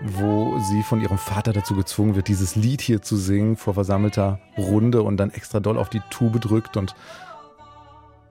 wo 0.00 0.58
sie 0.58 0.82
von 0.82 1.00
ihrem 1.00 1.18
Vater 1.18 1.52
dazu 1.52 1.76
gezwungen 1.76 2.16
wird, 2.16 2.26
dieses 2.26 2.56
Lied 2.56 2.80
hier 2.80 3.00
zu 3.00 3.16
singen 3.16 3.56
vor 3.56 3.74
versammelter 3.74 4.40
Runde 4.58 5.02
und 5.02 5.18
dann 5.18 5.30
extra 5.30 5.60
doll 5.60 5.78
auf 5.78 5.88
die 5.88 6.02
Tube 6.10 6.40
drückt 6.40 6.76
und 6.76 6.96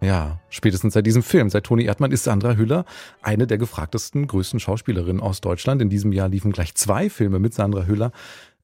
ja, 0.02 0.42
spätestens 0.50 0.94
seit 0.94 1.06
diesem 1.06 1.24
Film, 1.24 1.50
seit 1.50 1.64
Toni 1.64 1.86
Erdmann, 1.86 2.12
ist 2.12 2.26
Sandra 2.26 2.56
Hüller 2.56 2.84
eine 3.22 3.48
der 3.48 3.58
gefragtesten, 3.58 4.28
größten 4.28 4.60
Schauspielerinnen 4.60 5.22
aus 5.22 5.40
Deutschland. 5.40 5.82
In 5.82 5.88
diesem 5.88 6.12
Jahr 6.12 6.28
liefen 6.28 6.52
gleich 6.52 6.76
zwei 6.76 7.10
Filme 7.10 7.40
mit 7.40 7.54
Sandra 7.54 7.86
Hüller 7.86 8.12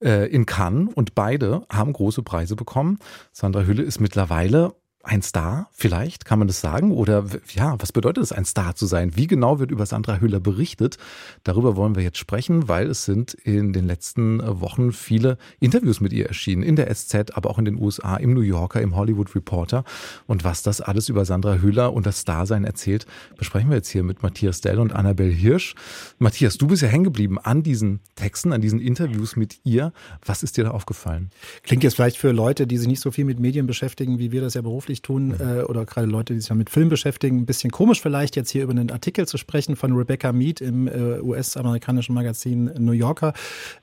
äh, 0.04 0.28
in 0.30 0.46
Cannes 0.46 0.90
und 0.96 1.16
beide 1.16 1.66
haben 1.72 1.94
große 1.94 2.24
Preise 2.24 2.58
bekommen. 2.58 3.00
Sandra 3.32 3.62
Hülle 3.62 3.84
ist 3.84 4.02
mittlerweile 4.02 4.74
ein 5.10 5.24
Star, 5.24 5.70
vielleicht 5.72 6.24
kann 6.24 6.38
man 6.38 6.48
das 6.48 6.62
sagen? 6.62 6.92
Oder 6.92 7.26
ja, 7.52 7.76
was 7.80 7.92
bedeutet 7.92 8.24
es, 8.24 8.32
ein 8.32 8.46
Star 8.46 8.76
zu 8.76 8.86
sein? 8.86 9.16
Wie 9.16 9.26
genau 9.26 9.58
wird 9.58 9.72
über 9.72 9.88
Sandra 9.88 10.18
Hüller 10.18 10.40
berichtet? 10.40 10.98
Darüber 11.44 11.76
wollen 11.76 11.96
wir 11.96 12.04
jetzt 12.04 12.20
sprechen, 12.20 12.68
weil 12.68 12.88
es 12.92 13.06
sind 13.06 13.34
in 13.34 13.74
den 13.74 13.88
letzten 13.88 14.40
Wochen 14.62 14.92
viele 14.92 15.40
Interviews 15.60 16.00
mit 16.00 16.14
ihr 16.14 16.28
erschienen. 16.28 16.62
In 16.62 16.76
der 16.76 16.94
SZ, 16.94 17.32
aber 17.34 17.50
auch 17.50 17.58
in 17.58 17.66
den 17.66 17.82
USA, 17.82 18.18
im 18.18 18.36
New 18.36 18.42
Yorker, 18.42 18.82
im 18.82 18.96
Hollywood 18.96 19.34
Reporter. 19.34 19.84
Und 20.28 20.44
was 20.44 20.62
das 20.62 20.80
alles 20.80 21.10
über 21.10 21.26
Sandra 21.26 21.56
Hüller 21.56 21.92
und 21.92 22.06
das 22.06 22.22
Starsein 22.22 22.64
erzählt, 22.64 23.08
besprechen 23.36 23.72
wir 23.72 23.78
jetzt 23.78 23.90
hier 23.90 24.04
mit 24.04 24.22
Matthias 24.22 24.62
Dell 24.62 24.78
und 24.78 24.94
Annabel 24.94 25.32
Hirsch. 25.32 25.74
Matthias, 26.20 26.60
du 26.60 26.68
bist 26.68 26.84
ja 26.84 26.88
hängen 26.88 27.06
geblieben 27.06 27.40
an 27.40 27.64
diesen 27.64 28.02
Texten, 28.14 28.54
an 28.54 28.62
diesen 28.62 28.80
Interviews 28.80 29.36
mit 29.36 29.60
ihr. 29.64 29.92
Was 30.24 30.44
ist 30.44 30.58
dir 30.58 30.66
da 30.66 30.72
aufgefallen? 30.72 31.32
Klingt 31.64 31.84
jetzt 31.84 31.96
vielleicht 31.96 32.18
für 32.18 32.32
Leute, 32.32 32.68
die 32.68 32.78
sich 32.78 32.88
nicht 32.88 33.02
so 33.02 33.10
viel 33.10 33.26
mit 33.26 33.40
Medien 33.40 33.66
beschäftigen, 33.66 34.20
wie 34.20 34.32
wir 34.32 34.42
das 34.42 34.54
ja 34.54 34.62
beruflich 34.62 34.99
beruflich 35.00 35.02
tun 35.02 35.36
äh, 35.40 35.64
oder 35.64 35.86
gerade 35.86 36.08
Leute, 36.08 36.34
die 36.34 36.40
sich 36.40 36.54
mit 36.54 36.70
Film 36.70 36.90
beschäftigen, 36.90 37.40
ein 37.40 37.46
bisschen 37.46 37.72
komisch 37.72 38.02
vielleicht 38.02 38.36
jetzt 38.36 38.50
hier 38.50 38.64
über 38.64 38.72
einen 38.72 38.92
Artikel 38.92 39.28
zu 39.28 39.38
sprechen 39.38 39.76
von 39.76 39.94
Rebecca 39.94 40.32
Mead 40.32 40.62
im 40.62 40.88
äh, 40.88 41.20
US-amerikanischen 41.20 42.14
Magazin 42.14 42.72
New 42.78 42.92
Yorker, 42.92 43.34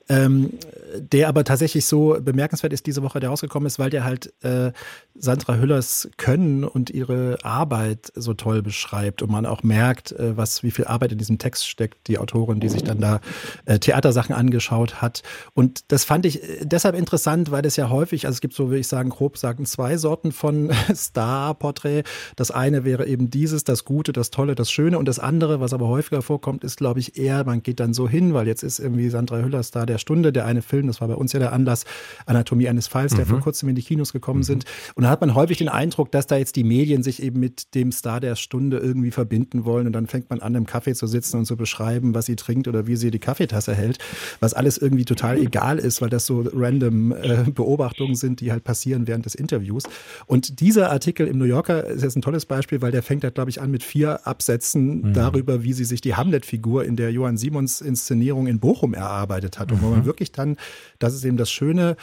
ähm, 0.09 0.51
der 0.99 1.29
aber 1.29 1.45
tatsächlich 1.45 1.87
so 1.87 2.17
bemerkenswert 2.21 2.73
ist 2.73 2.87
diese 2.87 3.03
Woche, 3.03 3.21
der 3.21 3.31
rausgekommen 3.31 3.67
ist, 3.67 3.79
weil 3.79 3.91
der 3.91 4.05
halt 4.05 4.33
äh, 4.43 4.73
Sandra 5.19 5.57
Hüllers 5.57 6.09
Können 6.17 6.65
und 6.65 6.91
ihre 6.91 7.39
Arbeit 7.43 8.13
so 8.15 8.35
toll 8.35 8.63
beschreibt 8.63 9.23
und 9.23 9.31
man 9.31 9.47
auch 9.47 9.63
merkt, 9.63 10.13
äh, 10.13 10.37
was 10.37 10.63
wie 10.63 10.71
viel 10.71 10.85
Arbeit 10.85 11.13
in 11.13 11.19
diesem 11.19 11.39
Text 11.39 11.69
steckt, 11.69 12.09
die 12.09 12.19
Autorin, 12.19 12.61
die 12.61 12.69
sich 12.69 12.83
dann 12.83 13.01
da 13.01 13.21
äh, 13.65 13.79
Theatersachen 13.79 14.35
angeschaut 14.35 15.01
hat. 15.01 15.23
Und 15.55 15.91
das 15.93 16.05
fand 16.05 16.27
ich 16.27 16.43
äh, 16.43 16.65
deshalb 16.65 16.97
interessant, 16.97 17.51
weil 17.51 17.65
es 17.67 17.77
ja 17.77 17.91
häufig, 17.91 18.27
also 18.27 18.37
es 18.37 18.41
gibt 18.41 18.55
so, 18.55 18.69
würde 18.69 18.81
ich 18.81 18.89
sagen, 18.89 19.11
grob 19.11 19.39
sagen, 19.39 19.67
zwei 19.67 19.97
Sorten 19.97 20.33
von 20.33 20.71
Star-Porträt. 20.97 22.03
Das 22.37 22.51
eine 22.51 22.85
wäre 22.85 23.07
eben 23.07 23.31
dieses, 23.31 23.65
das 23.65 23.85
Gute, 23.85 24.13
das 24.13 24.31
Tolle, 24.31 24.55
das 24.55 24.71
Schöne. 24.71 24.99
Und 24.99 25.07
das 25.07 25.19
andere, 25.19 25.61
was 25.61 25.73
aber 25.73 25.89
häufiger 25.89 26.23
vorkommt, 26.23 26.65
ist, 26.65 26.77
glaube 26.77 27.01
ich, 27.01 27.19
eher, 27.19 27.45
man 27.45 27.63
geht 27.63 27.81
dann 27.81 27.95
so 27.95 28.09
hin, 28.09 28.35
weil 28.35 28.47
jetzt 28.47 28.63
ist 28.63 28.79
irgendwie 28.79 29.09
Sandra 29.09 29.39
Hüller 29.39 29.63
Star 29.63 29.87
der 29.87 29.99
Stunde, 29.99 30.33
der 30.33 30.47
eine 30.47 30.63
Film, 30.63 30.87
das 30.87 31.01
war 31.01 31.09
bei 31.09 31.15
uns 31.15 31.33
ja 31.33 31.39
der 31.39 31.53
Anlass, 31.53 31.85
Anatomie 32.27 32.69
eines 32.69 32.89
Falls, 32.89 33.15
der 33.15 33.25
mhm. 33.25 33.31
vor 33.31 33.41
kurzem 33.41 33.69
in 33.69 33.75
die 33.75 33.83
Kinos 33.83 34.13
gekommen 34.13 34.41
mhm. 34.41 34.45
sind. 34.45 34.65
Und 34.95 35.05
da 35.05 35.11
hat 35.11 35.21
man 35.21 35.35
häufig 35.35 35.59
den 35.59 35.69
Eindruck, 35.69 36.11
dass 36.13 36.27
da 36.27 36.37
jetzt 36.37 36.57
die 36.57 36.65
Medien 36.65 37.03
sich 37.03 37.23
eben 37.23 37.41
mit 37.41 37.75
dem 37.75 37.93
Star 37.93 38.21
der 38.21 38.37
Stunde 38.37 38.79
irgendwie 38.79 39.11
verbinden 39.11 39.65
wollen. 39.65 39.87
Und 39.87 39.93
dann 39.93 40.07
fängt 40.07 40.31
man 40.31 40.41
an, 40.41 40.55
im 40.55 40.67
Kaffee 40.67 40.95
zu 40.95 41.07
sitzen 41.07 41.39
und 41.39 41.47
zu 41.47 41.57
beschreiben, 41.57 42.15
was 42.15 42.27
sie 42.27 42.37
trinkt 42.37 42.69
oder 42.69 42.87
wie 42.87 42.97
sie 42.97 43.11
die 43.11 43.19
Kaffeetasse 43.19 43.75
hält, 43.75 43.99
was 44.41 44.55
alles 44.55 44.79
irgendwie 44.79 45.05
total 45.05 45.39
egal 45.39 45.79
ist, 45.79 46.01
weil 46.03 46.11
das 46.11 46.27
so 46.27 46.45
random 46.53 47.13
äh, 47.13 47.45
Beobachtungen 47.51 48.15
sind, 48.15 48.41
die 48.41 48.53
halt 48.53 48.65
passieren 48.65 49.07
während 49.07 49.27
des 49.27 49.35
Interviews. 49.35 49.85
Und 50.27 50.61
dieser 50.87 50.93
Artikel 50.93 51.27
im 51.27 51.39
New 51.39 51.45
Yorker 51.45 51.85
ist 51.85 52.03
jetzt 52.03 52.17
ein 52.17 52.23
tolles 52.23 52.47
Beispiel, 52.47 52.81
weil 52.81 52.93
der 52.93 53.03
fängt 53.03 53.25
halt, 53.25 53.35
glaube 53.35 53.51
ich, 53.51 53.61
an 53.61 53.71
mit 53.71 53.83
vier 53.83 54.27
Absätzen 54.27 55.03
mhm. 55.03 55.13
darüber, 55.15 55.63
wie 55.63 55.73
sie 55.73 55.85
sich 55.85 56.01
die 56.01 56.15
Hamlet-Figur 56.15 56.85
in 56.85 56.97
der 56.97 57.11
Johann 57.11 57.37
Simons 57.37 57.81
Inszenierung 57.81 58.47
in 58.47 58.61
Bochum 58.61 58.95
erarbeitet 58.95 59.59
hat. 59.59 59.73
Und 59.73 59.83
wo 59.83 59.89
man 59.89 60.01
mhm. 60.01 60.05
wirklich 60.05 60.33
dann, 60.33 60.57
das 60.99 61.15
ist 61.15 61.25
eben 61.25 61.37
das 61.37 61.51
Schöne, 61.51 61.97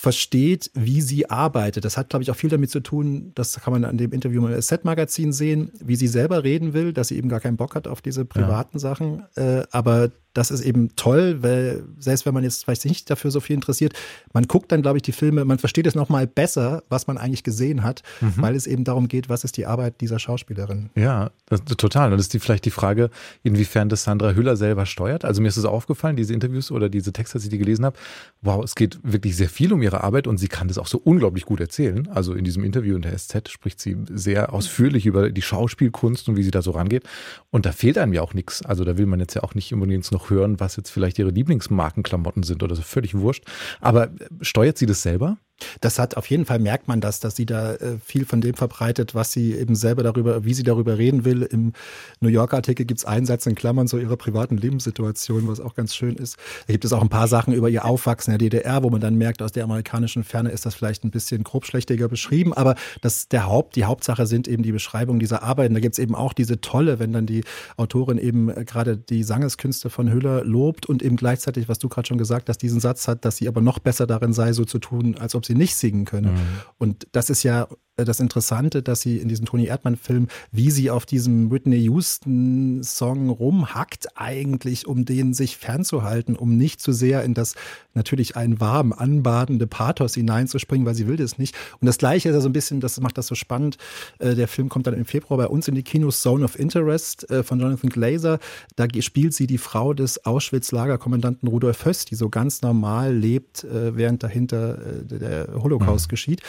versteht, 0.00 0.70
wie 0.72 1.02
sie 1.02 1.28
arbeitet. 1.28 1.84
Das 1.84 1.98
hat, 1.98 2.08
glaube 2.08 2.22
ich, 2.22 2.30
auch 2.30 2.36
viel 2.36 2.48
damit 2.48 2.70
zu 2.70 2.80
tun, 2.80 3.32
das 3.34 3.60
kann 3.60 3.70
man 3.74 3.84
an 3.84 3.98
dem 3.98 4.12
Interview 4.12 4.46
im 4.46 4.58
Set-Magazin 4.62 5.30
sehen, 5.34 5.72
wie 5.78 5.94
sie 5.94 6.08
selber 6.08 6.42
reden 6.42 6.72
will, 6.72 6.94
dass 6.94 7.08
sie 7.08 7.18
eben 7.18 7.28
gar 7.28 7.40
keinen 7.40 7.58
Bock 7.58 7.74
hat 7.74 7.86
auf 7.86 8.00
diese 8.00 8.24
privaten 8.24 8.78
ja. 8.78 8.80
Sachen. 8.80 9.24
Äh, 9.36 9.64
aber 9.72 10.10
das 10.32 10.50
ist 10.50 10.60
eben 10.60 10.94
toll, 10.96 11.42
weil 11.42 11.82
selbst 11.98 12.24
wenn 12.24 12.34
man 12.34 12.44
jetzt 12.44 12.64
vielleicht 12.64 12.84
nicht 12.84 13.10
dafür 13.10 13.30
so 13.30 13.40
viel 13.40 13.54
interessiert, 13.54 13.94
man 14.32 14.44
guckt 14.44 14.70
dann, 14.70 14.82
glaube 14.82 14.98
ich, 14.98 15.02
die 15.02 15.12
Filme, 15.12 15.44
man 15.44 15.58
versteht 15.58 15.86
es 15.86 15.94
nochmal 15.94 16.26
besser, 16.26 16.84
was 16.88 17.06
man 17.06 17.18
eigentlich 17.18 17.42
gesehen 17.42 17.82
hat, 17.82 18.02
mhm. 18.20 18.34
weil 18.36 18.54
es 18.54 18.66
eben 18.66 18.84
darum 18.84 19.08
geht, 19.08 19.28
was 19.28 19.42
ist 19.42 19.56
die 19.56 19.66
Arbeit 19.66 20.00
dieser 20.00 20.18
Schauspielerin. 20.18 20.90
Ja, 20.94 21.30
das, 21.46 21.64
total. 21.64 22.12
Und 22.12 22.18
das 22.18 22.26
ist 22.26 22.34
die, 22.34 22.38
vielleicht 22.38 22.64
die 22.64 22.70
Frage, 22.70 23.10
inwiefern 23.42 23.88
das 23.88 24.04
Sandra 24.04 24.32
Hüller 24.32 24.56
selber 24.56 24.86
steuert. 24.86 25.24
Also 25.24 25.42
mir 25.42 25.48
ist 25.48 25.56
es 25.56 25.64
aufgefallen, 25.64 26.16
diese 26.16 26.32
Interviews 26.32 26.70
oder 26.70 26.88
diese 26.88 27.12
Texte, 27.12 27.36
als 27.36 27.44
ich 27.44 27.50
die 27.50 27.58
gelesen 27.58 27.84
habe, 27.84 27.98
wow, 28.42 28.62
es 28.62 28.76
geht 28.76 29.00
wirklich 29.02 29.36
sehr 29.36 29.48
viel 29.48 29.72
um 29.72 29.82
ihre 29.90 30.04
Arbeit 30.04 30.26
und 30.26 30.38
sie 30.38 30.48
kann 30.48 30.68
das 30.68 30.78
auch 30.78 30.86
so 30.86 30.98
unglaublich 30.98 31.44
gut 31.44 31.60
erzählen. 31.60 32.08
Also 32.08 32.34
in 32.34 32.44
diesem 32.44 32.64
Interview 32.64 32.96
in 32.96 33.02
der 33.02 33.16
SZ 33.16 33.48
spricht 33.48 33.80
sie 33.80 33.96
sehr 34.10 34.52
ausführlich 34.52 35.06
über 35.06 35.30
die 35.30 35.42
Schauspielkunst 35.42 36.28
und 36.28 36.36
wie 36.36 36.42
sie 36.42 36.50
da 36.50 36.62
so 36.62 36.70
rangeht. 36.70 37.04
Und 37.50 37.66
da 37.66 37.72
fehlt 37.72 37.98
einem 37.98 38.12
ja 38.12 38.22
auch 38.22 38.34
nichts. 38.34 38.64
Also 38.64 38.84
da 38.84 38.96
will 38.96 39.06
man 39.06 39.20
jetzt 39.20 39.34
ja 39.34 39.42
auch 39.42 39.54
nicht 39.54 39.72
unbedingt 39.72 40.10
noch 40.12 40.30
hören, 40.30 40.60
was 40.60 40.76
jetzt 40.76 40.90
vielleicht 40.90 41.18
ihre 41.18 41.30
Lieblingsmarkenklamotten 41.30 42.42
sind 42.42 42.62
oder 42.62 42.74
so 42.74 42.82
völlig 42.82 43.14
wurscht. 43.14 43.44
Aber 43.80 44.10
steuert 44.40 44.78
sie 44.78 44.86
das 44.86 45.02
selber? 45.02 45.38
Das 45.80 45.98
hat 45.98 46.16
auf 46.16 46.26
jeden 46.26 46.46
Fall 46.46 46.58
merkt 46.58 46.88
man 46.88 47.00
das, 47.00 47.20
dass 47.20 47.36
sie 47.36 47.46
da 47.46 47.74
äh, 47.74 47.98
viel 48.04 48.24
von 48.24 48.40
dem 48.40 48.54
verbreitet, 48.54 49.14
was 49.14 49.32
sie 49.32 49.54
eben 49.54 49.74
selber 49.74 50.02
darüber, 50.02 50.44
wie 50.44 50.54
sie 50.54 50.62
darüber 50.62 50.98
reden 50.98 51.24
will. 51.24 51.42
Im 51.42 51.72
New 52.20 52.28
Yorker 52.28 52.56
Artikel 52.56 52.86
gibt 52.86 53.00
es 53.00 53.04
einen 53.04 53.26
Satz 53.26 53.46
in 53.46 53.54
Klammern 53.54 53.86
so 53.86 53.98
ihrer 53.98 54.16
privaten 54.16 54.56
Lebenssituation, 54.56 55.48
was 55.48 55.60
auch 55.60 55.74
ganz 55.74 55.94
schön 55.94 56.16
ist. 56.16 56.36
Da 56.66 56.72
gibt 56.72 56.84
es 56.84 56.92
auch 56.92 57.02
ein 57.02 57.08
paar 57.08 57.28
Sachen 57.28 57.52
über 57.54 57.68
ihr 57.68 57.84
Aufwachsen 57.84 58.32
in 58.32 58.38
der 58.38 58.50
DDR, 58.50 58.82
wo 58.82 58.90
man 58.90 59.00
dann 59.00 59.16
merkt, 59.16 59.42
aus 59.42 59.52
der 59.52 59.64
amerikanischen 59.64 60.24
Ferne 60.24 60.50
ist 60.50 60.66
das 60.66 60.74
vielleicht 60.74 61.04
ein 61.04 61.10
bisschen 61.10 61.44
grobschlächtiger 61.44 62.08
beschrieben, 62.08 62.52
aber 62.52 62.74
das 63.00 63.28
der 63.28 63.46
Haupt, 63.46 63.76
die 63.76 63.84
Hauptsache 63.84 64.26
sind 64.26 64.48
eben 64.48 64.62
die 64.62 64.72
Beschreibung 64.72 65.18
dieser 65.18 65.42
Arbeiten. 65.42 65.74
Da 65.74 65.80
gibt 65.80 65.94
es 65.94 65.98
eben 65.98 66.14
auch 66.14 66.32
diese 66.32 66.60
tolle, 66.60 66.98
wenn 66.98 67.12
dann 67.12 67.26
die 67.26 67.44
Autorin 67.76 68.18
eben 68.18 68.48
äh, 68.48 68.64
gerade 68.64 68.96
die 68.96 69.22
Sangeskünste 69.22 69.90
von 69.90 70.10
Hüller 70.10 70.44
lobt 70.44 70.86
und 70.86 71.02
eben 71.02 71.16
gleichzeitig, 71.16 71.68
was 71.68 71.78
du 71.78 71.88
gerade 71.88 72.08
schon 72.08 72.18
gesagt 72.18 72.48
hast, 72.48 72.58
diesen 72.58 72.80
Satz 72.80 73.08
hat, 73.08 73.24
dass 73.24 73.36
sie 73.36 73.48
aber 73.48 73.60
noch 73.60 73.78
besser 73.78 74.06
darin 74.06 74.32
sei, 74.32 74.52
so 74.52 74.64
zu 74.64 74.78
tun, 74.78 75.16
als 75.18 75.34
ob 75.34 75.46
sie 75.46 75.49
nicht 75.54 75.74
singen 75.74 76.04
könne. 76.04 76.32
Mhm. 76.32 76.38
Und 76.78 77.08
das 77.12 77.30
ist 77.30 77.42
ja 77.42 77.68
das 78.04 78.20
Interessante, 78.20 78.82
dass 78.82 79.00
sie 79.00 79.18
in 79.18 79.28
diesem 79.28 79.46
Toni 79.46 79.66
Erdmann-Film, 79.66 80.28
wie 80.52 80.70
sie 80.70 80.90
auf 80.90 81.06
diesem 81.06 81.50
Whitney 81.50 81.78
Houston-Song 81.84 83.28
rumhackt, 83.28 84.08
eigentlich, 84.16 84.86
um 84.86 85.04
den 85.04 85.34
sich 85.34 85.56
fernzuhalten, 85.56 86.36
um 86.36 86.56
nicht 86.56 86.80
zu 86.80 86.92
sehr 86.92 87.24
in 87.24 87.34
das 87.34 87.54
natürlich 87.94 88.36
ein 88.36 88.60
warm 88.60 88.92
anbadende 88.92 89.66
Pathos 89.66 90.14
hineinzuspringen, 90.14 90.86
weil 90.86 90.94
sie 90.94 91.06
will 91.06 91.16
das 91.16 91.38
nicht. 91.38 91.56
Und 91.80 91.86
das 91.86 91.98
Gleiche 91.98 92.28
ist 92.28 92.34
ja 92.34 92.40
so 92.40 92.48
ein 92.48 92.52
bisschen, 92.52 92.80
das 92.80 93.00
macht 93.00 93.18
das 93.18 93.26
so 93.26 93.34
spannend. 93.34 93.78
Äh, 94.18 94.34
der 94.34 94.48
Film 94.48 94.68
kommt 94.68 94.86
dann 94.86 94.94
im 94.94 95.04
Februar 95.04 95.38
bei 95.38 95.46
uns 95.46 95.68
in 95.68 95.74
die 95.74 95.82
Kinos 95.82 96.22
Zone 96.22 96.44
of 96.44 96.58
Interest 96.58 97.28
äh, 97.30 97.42
von 97.42 97.60
Jonathan 97.60 97.90
Glazer. 97.90 98.38
Da 98.76 98.86
spielt 99.00 99.34
sie 99.34 99.46
die 99.46 99.58
Frau 99.58 99.94
des 99.94 100.24
Auschwitz-Lagerkommandanten 100.24 101.48
Rudolf 101.48 101.84
Höss, 101.84 102.04
die 102.04 102.14
so 102.14 102.28
ganz 102.28 102.62
normal 102.62 103.14
lebt, 103.14 103.66
während 103.70 104.22
dahinter 104.22 104.78
der 105.02 105.48
Holocaust 105.54 106.06
mhm. 106.06 106.10
geschieht. 106.10 106.42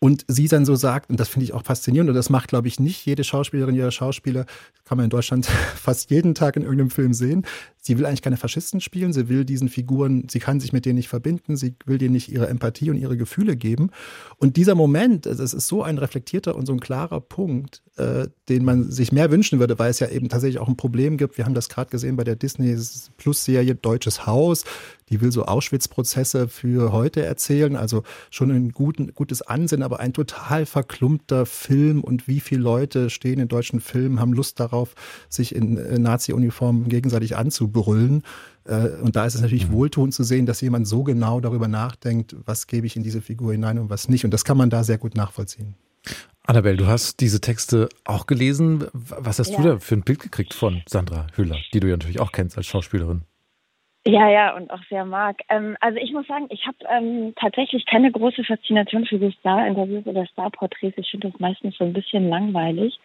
Und 0.00 0.24
sie 0.28 0.46
dann 0.46 0.64
so 0.64 0.76
sagt, 0.76 1.10
und 1.10 1.18
das 1.18 1.28
finde 1.28 1.44
ich 1.44 1.54
auch 1.54 1.64
faszinierend, 1.64 2.10
und 2.10 2.14
das 2.14 2.30
macht, 2.30 2.48
glaube 2.48 2.68
ich, 2.68 2.78
nicht 2.78 3.04
jede 3.04 3.24
Schauspielerin, 3.24 3.74
jeder 3.74 3.90
Schauspieler, 3.90 4.46
kann 4.84 4.96
man 4.96 5.04
in 5.04 5.10
Deutschland 5.10 5.46
fast 5.74 6.10
jeden 6.10 6.34
Tag 6.34 6.56
in 6.56 6.62
irgendeinem 6.62 6.90
Film 6.90 7.12
sehen. 7.12 7.44
Sie 7.88 7.96
will 7.96 8.04
eigentlich 8.04 8.20
keine 8.20 8.36
Faschisten 8.36 8.82
spielen, 8.82 9.14
sie 9.14 9.30
will 9.30 9.46
diesen 9.46 9.70
Figuren, 9.70 10.26
sie 10.28 10.40
kann 10.40 10.60
sich 10.60 10.74
mit 10.74 10.84
denen 10.84 10.96
nicht 10.96 11.08
verbinden, 11.08 11.56
sie 11.56 11.74
will 11.86 11.96
denen 11.96 12.12
nicht 12.12 12.30
ihre 12.30 12.46
Empathie 12.46 12.90
und 12.90 12.98
ihre 12.98 13.16
Gefühle 13.16 13.56
geben. 13.56 13.92
Und 14.36 14.58
dieser 14.58 14.74
Moment, 14.74 15.24
es 15.24 15.40
ist 15.40 15.66
so 15.68 15.82
ein 15.82 15.96
reflektierter 15.96 16.54
und 16.54 16.66
so 16.66 16.74
ein 16.74 16.80
klarer 16.80 17.22
Punkt, 17.22 17.82
äh, 17.96 18.28
den 18.50 18.66
man 18.66 18.90
sich 18.90 19.10
mehr 19.10 19.30
wünschen 19.30 19.58
würde, 19.58 19.78
weil 19.78 19.90
es 19.90 20.00
ja 20.00 20.08
eben 20.10 20.28
tatsächlich 20.28 20.58
auch 20.60 20.68
ein 20.68 20.76
Problem 20.76 21.16
gibt. 21.16 21.38
Wir 21.38 21.46
haben 21.46 21.54
das 21.54 21.70
gerade 21.70 21.88
gesehen 21.88 22.16
bei 22.16 22.24
der 22.24 22.36
Disney 22.36 22.76
Plus-Serie 23.16 23.74
Deutsches 23.74 24.26
Haus. 24.26 24.64
Die 25.08 25.22
will 25.22 25.32
so 25.32 25.46
Auschwitz-Prozesse 25.46 26.48
für 26.48 26.92
heute 26.92 27.24
erzählen, 27.24 27.76
also 27.76 28.02
schon 28.30 28.50
ein 28.50 28.72
guten, 28.72 29.14
gutes 29.14 29.40
Ansehen, 29.40 29.82
aber 29.82 30.00
ein 30.00 30.12
total 30.12 30.66
verklumpter 30.66 31.46
Film 31.46 32.04
und 32.04 32.28
wie 32.28 32.40
viele 32.40 32.60
Leute 32.60 33.08
stehen 33.08 33.40
in 33.40 33.48
deutschen 33.48 33.80
Filmen, 33.80 34.20
haben 34.20 34.34
Lust 34.34 34.60
darauf, 34.60 34.94
sich 35.30 35.54
in 35.54 35.78
äh, 35.78 35.98
Nazi-Uniformen 35.98 36.90
gegenseitig 36.90 37.34
anzubieten 37.34 37.77
brüllen. 37.82 38.22
Äh, 38.64 38.88
und 39.02 39.16
da 39.16 39.26
ist 39.26 39.34
es 39.34 39.40
natürlich 39.40 39.68
mhm. 39.68 39.72
wohltuend 39.72 40.14
zu 40.14 40.24
sehen, 40.24 40.46
dass 40.46 40.60
jemand 40.60 40.86
so 40.86 41.02
genau 41.02 41.40
darüber 41.40 41.68
nachdenkt, 41.68 42.36
was 42.44 42.66
gebe 42.66 42.86
ich 42.86 42.96
in 42.96 43.02
diese 43.02 43.20
Figur 43.20 43.52
hinein 43.52 43.78
und 43.78 43.90
was 43.90 44.08
nicht. 44.08 44.24
Und 44.24 44.32
das 44.32 44.44
kann 44.44 44.56
man 44.56 44.70
da 44.70 44.84
sehr 44.84 44.98
gut 44.98 45.14
nachvollziehen. 45.14 45.74
Annabelle, 46.44 46.76
du 46.78 46.86
hast 46.86 47.20
diese 47.20 47.40
Texte 47.40 47.88
auch 48.04 48.26
gelesen. 48.26 48.86
Was 48.92 49.38
hast 49.38 49.50
ja. 49.50 49.56
du 49.58 49.62
da 49.62 49.78
für 49.78 49.96
ein 49.96 50.02
Bild 50.02 50.20
gekriegt 50.20 50.54
von 50.54 50.82
Sandra 50.88 51.26
Hüller, 51.34 51.58
die 51.74 51.80
du 51.80 51.88
ja 51.88 51.96
natürlich 51.96 52.20
auch 52.20 52.32
kennst 52.32 52.56
als 52.56 52.66
Schauspielerin? 52.66 53.22
Ja, 54.08 54.30
ja, 54.30 54.56
und 54.56 54.70
auch 54.70 54.82
sehr 54.88 55.04
mag. 55.04 55.42
Ähm, 55.50 55.76
also 55.80 55.98
ich 55.98 56.12
muss 56.14 56.26
sagen, 56.26 56.46
ich 56.48 56.66
habe 56.66 56.78
ähm, 56.88 57.34
tatsächlich 57.36 57.84
keine 57.84 58.10
große 58.10 58.42
Faszination 58.42 59.04
für 59.04 59.18
so 59.18 59.30
Star-Interviews 59.30 60.06
oder 60.06 60.24
Star-Porträts. 60.24 60.96
Ich 60.96 61.10
finde 61.10 61.28
das 61.28 61.38
meistens 61.38 61.76
so 61.76 61.84
ein 61.84 61.92
bisschen 61.92 62.30
langweilig 62.30 62.98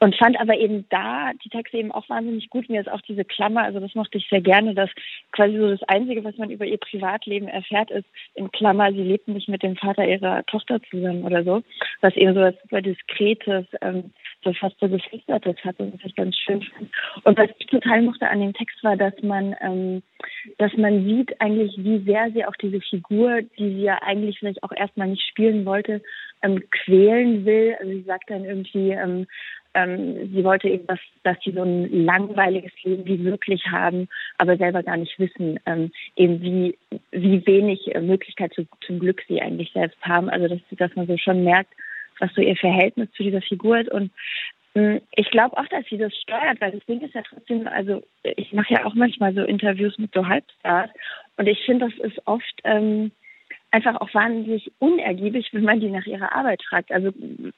und 0.00 0.14
fand 0.16 0.38
aber 0.38 0.58
eben 0.58 0.84
da 0.90 1.30
die 1.42 1.48
Texte 1.48 1.78
eben 1.78 1.92
auch 1.92 2.06
wahnsinnig 2.10 2.50
gut. 2.50 2.68
Mir 2.68 2.82
ist 2.82 2.90
auch 2.90 3.00
diese 3.00 3.24
Klammer, 3.24 3.62
also 3.62 3.80
das 3.80 3.94
mochte 3.94 4.18
ich 4.18 4.28
sehr 4.28 4.42
gerne, 4.42 4.74
dass 4.74 4.90
quasi 5.32 5.56
so 5.56 5.66
das 5.66 5.82
Einzige, 5.84 6.24
was 6.24 6.36
man 6.36 6.50
über 6.50 6.66
ihr 6.66 6.76
Privatleben 6.76 7.48
erfährt, 7.48 7.90
ist 7.90 8.06
in 8.34 8.50
Klammer, 8.50 8.92
sie 8.92 9.02
lebt 9.02 9.28
nicht 9.28 9.48
mit 9.48 9.62
dem 9.62 9.76
Vater 9.76 10.06
ihrer 10.06 10.44
Tochter 10.44 10.78
zusammen 10.90 11.24
oder 11.24 11.42
so. 11.42 11.62
Was 12.02 12.14
eben 12.16 12.34
so 12.34 12.40
was 12.40 12.54
super 12.60 12.82
Diskretes, 12.82 13.64
ähm, 13.80 14.12
so 14.42 14.52
fast 14.52 14.78
so 14.80 14.88
Geflüstertes 14.88 15.56
hat 15.64 15.78
und 15.78 15.94
ich 16.04 16.14
ganz 16.14 16.36
schön 16.36 16.62
fand. 16.62 16.90
Und 17.24 17.38
was 17.38 17.50
ich 17.58 17.66
total 17.66 18.02
mochte 18.02 18.28
an 18.28 18.40
dem 18.40 18.54
Text 18.54 18.82
war, 18.82 18.96
dass 18.96 19.14
man 19.22 19.54
ähm, 19.60 20.02
dass 20.58 20.72
man 20.76 21.04
sieht 21.04 21.40
eigentlich, 21.40 21.76
wie 21.78 21.98
sehr 22.04 22.30
sie 22.32 22.44
auch 22.44 22.56
diese 22.56 22.80
Figur, 22.80 23.42
die 23.58 23.74
sie 23.74 23.82
ja 23.82 23.98
eigentlich 24.02 24.38
vielleicht 24.38 24.62
auch 24.62 24.72
erstmal 24.72 25.08
nicht 25.08 25.26
spielen 25.28 25.64
wollte, 25.64 26.02
ähm, 26.42 26.62
quälen 26.70 27.44
will. 27.44 27.76
Also 27.78 27.92
sie 27.92 28.02
sagt 28.02 28.30
dann 28.30 28.44
irgendwie, 28.44 28.90
ähm, 28.90 29.26
ähm, 29.74 30.30
sie 30.34 30.42
wollte 30.42 30.68
eben, 30.68 30.86
dass, 30.86 30.98
dass 31.22 31.36
sie 31.44 31.52
so 31.52 31.62
ein 31.62 32.04
langweiliges 32.04 32.72
Leben 32.82 33.06
wie 33.06 33.24
wirklich 33.24 33.66
haben, 33.66 34.08
aber 34.38 34.56
selber 34.56 34.82
gar 34.82 34.96
nicht 34.96 35.18
wissen, 35.18 35.60
ähm, 35.66 35.92
eben 36.16 36.42
wie, 36.42 36.78
wie 37.12 37.46
wenig 37.46 37.94
äh, 37.94 38.00
Möglichkeit 38.00 38.52
zu, 38.54 38.66
zum 38.86 38.98
Glück 38.98 39.22
sie 39.28 39.40
eigentlich 39.40 39.72
selbst 39.72 40.00
haben. 40.02 40.28
Also 40.28 40.48
dass, 40.48 40.60
dass 40.72 40.94
man 40.96 41.06
so 41.06 41.16
schon 41.16 41.44
merkt, 41.44 41.72
was 42.20 42.32
so 42.34 42.40
ihr 42.40 42.56
Verhältnis 42.56 43.10
zu 43.12 43.22
dieser 43.22 43.42
Figur 43.42 43.80
ist. 43.80 43.90
Und 43.90 44.12
hm, 44.74 45.00
ich 45.16 45.30
glaube 45.30 45.56
auch, 45.56 45.66
dass 45.66 45.84
sie 45.86 45.98
das 45.98 46.14
steuert, 46.16 46.60
weil 46.60 46.72
das 46.72 46.84
Ding 46.86 47.00
ist 47.00 47.14
ja 47.14 47.22
trotzdem, 47.22 47.66
also 47.66 48.02
ich 48.22 48.52
mache 48.52 48.74
ja 48.74 48.84
auch 48.84 48.94
manchmal 48.94 49.34
so 49.34 49.42
Interviews 49.42 49.98
mit 49.98 50.12
so 50.14 50.26
Halbstars 50.26 50.90
und 51.36 51.46
ich 51.46 51.64
finde, 51.64 51.88
das 51.88 52.12
ist 52.12 52.26
oft 52.26 52.60
ähm, 52.64 53.10
einfach 53.72 54.00
auch 54.00 54.12
wahnsinnig 54.14 54.70
unergiebig, 54.78 55.48
wenn 55.52 55.62
man 55.62 55.80
die 55.80 55.90
nach 55.90 56.06
ihrer 56.06 56.34
Arbeit 56.34 56.62
fragt. 56.62 56.90
Also 56.90 57.12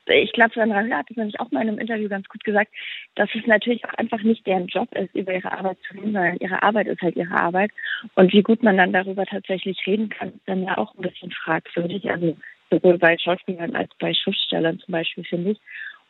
ich 0.07 0.33
glaube, 0.33 0.53
Sandra 0.55 0.83
Hüller 0.83 0.99
hat 0.99 1.11
das 1.11 1.17
nämlich 1.17 1.41
auch 1.41 1.51
mal 1.51 1.63
in 1.63 1.69
einem 1.69 1.79
Interview 1.79 2.09
ganz 2.09 2.29
gut 2.29 2.45
gesagt, 2.45 2.71
dass 3.15 3.31
es 3.35 3.47
natürlich 3.47 3.85
auch 3.85 3.95
einfach 3.95 4.23
nicht 4.23 4.47
deren 4.47 4.67
Job 4.67 4.95
ist, 4.95 5.15
über 5.15 5.35
ihre 5.35 5.53
Arbeit 5.53 5.79
zu 5.89 5.95
reden, 5.95 6.13
sondern 6.13 6.37
ihre 6.39 6.63
Arbeit 6.63 6.87
ist 6.87 7.01
halt 7.01 7.17
ihre 7.17 7.35
Arbeit. 7.35 7.71
Und 8.15 8.33
wie 8.33 8.43
gut 8.43 8.63
man 8.63 8.77
dann 8.77 8.93
darüber 8.93 9.25
tatsächlich 9.25 9.87
reden 9.87 10.11
kann, 10.11 10.29
ist 10.29 10.47
dann 10.47 10.65
ja 10.65 10.77
auch 10.77 10.95
ein 10.95 11.03
bisschen 11.03 11.31
fragwürdig. 11.31 12.11
Also 12.11 12.37
sowohl 12.73 12.99
bei 12.99 13.17
Schauspielern 13.19 13.77
als 13.77 13.91
bei 13.99 14.15
Schriftstellern 14.15 14.79
zum 14.79 14.93
Beispiel, 14.93 15.25
finde 15.25 15.53
ich. 15.53 15.61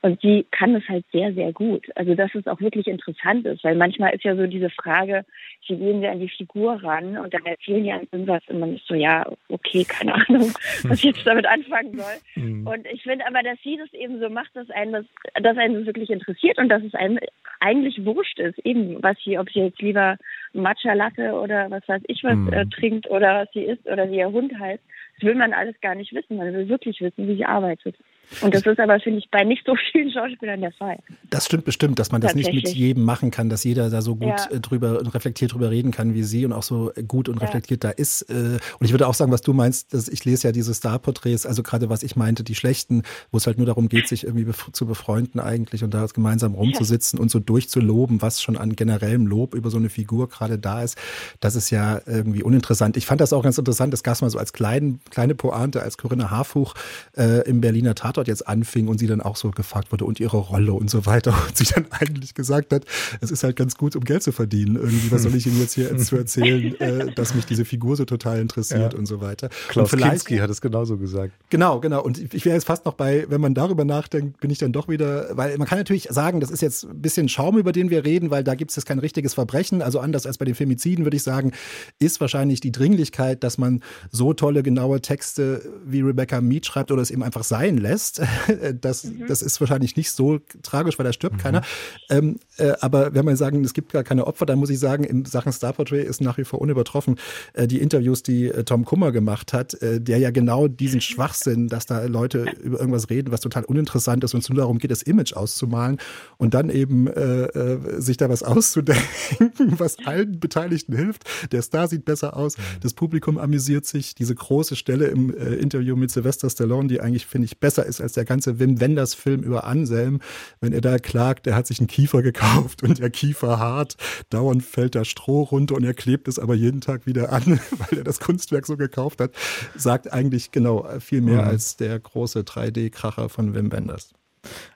Und 0.05 0.21
sie 0.21 0.45
kann 0.51 0.75
es 0.75 0.89
halt 0.89 1.05
sehr, 1.13 1.33
sehr 1.33 1.53
gut. 1.53 1.87
Also 1.95 2.17
dass 2.17 2.35
es 2.35 2.49
auch 2.49 2.61
wirklich 2.61 2.89
interessant 2.89 3.47
ist, 3.47 3.63
weil 3.63 3.77
manchmal 3.77 4.13
ist 4.13 4.25
ja 4.25 4.35
so 4.35 4.49
diese 4.49 4.69
Frage, 4.69 5.25
wie 5.69 5.77
gehen 5.77 6.03
wir 6.03 6.11
an 6.11 6.19
die 6.19 6.29
Figur 6.29 6.83
ran 6.83 7.17
und 7.17 7.33
dann 7.33 7.47
erzählen 7.47 7.85
die 7.85 7.93
an 7.93 8.09
irgendwas 8.11 8.43
und 8.49 8.59
man 8.59 8.75
ist 8.75 8.87
so, 8.89 8.95
ja, 8.95 9.25
okay, 9.49 9.85
keine 9.85 10.15
Ahnung, 10.15 10.53
was 10.83 10.99
ich 10.99 11.05
jetzt 11.05 11.25
damit 11.25 11.47
anfangen 11.47 11.97
soll. 11.97 12.17
Mhm. 12.35 12.67
Und 12.67 12.87
ich 12.87 13.05
finde 13.05 13.25
aber, 13.29 13.45
dass 13.45 13.59
sie 13.63 13.77
das 13.77 13.93
eben 13.93 14.19
so 14.19 14.29
macht, 14.29 14.51
dass 14.57 14.69
einen 14.71 14.93
das, 14.93 15.05
dass 15.41 15.57
einen 15.57 15.75
das 15.75 15.87
wirklich 15.87 16.11
interessiert 16.11 16.59
und 16.59 16.69
dass 16.69 16.83
es 16.83 16.95
einem 16.97 17.21
eigentlich 17.61 18.05
wurscht 18.05 18.41
ist, 18.41 18.59
eben 18.65 19.01
was 19.05 19.17
sie, 19.25 19.39
ob 19.39 19.51
sie 19.51 19.61
jetzt 19.61 19.81
lieber 19.81 20.17
Matcha 20.53 20.95
Latte 20.95 21.33
oder 21.35 21.71
was 21.71 21.87
weiß 21.87 22.03
ich 22.09 22.25
was 22.25 22.35
mhm. 22.35 22.53
äh, 22.53 22.67
trinkt 22.67 23.09
oder 23.09 23.43
was 23.43 23.53
sie 23.53 23.63
isst 23.63 23.87
oder 23.87 24.11
wie 24.11 24.17
ihr 24.17 24.33
Hund 24.33 24.53
heißt. 24.59 24.83
Will 25.23 25.35
man 25.35 25.53
alles 25.53 25.81
gar 25.81 25.95
nicht 25.95 26.13
wissen. 26.13 26.37
Man 26.37 26.53
will 26.53 26.69
wirklich 26.69 27.01
wissen, 27.01 27.29
wie 27.29 27.37
sie 27.37 27.45
arbeitet. 27.45 27.97
Und 28.41 28.55
das 28.55 28.65
ist 28.65 28.79
aber, 28.79 28.99
finde 29.01 29.19
ich, 29.19 29.31
bei 29.31 29.45
nicht 29.45 29.65
so 29.67 29.75
vielen 29.93 30.11
Schauspielern 30.11 30.61
der 30.61 30.73
Fall. 30.73 30.99
Das 31.31 31.47
stimmt 31.47 31.65
bestimmt, 31.65 31.99
dass 31.99 32.13
man 32.13 32.21
das 32.21 32.35
nicht 32.35 32.53
mit 32.53 32.69
jedem 32.69 33.05
machen 33.05 33.31
kann, 33.31 33.49
dass 33.49 33.65
jeder 33.65 33.91
da 33.91 34.03
so 34.03 34.17
gut 34.17 34.29
ja. 34.29 34.51
Äh, 34.51 34.61
drüber 34.61 34.99
und 34.99 35.09
reflektiert 35.15 35.53
drüber 35.53 35.71
reden 35.71 35.91
kann 35.91 36.15
wie 36.15 36.23
sie 36.23 36.45
und 36.45 36.53
auch 36.53 36.63
so 36.63 36.93
gut 37.07 37.29
und 37.29 37.39
reflektiert 37.39 37.85
ja. 37.85 37.91
da 37.91 37.97
ist. 37.97 38.23
Äh, 38.23 38.59
und 38.79 38.87
ich 38.87 38.93
würde 38.93 39.07
auch 39.07 39.15
sagen, 39.15 39.33
was 39.33 39.43
du 39.43 39.53
meinst, 39.53 39.93
dass 39.95 40.09
ich 40.09 40.25
lese 40.25 40.49
ja 40.49 40.53
diese 40.53 40.75
Star-Porträts, 40.75 41.47
also 41.47 41.63
gerade 41.63 41.89
was 41.89 42.03
ich 42.03 42.17
meinte, 42.17 42.45
die 42.45 42.55
schlechten, 42.55 43.03
wo 43.31 43.39
es 43.39 43.47
halt 43.47 43.59
nur 43.59 43.67
darum 43.67 43.89
geht, 43.89 44.09
sich 44.09 44.25
irgendwie 44.25 44.47
zu 44.73 44.87
befreunden 44.87 45.41
eigentlich 45.41 45.85
und 45.85 45.95
da 45.95 46.07
gemeinsam 46.13 46.55
rumzusitzen 46.55 47.19
ja. 47.19 47.23
und 47.23 47.31
so 47.31 47.39
durchzuloben, 47.39 48.23
was 48.23 48.43
schon 48.43 48.57
an 48.57 48.77
generellem 48.77 49.27
Lob 49.27 49.55
über 49.55 49.71
so 49.71 49.79
eine 49.79 49.89
Figur 49.89 50.29
gerade 50.29 50.59
da 50.59 50.83
ist. 50.83 50.99
Das 51.41 51.55
ist 51.55 51.71
ja 51.71 52.01
irgendwie 52.07 52.43
uninteressant. 52.43 52.97
Ich 52.97 53.07
fand 53.07 53.21
das 53.21 53.33
auch 53.33 53.43
ganz 53.43 53.59
interessant, 53.59 53.93
das 53.93 54.03
gab 54.03 54.15
es 54.15 54.23
mal 54.23 54.31
so 54.31 54.39
als 54.39 54.53
klein, 54.53 55.01
kleine 55.11 55.35
Pointe, 55.35 55.83
als 55.83 55.99
Corinna 55.99 56.31
Harfuch 56.31 56.75
äh, 57.17 57.49
im 57.49 57.61
Berliner 57.61 57.95
Tatort 57.95 58.22
jetzt 58.29 58.47
anfing 58.47 58.89
und 58.89 58.99
sie 58.99 59.07
dann 59.07 59.21
auch 59.21 59.37
so 59.37 59.51
gefragt 59.51 59.93
wurde 59.93 60.05
und 60.05 60.21
ihre 60.21 60.37
Rolle 60.37 60.73
und 60.73 60.91
so 60.91 61.07
weiter 61.07 61.35
und 61.49 61.57
sie 61.57 61.65
dann 61.65 61.87
eigentlich 61.91 62.35
gesagt 62.35 62.73
hat, 62.73 62.85
es 63.21 63.31
ist 63.31 63.45
halt 63.45 63.57
ganz 63.57 63.77
gut, 63.77 63.97
um 63.97 64.05
Geld 64.05 64.23
zu 64.23 64.33
verdienen. 64.33 64.77
Irgendwie, 64.77 65.11
was 65.11 65.23
soll 65.23 65.35
ich 65.35 65.47
Ihnen 65.47 65.61
jetzt 65.61 65.75
hier 65.75 65.97
zu 65.99 66.17
erzählen, 66.17 66.79
äh, 66.81 67.13
dass 67.15 67.35
mich 67.35 67.47
diese 67.47 67.65
Figur 67.65 67.97
so 67.97 68.05
total 68.05 68.41
interessiert 68.41 68.93
ja. 68.93 68.99
und 68.99 69.07
so 69.07 69.21
weiter. 69.21 69.49
Klaus 69.69 69.91
Kinski 69.91 70.39
hat 70.39 70.51
es 70.51 70.61
genauso 70.61 70.97
gesagt. 70.97 71.33
Genau, 71.51 71.81
genau. 71.81 72.03
Und 72.03 72.19
ich 72.35 72.45
wäre 72.45 72.55
jetzt 72.55 72.67
fast 72.67 72.85
noch 72.85 72.95
bei, 72.95 73.27
wenn 73.29 73.41
man 73.41 73.55
darüber 73.55 73.85
nachdenkt, 73.85 74.41
bin 74.41 74.51
ich 74.51 74.59
dann 74.59 74.73
doch 74.73 74.89
wieder, 74.89 75.37
weil 75.37 75.57
man 75.59 75.67
kann 75.67 75.79
natürlich 75.79 76.09
sagen, 76.11 76.41
das 76.41 76.51
ist 76.51 76.63
jetzt 76.63 76.85
ein 76.85 77.01
bisschen 77.01 77.29
Schaum, 77.29 77.59
über 77.59 77.73
den 77.73 77.91
wir 77.91 78.05
reden, 78.05 78.31
weil 78.31 78.45
da 78.45 78.55
gibt 78.55 78.71
es 78.71 78.77
jetzt 78.77 78.87
kein 78.87 78.99
richtiges 78.99 79.35
Verbrechen. 79.35 79.83
Also 79.83 80.01
anders 80.01 80.27
als 80.27 80.39
bei 80.39 80.45
den 80.45 80.55
Femiziden, 80.55 81.05
würde 81.05 81.17
ich 81.17 81.23
sagen, 81.23 81.53
ist 81.99 82.21
wahrscheinlich 82.21 82.61
die 82.61 82.73
Dringlichkeit, 82.73 83.45
dass 83.45 83.59
man 83.59 83.83
so 84.11 84.33
tolle, 84.33 84.63
genaue 84.63 85.01
Texte 85.01 85.63
wie 85.85 86.01
Rebecca 86.01 86.41
Mead 86.41 86.67
schreibt 86.67 86.91
oder 86.91 87.03
es 87.03 87.11
eben 87.11 87.23
einfach 87.23 87.45
sein 87.45 87.79
lässt. 87.79 88.02
Das, 88.81 89.05
mhm. 89.05 89.27
das 89.29 89.43
ist 89.43 89.61
wahrscheinlich 89.61 89.97
nicht 89.97 90.11
so 90.11 90.41
tragisch, 90.63 90.99
weil 90.99 91.05
da 91.05 91.13
stirbt 91.13 91.37
mhm. 91.37 91.41
keiner. 91.41 91.63
Ähm, 92.11 92.39
äh, 92.57 92.73
aber 92.81 93.15
wenn 93.15 93.25
man 93.25 93.37
sagen, 93.37 93.65
es 93.65 93.75
gibt 93.75 93.93
gar 93.93 94.03
keine 94.03 94.27
Opfer, 94.27 94.47
dann 94.47 94.59
muss 94.59 94.71
ich 94.71 94.79
sagen, 94.79 95.05
in 95.05 95.25
Sachen 95.25 95.53
Star 95.53 95.73
Portrait 95.73 96.07
ist 96.07 96.21
nach 96.21 96.39
wie 96.39 96.45
vor 96.45 96.61
unübertroffen 96.61 97.19
äh, 97.55 97.67
die 97.67 97.81
Interviews, 97.81 98.23
die 98.23 98.49
äh, 98.49 98.65
Tom 98.65 98.85
Kummer 98.85 99.13
gemacht 99.13 99.53
hat, 99.53 99.75
äh, 99.83 100.01
der 100.01 100.19
ja 100.19 100.31
genau 100.31 100.69
diesen 100.69 101.01
Schwachsinn, 101.13 101.69
dass 101.69 101.87
da 101.87 102.05
Leute 102.05 102.47
über 102.63 102.79
irgendwas 102.79 103.11
reden, 103.11 103.33
was 103.33 103.41
total 103.41 103.65
uninteressant 103.65 104.25
ist 104.25 104.35
und 104.35 104.43
es 104.43 104.49
nur 104.49 104.59
darum 104.59 104.79
geht, 104.79 104.91
das 104.91 105.03
Image 105.03 105.35
auszumalen 105.35 105.99
und 106.39 106.55
dann 106.55 106.71
eben 106.71 107.07
äh, 107.07 107.45
äh, 107.45 108.01
sich 108.01 108.17
da 108.17 108.29
was 108.29 108.43
auszudenken, 108.43 109.53
was 109.79 109.99
allen 110.05 110.41
Beteiligten 110.41 110.97
hilft. 110.97 111.25
Der 111.53 111.63
Star 111.63 111.89
sieht 111.89 112.05
besser 112.05 112.37
aus, 112.37 112.59
mhm. 112.59 112.63
das 112.81 112.95
Publikum 112.95 113.39
amüsiert 113.39 113.87
sich. 113.87 114.15
Diese 114.15 114.35
große 114.35 114.77
Stelle 114.77 115.07
im 115.07 115.35
äh, 115.35 115.55
Interview 115.55 115.97
mit 115.97 116.11
Sylvester 116.11 116.51
Stallone, 116.51 116.89
die 116.89 117.01
eigentlich, 117.01 117.27
finde 117.27 117.47
ich, 117.47 117.59
besser 117.59 117.87
ist 117.87 117.92
als 118.01 118.13
der 118.13 118.25
ganze 118.25 118.59
Wim 118.59 118.81
Wenders 118.81 119.15
Film 119.15 119.43
über 119.43 119.65
Anselm, 119.65 120.21
wenn 120.61 120.73
er 120.73 120.81
da 120.81 120.99
klagt, 120.99 121.47
er 121.47 121.55
hat 121.55 121.67
sich 121.67 121.81
einen 121.81 121.89
Kiefer 121.89 122.23
gekauft 122.23 122.83
und 122.83 122.99
der 122.99 123.11
Kiefer 123.11 123.59
hart, 123.59 123.97
dauernd 124.31 124.65
fällt 124.65 124.95
da 124.95 125.05
Stroh 125.05 125.43
runter 125.43 125.75
und 125.75 125.85
er 125.85 125.95
klebt 125.95 126.29
es 126.29 126.39
aber 126.39 126.55
jeden 126.55 126.81
Tag 126.81 127.07
wieder 127.07 127.33
an, 127.33 127.45
weil 127.71 127.99
er 127.99 128.05
das 128.05 128.21
Kunstwerk 128.21 128.67
so 128.67 128.77
gekauft 128.77 129.21
hat, 129.21 129.33
sagt 129.77 130.13
eigentlich 130.13 130.51
genau 130.51 130.89
viel 131.01 131.21
mehr 131.21 131.43
mhm. 131.43 131.49
als 131.49 131.77
der 131.77 131.99
große 131.99 132.41
3D-Kracher 132.41 133.29
von 133.29 133.55
Wim 133.55 133.73
Wenders. 133.73 134.13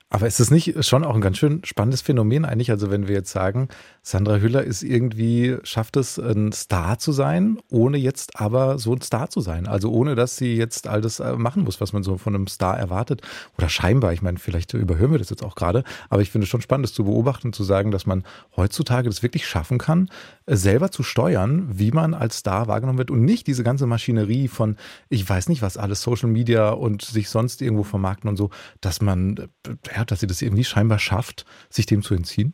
Aber 0.09 0.25
ist 0.25 0.39
es 0.39 0.51
nicht 0.51 0.85
schon 0.85 1.03
auch 1.03 1.15
ein 1.15 1.21
ganz 1.21 1.37
schön 1.37 1.61
spannendes 1.65 2.01
Phänomen 2.01 2.45
eigentlich? 2.45 2.71
Also 2.71 2.89
wenn 2.89 3.09
wir 3.09 3.15
jetzt 3.15 3.31
sagen, 3.31 3.67
Sandra 4.01 4.37
Hüller 4.37 4.63
ist 4.63 4.81
irgendwie, 4.81 5.57
schafft 5.63 5.97
es, 5.97 6.17
ein 6.17 6.53
Star 6.53 6.97
zu 6.97 7.11
sein, 7.11 7.59
ohne 7.69 7.97
jetzt 7.97 8.39
aber 8.39 8.79
so 8.79 8.93
ein 8.93 9.01
Star 9.01 9.29
zu 9.29 9.41
sein. 9.41 9.67
Also 9.67 9.91
ohne, 9.91 10.15
dass 10.15 10.37
sie 10.37 10.55
jetzt 10.55 10.87
all 10.87 11.01
das 11.01 11.19
äh, 11.19 11.33
machen 11.33 11.65
muss, 11.65 11.81
was 11.81 11.91
man 11.91 12.03
so 12.03 12.17
von 12.17 12.33
einem 12.33 12.47
Star 12.47 12.77
erwartet. 12.77 13.21
Oder 13.57 13.67
scheinbar, 13.67 14.13
ich 14.13 14.21
meine, 14.21 14.39
vielleicht 14.39 14.73
überhören 14.73 15.11
wir 15.11 15.19
das 15.19 15.29
jetzt 15.29 15.43
auch 15.43 15.55
gerade, 15.55 15.83
aber 16.07 16.21
ich 16.21 16.31
finde 16.31 16.45
es 16.45 16.49
schon 16.49 16.61
spannend, 16.61 16.85
das 16.85 16.93
zu 16.93 17.03
beobachten, 17.03 17.51
zu 17.51 17.65
sagen, 17.65 17.91
dass 17.91 18.05
man 18.05 18.23
heutzutage 18.55 19.09
das 19.09 19.23
wirklich 19.23 19.45
schaffen 19.45 19.77
kann, 19.77 20.09
äh, 20.45 20.55
selber 20.55 20.89
zu 20.89 21.03
steuern, 21.03 21.67
wie 21.69 21.91
man 21.91 22.13
als 22.13 22.37
Star 22.37 22.67
wahrgenommen 22.67 22.97
wird 22.97 23.11
und 23.11 23.25
nicht 23.25 23.45
diese 23.45 23.63
ganze 23.63 23.87
Maschinerie 23.87 24.47
von, 24.47 24.77
ich 25.09 25.27
weiß 25.27 25.49
nicht 25.49 25.61
was, 25.61 25.75
alles 25.75 26.01
Social 26.01 26.29
Media 26.29 26.69
und 26.69 27.01
sich 27.01 27.27
sonst 27.29 27.61
irgendwo 27.61 27.83
vermarkten 27.83 28.29
und 28.29 28.37
so, 28.37 28.51
dass 28.79 29.01
man, 29.01 29.49
ja, 29.97 30.05
dass 30.05 30.19
sie 30.19 30.27
das 30.27 30.41
irgendwie 30.41 30.63
scheinbar 30.63 30.99
schafft, 30.99 31.45
sich 31.69 31.85
dem 31.85 32.01
zu 32.01 32.13
entziehen? 32.13 32.53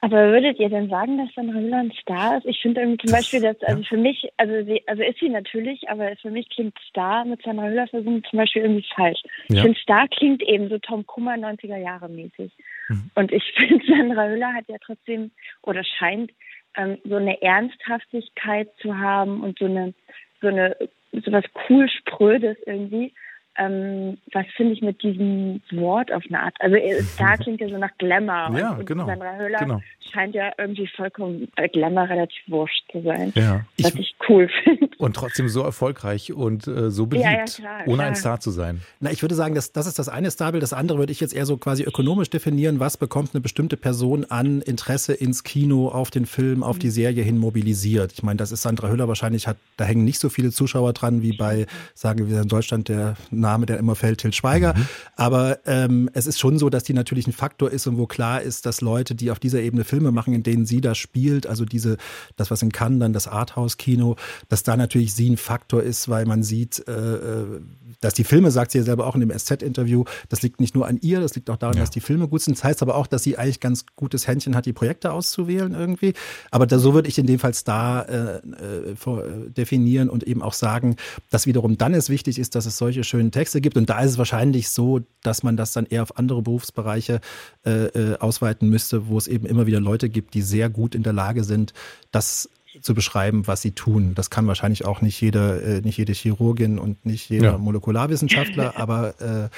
Aber 0.00 0.30
würdet 0.30 0.58
ihr 0.58 0.68
denn 0.68 0.90
sagen, 0.90 1.16
dass 1.16 1.34
Sandra 1.34 1.58
Hüller 1.58 1.78
ein 1.78 1.92
Star 2.00 2.36
ist? 2.36 2.46
Ich 2.46 2.60
finde 2.60 2.82
zum 2.98 3.10
Beispiel, 3.10 3.40
dass, 3.40 3.60
also 3.62 3.82
für 3.82 3.96
mich, 3.96 4.28
also 4.36 4.64
sie, 4.64 4.82
also 4.86 5.02
ist 5.02 5.18
sie 5.18 5.30
natürlich, 5.30 5.88
aber 5.88 6.14
für 6.20 6.30
mich 6.30 6.48
klingt 6.50 6.78
Star 6.88 7.24
mit 7.24 7.42
Sandra 7.42 7.66
Hüller 7.68 7.88
versuchen 7.88 8.22
zum 8.24 8.38
Beispiel 8.38 8.62
irgendwie 8.62 8.86
falsch. 8.94 9.20
Ja. 9.48 9.56
Ich 9.56 9.62
finde 9.62 9.80
Star 9.80 10.06
klingt 10.08 10.42
eben 10.42 10.68
so 10.68 10.78
Tom 10.78 11.06
Kummer 11.06 11.34
90er 11.34 11.78
Jahre 11.78 12.08
mäßig. 12.08 12.52
Mhm. 12.88 13.10
Und 13.14 13.32
ich 13.32 13.42
finde, 13.56 13.84
Sandra 13.86 14.28
Hüller 14.28 14.52
hat 14.52 14.68
ja 14.68 14.76
trotzdem 14.84 15.30
oder 15.62 15.82
scheint 15.82 16.30
ähm, 16.76 16.98
so 17.04 17.16
eine 17.16 17.40
Ernsthaftigkeit 17.40 18.68
zu 18.80 18.98
haben 18.98 19.42
und 19.42 19.58
so 19.58 19.64
eine, 19.64 19.94
so 20.42 20.48
eine, 20.48 20.76
so 21.12 21.32
was 21.32 21.44
cool 21.68 21.88
Sprödes 21.88 22.58
irgendwie 22.66 23.14
ähm, 23.58 24.18
was 24.32 24.46
finde 24.56 24.72
ich 24.72 24.82
mit 24.82 25.02
diesem 25.02 25.60
Wort 25.72 26.12
auf 26.12 26.22
eine 26.28 26.40
Art, 26.40 26.54
also 26.60 26.76
da 27.18 27.36
klingt 27.36 27.60
ja 27.60 27.68
so 27.68 27.78
nach 27.78 27.96
Glamour. 27.98 28.58
Ja, 28.58 28.72
und 28.72 28.86
genau. 28.86 29.06
Sandra 29.06 29.36
Höller 29.36 29.58
genau. 29.58 29.80
scheint 30.12 30.34
ja 30.34 30.52
irgendwie 30.58 30.86
vollkommen 30.88 31.48
äh, 31.56 31.68
Glamour 31.68 32.08
relativ 32.08 32.42
wurscht 32.48 32.84
zu 32.92 33.02
sein, 33.02 33.32
ja. 33.34 33.64
was 33.80 33.94
ich, 33.94 34.00
ich 34.00 34.16
cool 34.28 34.48
finde. 34.64 34.88
Und 34.98 35.16
trotzdem 35.16 35.48
so 35.48 35.62
erfolgreich 35.62 36.32
und 36.32 36.66
äh, 36.66 36.90
so 36.90 37.06
beliebt, 37.06 37.26
ja, 37.26 37.38
ja, 37.38 37.44
klar, 37.44 37.80
ohne 37.86 37.96
klar. 37.96 38.08
ein 38.08 38.14
Star 38.14 38.40
zu 38.40 38.50
sein. 38.50 38.82
Na, 39.00 39.10
ich 39.10 39.22
würde 39.22 39.34
sagen, 39.34 39.54
das, 39.54 39.72
das 39.72 39.86
ist 39.86 39.98
das 39.98 40.08
eine 40.08 40.30
Starbild, 40.30 40.62
das 40.62 40.72
andere 40.72 40.98
würde 40.98 41.12
ich 41.12 41.20
jetzt 41.20 41.34
eher 41.34 41.46
so 41.46 41.56
quasi 41.56 41.84
ökonomisch 41.84 42.30
definieren, 42.30 42.80
was 42.80 42.96
bekommt 42.96 43.30
eine 43.34 43.40
bestimmte 43.40 43.76
Person 43.76 44.24
an 44.24 44.62
Interesse 44.62 45.14
ins 45.14 45.44
Kino, 45.44 45.88
auf 45.88 46.10
den 46.10 46.26
Film, 46.26 46.62
auf 46.62 46.78
die 46.78 46.90
Serie 46.90 47.22
hin 47.22 47.38
mobilisiert. 47.38 48.12
Ich 48.12 48.22
meine, 48.22 48.36
das 48.36 48.52
ist 48.52 48.62
Sandra 48.62 48.88
Hüller 48.88 49.08
wahrscheinlich, 49.08 49.46
hat, 49.46 49.56
da 49.76 49.84
hängen 49.84 50.04
nicht 50.04 50.18
so 50.18 50.28
viele 50.28 50.50
Zuschauer 50.50 50.92
dran 50.92 51.22
wie 51.22 51.36
bei, 51.36 51.66
sagen 51.94 52.28
wir 52.28 52.42
in 52.42 52.48
Deutschland, 52.48 52.88
der 52.88 53.16
Name, 53.46 53.66
der 53.66 53.78
immer 53.78 53.94
fällt, 53.94 54.18
Til 54.18 54.32
Schweiger. 54.32 54.74
Mhm. 54.74 54.88
Aber 55.14 55.58
ähm, 55.66 56.10
es 56.12 56.26
ist 56.26 56.38
schon 56.40 56.58
so, 56.58 56.68
dass 56.68 56.82
die 56.82 56.94
natürlich 56.94 57.26
ein 57.26 57.32
Faktor 57.32 57.70
ist 57.70 57.86
und 57.86 57.96
wo 57.96 58.06
klar 58.06 58.42
ist, 58.42 58.66
dass 58.66 58.80
Leute, 58.80 59.14
die 59.14 59.30
auf 59.30 59.38
dieser 59.38 59.60
Ebene 59.60 59.84
Filme 59.84 60.10
machen, 60.10 60.34
in 60.34 60.42
denen 60.42 60.66
sie 60.66 60.80
da 60.80 60.94
spielt, 60.94 61.46
also 61.46 61.64
diese, 61.64 61.96
das, 62.36 62.50
was 62.50 62.62
in 62.62 62.72
Cannes 62.72 63.00
dann 63.00 63.12
das 63.12 63.28
Arthouse-Kino, 63.28 64.16
dass 64.48 64.62
da 64.62 64.76
natürlich 64.76 65.14
sie 65.14 65.30
ein 65.30 65.36
Faktor 65.36 65.82
ist, 65.82 66.08
weil 66.08 66.26
man 66.26 66.42
sieht, 66.42 66.86
äh, 66.88 66.92
äh 66.92 67.60
dass 68.00 68.14
die 68.14 68.24
Filme, 68.24 68.50
sagt 68.50 68.72
sie 68.72 68.78
ja 68.78 68.84
selber 68.84 69.06
auch 69.06 69.14
in 69.14 69.20
dem 69.20 69.36
SZ-Interview, 69.36 70.04
das 70.28 70.42
liegt 70.42 70.60
nicht 70.60 70.74
nur 70.74 70.86
an 70.86 70.98
ihr, 71.00 71.20
das 71.20 71.34
liegt 71.34 71.48
auch 71.50 71.56
daran, 71.56 71.76
ja. 71.76 71.80
dass 71.80 71.90
die 71.90 72.00
Filme 72.00 72.28
gut 72.28 72.42
sind. 72.42 72.56
Das 72.58 72.64
heißt 72.64 72.82
aber 72.82 72.94
auch, 72.94 73.06
dass 73.06 73.22
sie 73.22 73.38
eigentlich 73.38 73.60
ganz 73.60 73.86
gutes 73.96 74.26
Händchen 74.26 74.54
hat, 74.54 74.66
die 74.66 74.72
Projekte 74.72 75.12
auszuwählen 75.12 75.74
irgendwie. 75.74 76.12
Aber 76.50 76.66
da, 76.66 76.78
so 76.78 76.94
würde 76.94 77.08
ich 77.08 77.18
in 77.18 77.26
dem 77.26 77.38
Fall 77.38 77.54
Star 77.54 78.08
äh, 78.08 78.36
äh, 78.38 78.90
äh, 78.90 79.50
definieren 79.50 80.08
und 80.08 80.24
eben 80.24 80.42
auch 80.42 80.52
sagen, 80.52 80.96
dass 81.30 81.46
wiederum 81.46 81.78
dann 81.78 81.94
es 81.94 82.10
wichtig 82.10 82.38
ist, 82.38 82.54
dass 82.54 82.66
es 82.66 82.76
solche 82.76 83.04
schönen 83.04 83.30
Texte 83.36 83.60
gibt. 83.60 83.76
Und 83.76 83.90
da 83.90 84.00
ist 84.00 84.12
es 84.12 84.18
wahrscheinlich 84.18 84.70
so, 84.70 85.00
dass 85.22 85.42
man 85.42 85.56
das 85.56 85.72
dann 85.72 85.86
eher 85.86 86.02
auf 86.02 86.18
andere 86.18 86.42
Berufsbereiche 86.42 87.20
äh, 87.64 87.86
äh 87.86 88.18
ausweiten 88.18 88.68
müsste, 88.68 89.08
wo 89.08 89.18
es 89.18 89.28
eben 89.28 89.46
immer 89.46 89.66
wieder 89.66 89.80
Leute 89.80 90.08
gibt, 90.08 90.34
die 90.34 90.42
sehr 90.42 90.70
gut 90.70 90.94
in 90.94 91.02
der 91.02 91.12
Lage 91.12 91.44
sind, 91.44 91.72
das 92.10 92.48
zu 92.80 92.94
beschreiben, 92.94 93.46
was 93.46 93.62
sie 93.62 93.72
tun. 93.72 94.14
Das 94.14 94.30
kann 94.30 94.46
wahrscheinlich 94.46 94.84
auch 94.84 95.00
nicht 95.00 95.20
jeder, 95.20 95.62
äh, 95.62 95.80
nicht 95.80 95.96
jede 95.96 96.12
Chirurgin 96.12 96.78
und 96.78 97.04
nicht 97.06 97.28
jeder 97.28 97.52
ja. 97.52 97.58
Molekularwissenschaftler, 97.58 98.76
aber 98.76 99.20
äh, 99.20 99.48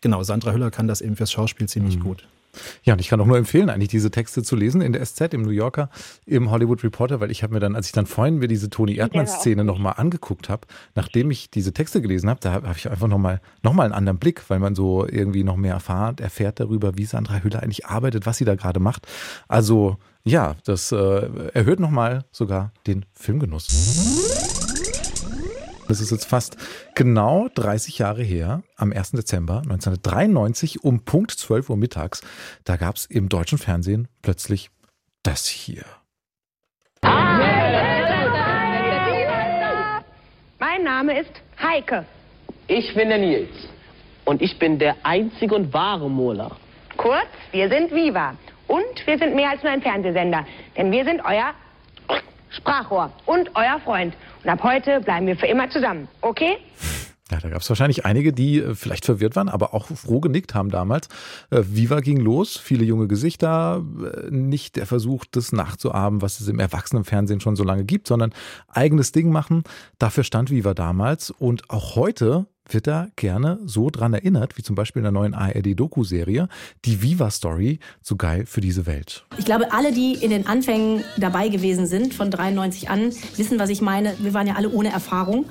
genau, 0.00 0.22
Sandra 0.22 0.52
Hüller 0.52 0.70
kann 0.70 0.88
das 0.88 1.00
eben 1.00 1.16
fürs 1.16 1.32
Schauspiel 1.32 1.68
ziemlich 1.68 1.98
mhm. 1.98 2.02
gut. 2.02 2.28
Ja, 2.84 2.94
und 2.94 3.00
ich 3.00 3.08
kann 3.08 3.20
auch 3.20 3.26
nur 3.26 3.38
empfehlen, 3.38 3.70
eigentlich 3.70 3.88
diese 3.88 4.10
Texte 4.10 4.42
zu 4.42 4.56
lesen 4.56 4.80
in 4.80 4.92
der 4.92 5.04
SZ, 5.04 5.32
im 5.34 5.42
New 5.42 5.50
Yorker, 5.50 5.90
im 6.24 6.50
Hollywood 6.50 6.82
Reporter, 6.84 7.20
weil 7.20 7.30
ich 7.30 7.42
habe 7.42 7.54
mir 7.54 7.60
dann, 7.60 7.74
als 7.74 7.86
ich 7.86 7.92
dann 7.92 8.06
vorhin 8.06 8.38
mir 8.38 8.48
diese 8.48 8.70
Toni 8.70 8.96
Erdmann-Szene 8.96 9.64
nochmal 9.64 9.94
angeguckt 9.96 10.48
habe, 10.48 10.66
nachdem 10.94 11.30
ich 11.30 11.50
diese 11.50 11.72
Texte 11.72 12.00
gelesen 12.00 12.30
habe, 12.30 12.40
da 12.40 12.52
habe 12.52 12.74
ich 12.76 12.90
einfach 12.90 13.08
nochmal 13.08 13.40
noch 13.62 13.72
mal 13.72 13.84
einen 13.84 13.94
anderen 13.94 14.18
Blick, 14.18 14.42
weil 14.48 14.58
man 14.58 14.74
so 14.74 15.06
irgendwie 15.06 15.44
noch 15.44 15.56
mehr 15.56 15.74
erfahrt, 15.74 16.20
erfährt 16.20 16.60
darüber, 16.60 16.96
wie 16.96 17.04
Sandra 17.04 17.42
Hüller 17.42 17.62
eigentlich 17.62 17.86
arbeitet, 17.86 18.26
was 18.26 18.38
sie 18.38 18.44
da 18.44 18.54
gerade 18.54 18.80
macht. 18.80 19.06
Also 19.48 19.96
ja, 20.24 20.56
das 20.64 20.90
äh, 20.90 21.28
erhöht 21.54 21.78
nochmal 21.78 22.24
sogar 22.32 22.72
den 22.86 23.04
Filmgenuss. 23.12 24.55
Das 25.88 26.00
ist 26.00 26.10
jetzt 26.10 26.24
fast 26.24 26.56
genau 26.94 27.48
30 27.54 27.98
Jahre 27.98 28.22
her, 28.22 28.62
am 28.76 28.92
1. 28.92 29.12
Dezember 29.12 29.58
1993 29.58 30.82
um 30.82 31.04
Punkt 31.04 31.30
12 31.30 31.70
Uhr 31.70 31.76
mittags. 31.76 32.22
Da 32.64 32.76
gab 32.76 32.96
es 32.96 33.06
im 33.06 33.28
deutschen 33.28 33.58
Fernsehen 33.58 34.08
plötzlich 34.22 34.70
das 35.22 35.46
hier. 35.46 35.84
Mein 40.58 40.82
Name 40.82 41.20
ist 41.20 41.30
Heike. 41.62 42.04
Ich 42.66 42.94
bin 42.94 43.08
der 43.08 43.18
Nils. 43.18 43.50
Und 44.24 44.42
ich 44.42 44.58
bin 44.58 44.78
der 44.80 44.96
einzige 45.04 45.54
und 45.54 45.72
wahre 45.72 46.10
Mola. 46.10 46.56
Kurz, 46.96 47.28
wir 47.52 47.68
sind 47.68 47.92
Viva. 47.92 48.34
Und 48.66 49.06
wir 49.06 49.18
sind 49.18 49.36
mehr 49.36 49.50
als 49.50 49.62
nur 49.62 49.70
ein 49.70 49.82
Fernsehsender, 49.82 50.44
denn 50.76 50.90
wir 50.90 51.04
sind 51.04 51.20
euer 51.24 51.54
Sprachrohr 52.56 53.12
und 53.26 53.50
euer 53.54 53.80
Freund. 53.84 54.14
Und 54.42 54.50
ab 54.50 54.62
heute 54.62 55.00
bleiben 55.00 55.26
wir 55.26 55.36
für 55.36 55.46
immer 55.46 55.70
zusammen, 55.70 56.08
okay? 56.20 56.56
Ja, 57.30 57.40
da 57.40 57.48
gab 57.48 57.60
es 57.60 57.68
wahrscheinlich 57.68 58.04
einige, 58.04 58.32
die 58.32 58.60
äh, 58.60 58.74
vielleicht 58.74 59.04
verwirrt 59.04 59.34
waren, 59.34 59.48
aber 59.48 59.74
auch 59.74 59.86
froh 59.86 60.20
genickt 60.20 60.54
haben 60.54 60.70
damals. 60.70 61.08
Äh, 61.50 61.62
Viva 61.66 61.98
ging 62.00 62.18
los, 62.18 62.56
viele 62.56 62.84
junge 62.84 63.08
Gesichter, 63.08 63.84
äh, 64.04 64.30
nicht 64.30 64.76
der 64.76 64.86
Versuch, 64.86 65.24
das 65.28 65.52
nachzuahmen, 65.52 66.22
was 66.22 66.38
es 66.40 66.46
im 66.46 66.60
Erwachsenenfernsehen 66.60 67.40
schon 67.40 67.56
so 67.56 67.64
lange 67.64 67.84
gibt, 67.84 68.06
sondern 68.06 68.32
eigenes 68.68 69.10
Ding 69.10 69.30
machen. 69.30 69.64
Dafür 69.98 70.22
stand 70.22 70.50
Viva 70.50 70.72
damals 70.74 71.30
und 71.32 71.68
auch 71.68 71.96
heute 71.96 72.46
wird 72.72 72.86
da 72.86 73.08
gerne 73.16 73.58
so 73.64 73.90
dran 73.90 74.14
erinnert, 74.14 74.58
wie 74.58 74.62
zum 74.62 74.74
Beispiel 74.74 75.00
in 75.00 75.04
der 75.04 75.12
neuen 75.12 75.34
ARD-Doku-Serie, 75.34 76.48
die 76.84 77.02
Viva-Story, 77.02 77.80
so 78.02 78.16
geil 78.16 78.44
für 78.46 78.60
diese 78.60 78.86
Welt. 78.86 79.24
Ich 79.38 79.44
glaube, 79.44 79.72
alle, 79.72 79.92
die 79.92 80.14
in 80.14 80.30
den 80.30 80.46
Anfängen 80.46 81.04
dabei 81.16 81.48
gewesen 81.48 81.86
sind, 81.86 82.14
von 82.14 82.30
93 82.30 82.88
an, 82.88 83.12
wissen, 83.36 83.58
was 83.58 83.70
ich 83.70 83.80
meine. 83.80 84.14
Wir 84.20 84.34
waren 84.34 84.46
ja 84.46 84.54
alle 84.54 84.70
ohne 84.70 84.90
Erfahrung 84.90 85.46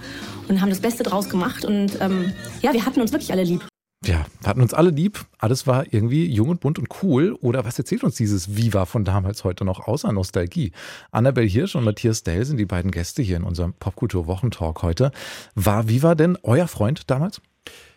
und 0.47 0.61
haben 0.61 0.69
das 0.69 0.79
Beste 0.79 1.03
draus 1.03 1.29
gemacht. 1.29 1.65
Und 1.65 1.99
ähm, 2.01 2.33
ja, 2.61 2.73
wir 2.73 2.85
hatten 2.85 3.01
uns 3.01 3.11
wirklich 3.11 3.31
alle 3.31 3.43
lieb. 3.43 3.65
Ja, 4.05 4.25
hatten 4.45 4.61
uns 4.61 4.73
alle 4.73 4.91
lieb. 4.91 5.25
Alles 5.39 5.65
war 5.65 5.91
irgendwie 5.91 6.31
jung 6.31 6.49
und 6.49 6.59
bunt 6.59 6.77
und 6.77 6.87
cool. 7.01 7.35
Oder 7.41 7.65
was 7.65 7.79
erzählt 7.79 8.03
uns 8.03 8.15
dieses 8.15 8.55
Viva 8.55 8.85
von 8.85 9.03
damals 9.03 9.43
heute 9.43 9.65
noch 9.65 9.87
außer 9.87 10.11
Nostalgie? 10.11 10.71
Annabel 11.11 11.47
Hirsch 11.47 11.75
und 11.75 11.83
Matthias 11.83 12.21
Dell 12.21 12.45
sind 12.45 12.57
die 12.57 12.65
beiden 12.65 12.91
Gäste 12.91 13.23
hier 13.23 13.37
in 13.37 13.43
unserem 13.43 13.73
Popkultur-Wochentalk 13.73 14.83
heute. 14.83 15.11
War 15.55 15.89
Viva 15.89 16.13
denn 16.13 16.37
euer 16.43 16.67
Freund 16.67 17.09
damals? 17.09 17.41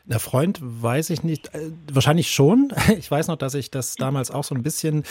Der 0.09 0.21
Freund 0.21 0.59
weiß 0.63 1.11
ich 1.11 1.23
nicht, 1.23 1.55
äh, 1.55 1.71
wahrscheinlich 1.93 2.31
schon. 2.31 2.73
Ich 2.99 3.11
weiß 3.11 3.29
noch, 3.29 3.37
dass 3.37 3.55
ich 3.55 3.71
das 3.71 3.95
damals 3.95 4.31
auch 4.31 4.45
so 4.45 4.55
ein 4.55 4.63
bisschen 4.63 5.05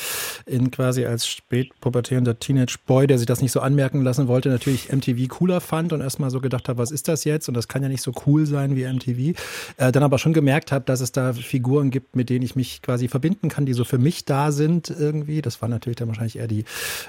in 0.46 0.72
quasi 0.72 1.06
als 1.06 1.28
spätpubertierender 1.28 2.40
Teenage-Boy, 2.40 3.08
der 3.08 3.18
sich 3.18 3.28
das 3.28 3.42
nicht 3.42 3.52
so 3.52 3.60
anmerken 3.60 4.02
lassen 4.02 4.28
wollte, 4.28 4.50
natürlich 4.50 4.92
MTV 4.92 5.28
cooler 5.30 5.62
fand 5.62 5.94
und 5.94 6.02
erstmal 6.02 6.32
so 6.32 6.42
gedacht 6.42 6.68
habe, 6.68 6.80
was 6.80 6.92
ist 6.92 7.08
das 7.08 7.24
jetzt? 7.24 7.48
Und 7.48 7.54
das 7.54 7.68
kann 7.68 7.84
ja 7.84 7.90
nicht 7.90 8.02
so 8.02 8.12
cool 8.26 8.46
sein 8.46 8.76
wie 8.76 8.86
MTV. 8.86 9.40
Äh, 9.78 9.92
dann 9.92 10.04
aber 10.04 10.18
schon 10.18 10.34
gemerkt 10.34 10.72
habe, 10.72 10.86
dass 10.86 11.00
es 11.00 11.12
da 11.12 11.34
Figuren 11.34 11.92
gibt, 11.92 12.16
mit 12.16 12.30
denen 12.30 12.44
ich 12.44 12.56
mich 12.56 12.82
quasi 12.82 13.08
verbinden 13.08 13.50
kann, 13.50 13.66
die 13.66 13.74
so 13.74 13.84
für 13.84 14.00
mich 14.00 14.26
da 14.26 14.52
sind 14.52 14.90
irgendwie. 14.90 15.42
Das 15.42 15.62
waren 15.62 15.70
natürlich 15.70 15.98
dann 15.98 16.08
wahrscheinlich 16.08 16.38
eher 16.38 16.48
die 16.48 16.66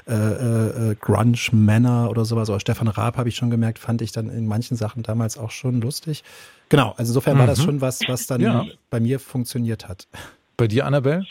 äh, 0.06 0.12
äh, 0.12 0.94
Grunge-Männer 0.94 2.10
oder 2.10 2.24
sowas. 2.26 2.50
Oder 2.50 2.60
Stefan 2.60 2.88
Raab 2.88 3.16
habe 3.16 3.30
ich 3.30 3.36
schon 3.36 3.50
gemerkt, 3.50 3.78
fand 3.78 4.02
ich 4.02 4.12
dann 4.12 4.28
in 4.28 4.46
manchen 4.46 4.76
Sachen 4.76 5.02
damals 5.02 5.38
auch 5.38 5.50
schon 5.50 5.80
lustig. 5.80 6.22
Genau, 6.68 6.90
also 6.96 7.10
insofern 7.10 7.36
mhm. 7.36 7.40
war 7.40 7.46
das 7.46 7.60
mhm. 7.60 7.64
schon 7.64 7.80
was, 7.80 8.00
was 8.08 8.26
dann 8.26 8.40
ja. 8.40 8.64
bei 8.90 9.00
mir 9.00 9.18
funktioniert 9.20 9.88
hat. 9.88 10.06
Bei 10.56 10.66
dir, 10.66 10.86
Annabelle? 10.86 11.26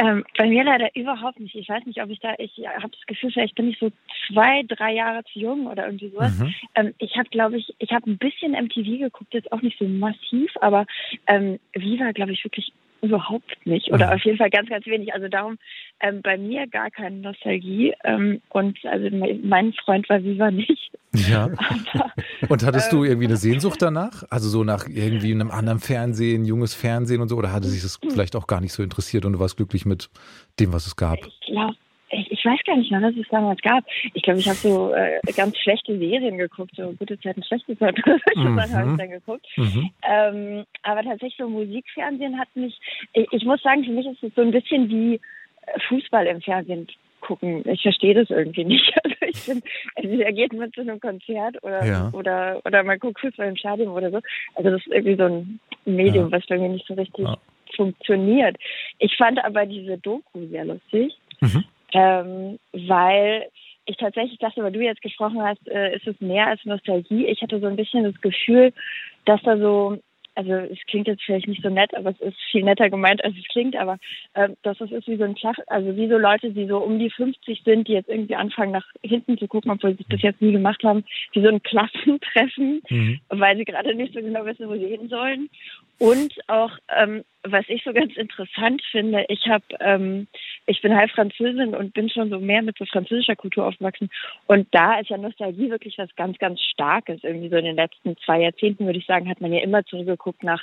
Ähm, 0.00 0.24
bei 0.36 0.46
mir 0.46 0.62
leider 0.62 0.94
überhaupt 0.94 1.40
nicht. 1.40 1.56
Ich 1.56 1.68
weiß 1.68 1.84
nicht, 1.84 2.00
ob 2.00 2.08
ich 2.08 2.20
da, 2.20 2.34
ich 2.38 2.52
habe 2.64 2.90
das 2.90 3.06
Gefühl, 3.06 3.32
vielleicht 3.32 3.56
bin 3.56 3.68
ich 3.68 3.78
so 3.80 3.90
zwei, 4.28 4.62
drei 4.62 4.94
Jahre 4.94 5.24
zu 5.32 5.40
jung 5.40 5.66
oder 5.66 5.86
irgendwie 5.86 6.10
sowas. 6.10 6.38
Mhm. 6.38 6.54
Ähm, 6.76 6.94
ich 6.98 7.16
habe, 7.16 7.28
glaube 7.30 7.56
ich, 7.56 7.74
ich 7.78 7.90
habe 7.90 8.08
ein 8.08 8.16
bisschen 8.16 8.52
MTV 8.52 9.00
geguckt, 9.00 9.34
jetzt 9.34 9.50
auch 9.50 9.60
nicht 9.60 9.76
so 9.76 9.88
massiv, 9.88 10.52
aber 10.60 10.86
ähm, 11.26 11.58
Viva, 11.74 12.12
glaube 12.12 12.32
ich, 12.32 12.44
wirklich 12.44 12.72
überhaupt 13.02 13.56
nicht 13.64 13.92
oder 13.92 14.14
auf 14.14 14.22
jeden 14.24 14.38
Fall 14.38 14.50
ganz, 14.50 14.68
ganz 14.68 14.86
wenig. 14.86 15.14
Also 15.14 15.28
darum 15.28 15.58
ähm, 16.00 16.22
bei 16.22 16.36
mir 16.36 16.66
gar 16.66 16.90
keine 16.90 17.16
Nostalgie 17.16 17.94
ähm, 18.04 18.40
und 18.50 18.78
also 18.84 19.08
mein 19.42 19.72
Freund 19.72 20.08
war 20.08 20.22
Viva 20.22 20.50
nicht. 20.50 20.90
Ja. 21.14 21.44
Aber, 21.92 22.12
und 22.48 22.64
hattest 22.64 22.92
ähm, 22.92 22.98
du 22.98 23.04
irgendwie 23.04 23.26
eine 23.26 23.36
Sehnsucht 23.36 23.80
danach? 23.80 24.24
Also 24.30 24.48
so 24.48 24.64
nach 24.64 24.86
irgendwie 24.88 25.32
einem 25.32 25.50
anderen 25.50 25.78
Fernsehen, 25.80 26.44
junges 26.44 26.74
Fernsehen 26.74 27.20
und 27.20 27.28
so? 27.28 27.36
Oder 27.36 27.52
hatte 27.52 27.68
sich 27.68 27.82
das 27.82 27.98
hm. 28.00 28.10
vielleicht 28.10 28.36
auch 28.36 28.46
gar 28.46 28.60
nicht 28.60 28.72
so 28.72 28.82
interessiert 28.82 29.24
und 29.24 29.34
du 29.34 29.40
warst 29.40 29.56
glücklich 29.56 29.86
mit 29.86 30.10
dem, 30.60 30.72
was 30.72 30.86
es 30.86 30.96
gab? 30.96 31.18
Ich 31.18 31.40
glaube, 31.46 31.74
ich, 32.10 32.30
ich, 32.32 32.44
weiß 32.44 32.60
gar 32.64 32.76
nicht 32.76 32.90
mehr, 32.90 33.02
was 33.02 33.14
es 33.16 33.28
damals 33.28 33.60
gab. 33.60 33.84
Ich 34.14 34.22
glaube, 34.22 34.40
ich 34.40 34.48
habe 34.48 34.56
so 34.56 34.92
äh, 34.92 35.20
ganz 35.36 35.56
schlechte 35.58 35.98
Serien 35.98 36.38
geguckt, 36.38 36.72
so 36.76 36.92
gute 36.98 37.18
Zeiten, 37.20 37.42
schlechte 37.42 37.76
Zeiten, 37.78 38.00
mhm. 38.34 38.60
habe 38.60 38.90
ich 38.90 38.96
dann 38.96 39.10
geguckt. 39.10 39.46
Mhm. 39.56 39.90
Ähm, 40.08 40.64
aber 40.82 41.02
tatsächlich 41.02 41.36
so 41.38 41.48
Musikfernsehen 41.48 42.38
hat 42.38 42.48
mich, 42.54 42.78
ich, 43.12 43.26
ich, 43.30 43.44
muss 43.44 43.62
sagen, 43.62 43.84
für 43.84 43.92
mich 43.92 44.06
ist 44.06 44.22
es 44.22 44.34
so 44.34 44.42
ein 44.42 44.50
bisschen 44.50 44.88
wie 44.88 45.20
Fußball 45.88 46.26
im 46.26 46.40
Fernsehen 46.40 46.88
gucken. 47.20 47.62
Ich 47.68 47.82
verstehe 47.82 48.14
das 48.14 48.30
irgendwie 48.30 48.64
nicht. 48.64 48.94
Also 49.04 49.16
ich 49.20 49.46
bin, 49.46 49.62
entweder 49.96 50.32
geht 50.32 50.52
man 50.54 50.72
zu 50.72 50.80
einem 50.80 51.00
Konzert 51.00 51.62
oder 51.62 51.84
ja. 51.84 52.10
oder 52.12 52.60
oder 52.64 52.82
man 52.82 52.98
guckt 52.98 53.20
Fußball 53.20 53.48
im 53.48 53.56
Stadion 53.56 53.88
oder 53.88 54.10
so. 54.10 54.20
Also 54.54 54.70
das 54.70 54.80
ist 54.80 54.92
irgendwie 54.92 55.16
so 55.16 55.24
ein 55.24 55.60
Medium, 55.84 56.30
ja. 56.30 56.32
was 56.32 56.46
bei 56.46 56.56
mir 56.56 56.68
nicht 56.70 56.86
so 56.86 56.94
richtig 56.94 57.26
ja. 57.26 57.36
funktioniert. 57.76 58.56
Ich 58.98 59.16
fand 59.16 59.44
aber 59.44 59.66
diese 59.66 59.98
Doku 59.98 60.46
sehr 60.46 60.64
lustig. 60.64 61.14
Mhm 61.40 61.64
ähm, 61.92 62.58
weil 62.72 63.48
ich 63.86 63.96
tatsächlich 63.96 64.38
dachte, 64.38 64.62
weil 64.62 64.72
du 64.72 64.80
jetzt 64.80 65.02
gesprochen 65.02 65.42
hast, 65.42 65.66
äh, 65.68 65.96
ist 65.96 66.06
es 66.06 66.20
mehr 66.20 66.46
als 66.46 66.64
Nostalgie. 66.64 67.26
Ich 67.26 67.40
hatte 67.40 67.58
so 67.60 67.66
ein 67.66 67.76
bisschen 67.76 68.04
das 68.04 68.20
Gefühl, 68.20 68.72
dass 69.24 69.40
da 69.42 69.56
so 69.56 69.98
also 70.38 70.52
es 70.52 70.78
klingt 70.86 71.08
jetzt 71.08 71.24
vielleicht 71.24 71.48
nicht 71.48 71.64
so 71.64 71.68
nett, 71.68 71.92
aber 71.96 72.10
es 72.10 72.20
ist 72.20 72.36
viel 72.52 72.62
netter 72.62 72.88
gemeint, 72.88 73.24
als 73.24 73.34
es 73.36 73.44
klingt, 73.48 73.74
aber 73.74 73.98
äh, 74.34 74.50
dass 74.62 74.78
das 74.78 74.92
ist 74.92 75.08
wie 75.08 75.16
so 75.16 75.24
ein 75.24 75.34
Klach, 75.34 75.56
also 75.66 75.96
wie 75.96 76.08
so 76.08 76.16
Leute, 76.16 76.52
die 76.52 76.68
so 76.68 76.78
um 76.78 77.00
die 77.00 77.10
50 77.10 77.62
sind, 77.64 77.88
die 77.88 77.94
jetzt 77.94 78.08
irgendwie 78.08 78.36
anfangen 78.36 78.70
nach 78.70 78.86
hinten 79.02 79.36
zu 79.36 79.48
gucken, 79.48 79.72
obwohl 79.72 79.96
sie 79.96 80.06
das 80.08 80.22
jetzt 80.22 80.40
nie 80.40 80.52
gemacht 80.52 80.84
haben, 80.84 81.04
wie 81.32 81.42
so 81.42 81.48
ein 81.48 81.60
Klassentreffen, 81.64 82.82
mhm. 82.88 83.20
weil 83.30 83.56
sie 83.56 83.64
gerade 83.64 83.96
nicht 83.96 84.14
so 84.14 84.20
genau 84.20 84.46
wissen, 84.46 84.68
wo 84.68 84.74
sie 84.74 84.86
hin 84.86 85.08
sollen. 85.08 85.50
Und 85.98 86.32
auch, 86.46 86.78
ähm, 86.96 87.24
was 87.52 87.64
ich 87.68 87.82
so 87.84 87.92
ganz 87.92 88.16
interessant 88.16 88.82
finde, 88.90 89.24
ich 89.28 89.46
habe, 89.46 89.64
ähm, 89.80 90.26
ich 90.66 90.80
bin 90.82 90.96
halb 90.96 91.10
Französin 91.10 91.74
und 91.74 91.94
bin 91.94 92.08
schon 92.08 92.30
so 92.30 92.38
mehr 92.38 92.62
mit 92.62 92.78
so 92.78 92.84
französischer 92.84 93.36
Kultur 93.36 93.66
aufgewachsen. 93.66 94.10
Und 94.46 94.68
da 94.72 94.98
ist 94.98 95.10
ja 95.10 95.18
Nostalgie 95.18 95.70
wirklich 95.70 95.98
was 95.98 96.14
ganz, 96.16 96.38
ganz 96.38 96.60
Starkes. 96.60 97.24
Irgendwie 97.24 97.48
so 97.48 97.56
in 97.56 97.64
den 97.64 97.76
letzten 97.76 98.16
zwei 98.18 98.42
Jahrzehnten, 98.42 98.86
würde 98.86 98.98
ich 98.98 99.06
sagen, 99.06 99.28
hat 99.28 99.40
man 99.40 99.52
ja 99.52 99.62
immer 99.62 99.84
zurückgeguckt 99.84 100.42
nach 100.42 100.62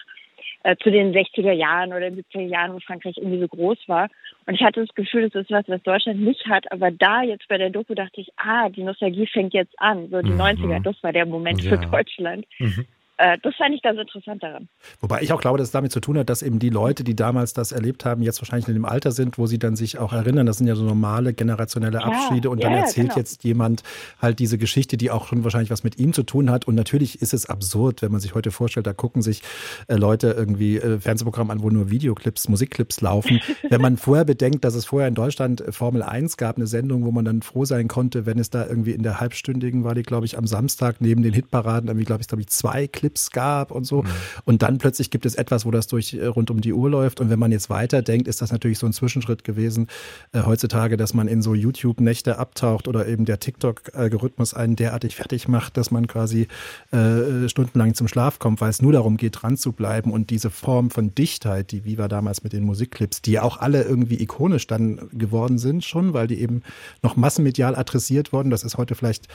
äh, 0.63 0.75
zu 0.77 0.89
den 0.89 1.13
60er 1.13 1.51
Jahren 1.51 1.93
oder 1.93 2.07
70er 2.07 2.41
Jahren, 2.41 2.73
wo 2.73 2.79
Frankreich 2.79 3.17
irgendwie 3.17 3.39
so 3.39 3.47
groß 3.47 3.77
war. 3.87 4.09
Und 4.47 4.55
ich 4.55 4.61
hatte 4.61 4.83
das 4.83 4.95
Gefühl, 4.95 5.29
das 5.29 5.43
ist 5.43 5.51
was, 5.51 5.67
was 5.67 5.83
Deutschland 5.83 6.21
nicht 6.21 6.45
hat. 6.47 6.71
Aber 6.71 6.91
da 6.91 7.21
jetzt 7.21 7.47
bei 7.47 7.57
der 7.57 7.69
Doku 7.69 7.93
dachte 7.93 8.21
ich, 8.21 8.29
ah, 8.37 8.69
die 8.69 8.83
Nostalgie 8.83 9.27
fängt 9.27 9.53
jetzt 9.53 9.79
an. 9.79 10.09
So 10.09 10.21
die 10.21 10.31
mhm. 10.31 10.41
90er, 10.41 10.81
das 10.81 11.01
war 11.03 11.13
der 11.13 11.25
Moment 11.25 11.61
ja. 11.63 11.69
für 11.69 11.77
Deutschland. 11.77 12.45
Mhm. 12.59 12.85
Äh, 13.17 13.37
das 13.43 13.55
fand 13.55 13.73
ich 13.73 13.81
ganz 13.81 13.97
interessant 13.97 14.43
daran. 14.43 14.67
Wobei 14.99 15.21
ich 15.21 15.31
auch 15.31 15.39
glaube, 15.39 15.57
dass 15.57 15.69
es 15.69 15.71
damit 15.71 15.91
zu 15.91 16.01
tun 16.01 16.17
hat, 16.17 16.29
dass 16.29 16.41
eben 16.41 16.59
die 16.59 16.69
Leute, 16.69 17.03
die 17.05 17.15
damals 17.15 17.53
das 17.53 17.71
erlebt 17.71 18.03
haben, 18.03 18.21
jetzt 18.21 18.41
wahrscheinlich 18.41 18.67
in 18.67 18.73
dem 18.73 18.85
Alter 18.85 19.11
sind, 19.11 19.37
wo 19.37 19.45
sie 19.45 19.57
dann 19.57 19.77
sich 19.77 19.97
auch 19.97 20.11
erinnern. 20.11 20.45
Das 20.45 20.57
sind 20.57 20.67
ja 20.67 20.75
so 20.75 20.83
normale 20.83 21.33
generationelle 21.33 22.03
Abschiede. 22.03 22.49
Ja, 22.49 22.51
und 22.51 22.63
dann 22.63 22.73
ja, 22.73 22.79
erzählt 22.79 23.09
genau. 23.09 23.19
jetzt 23.19 23.43
jemand 23.45 23.83
halt 24.21 24.39
diese 24.39 24.57
Geschichte, 24.57 24.97
die 24.97 25.11
auch 25.11 25.27
schon 25.27 25.43
wahrscheinlich 25.45 25.69
was 25.71 25.83
mit 25.83 25.97
ihm 25.97 26.11
zu 26.11 26.23
tun 26.23 26.51
hat. 26.51 26.67
Und 26.67 26.75
natürlich 26.75 27.21
ist 27.21 27.33
es 27.33 27.45
absurd, 27.45 28.01
wenn 28.01 28.11
man 28.11 28.19
sich 28.19 28.35
heute 28.35 28.51
vorstellt, 28.51 28.85
da 28.85 28.93
gucken 28.93 29.21
sich 29.21 29.41
äh, 29.87 29.95
Leute 29.95 30.31
irgendwie 30.31 30.77
äh, 30.77 30.99
Fernsehprogramm 30.99 31.51
an, 31.51 31.61
wo 31.61 31.69
nur 31.69 31.89
Videoclips, 31.89 32.49
Musikclips 32.49 32.99
laufen. 32.99 33.39
wenn 33.69 33.81
man 33.81 33.95
vorher 33.95 34.25
bedenkt, 34.25 34.65
dass 34.65 34.75
es 34.75 34.85
vorher 34.85 35.07
in 35.07 35.15
Deutschland 35.15 35.63
Formel 35.69 36.03
1 36.03 36.35
gab, 36.35 36.57
eine 36.57 36.67
Sendung, 36.67 37.05
wo 37.05 37.11
man 37.11 37.23
dann 37.23 37.41
froh 37.41 37.63
sein 37.63 37.87
konnte, 37.87 38.25
wenn 38.25 38.39
es 38.39 38.49
da 38.49 38.67
irgendwie 38.67 38.91
in 38.91 39.03
der 39.03 39.21
halbstündigen 39.21 39.85
war, 39.85 39.95
die 39.95 40.03
glaube 40.03 40.25
ich 40.25 40.37
am 40.37 40.47
Samstag 40.47 40.97
neben 40.99 41.23
den 41.23 41.33
Hitparaden 41.33 41.87
irgendwie, 41.87 42.05
glaube 42.05 42.21
ich, 42.21 42.27
glaube 42.27 42.41
ich, 42.41 42.47
zwei 42.47 42.87
Clips 42.87 43.04
Clips 43.05 43.29
gab 43.29 43.69
und 43.69 43.83
so. 43.83 44.01
Mhm. 44.01 44.07
Und 44.45 44.61
dann 44.63 44.79
plötzlich 44.79 45.11
gibt 45.11 45.27
es 45.27 45.35
etwas, 45.35 45.65
wo 45.65 45.71
das 45.71 45.85
durch 45.85 46.15
äh, 46.15 46.25
rund 46.25 46.49
um 46.49 46.61
die 46.61 46.73
Uhr 46.73 46.89
läuft. 46.89 47.21
Und 47.21 47.29
wenn 47.29 47.37
man 47.37 47.51
jetzt 47.51 47.69
weiterdenkt, 47.69 48.27
ist 48.27 48.41
das 48.41 48.51
natürlich 48.51 48.79
so 48.79 48.87
ein 48.87 48.93
Zwischenschritt 48.93 49.43
gewesen 49.43 49.87
äh, 50.31 50.41
heutzutage, 50.41 50.97
dass 50.97 51.13
man 51.13 51.27
in 51.27 51.43
so 51.43 51.53
YouTube-Nächte 51.53 52.39
abtaucht 52.39 52.87
oder 52.87 53.07
eben 53.07 53.25
der 53.25 53.39
TikTok-Algorithmus 53.39 54.55
einen 54.55 54.75
derartig 54.75 55.15
fertig 55.15 55.47
macht, 55.47 55.77
dass 55.77 55.91
man 55.91 56.07
quasi 56.07 56.47
äh, 56.91 57.47
stundenlang 57.47 57.93
zum 57.93 58.07
Schlaf 58.07 58.39
kommt, 58.39 58.59
weil 58.59 58.71
es 58.71 58.81
nur 58.81 58.91
darum 58.91 59.17
geht, 59.17 59.41
dran 59.43 59.55
zu 59.55 59.71
bleiben. 59.71 60.11
Und 60.11 60.31
diese 60.31 60.49
Form 60.49 60.89
von 60.89 61.13
Dichtheit, 61.13 61.71
die 61.71 61.85
Viva 61.85 62.07
damals 62.07 62.43
mit 62.43 62.53
den 62.53 62.63
Musikclips, 62.63 63.21
die 63.21 63.33
ja 63.33 63.43
auch 63.43 63.57
alle 63.57 63.83
irgendwie 63.83 64.19
ikonisch 64.19 64.65
dann 64.65 65.09
geworden 65.11 65.59
sind 65.59 65.85
schon, 65.85 66.13
weil 66.13 66.25
die 66.25 66.41
eben 66.41 66.63
noch 67.03 67.15
massenmedial 67.15 67.75
adressiert 67.75 68.33
wurden. 68.33 68.49
Das 68.49 68.63
ist 68.63 68.77
heute 68.77 68.95
vielleicht 68.95 69.27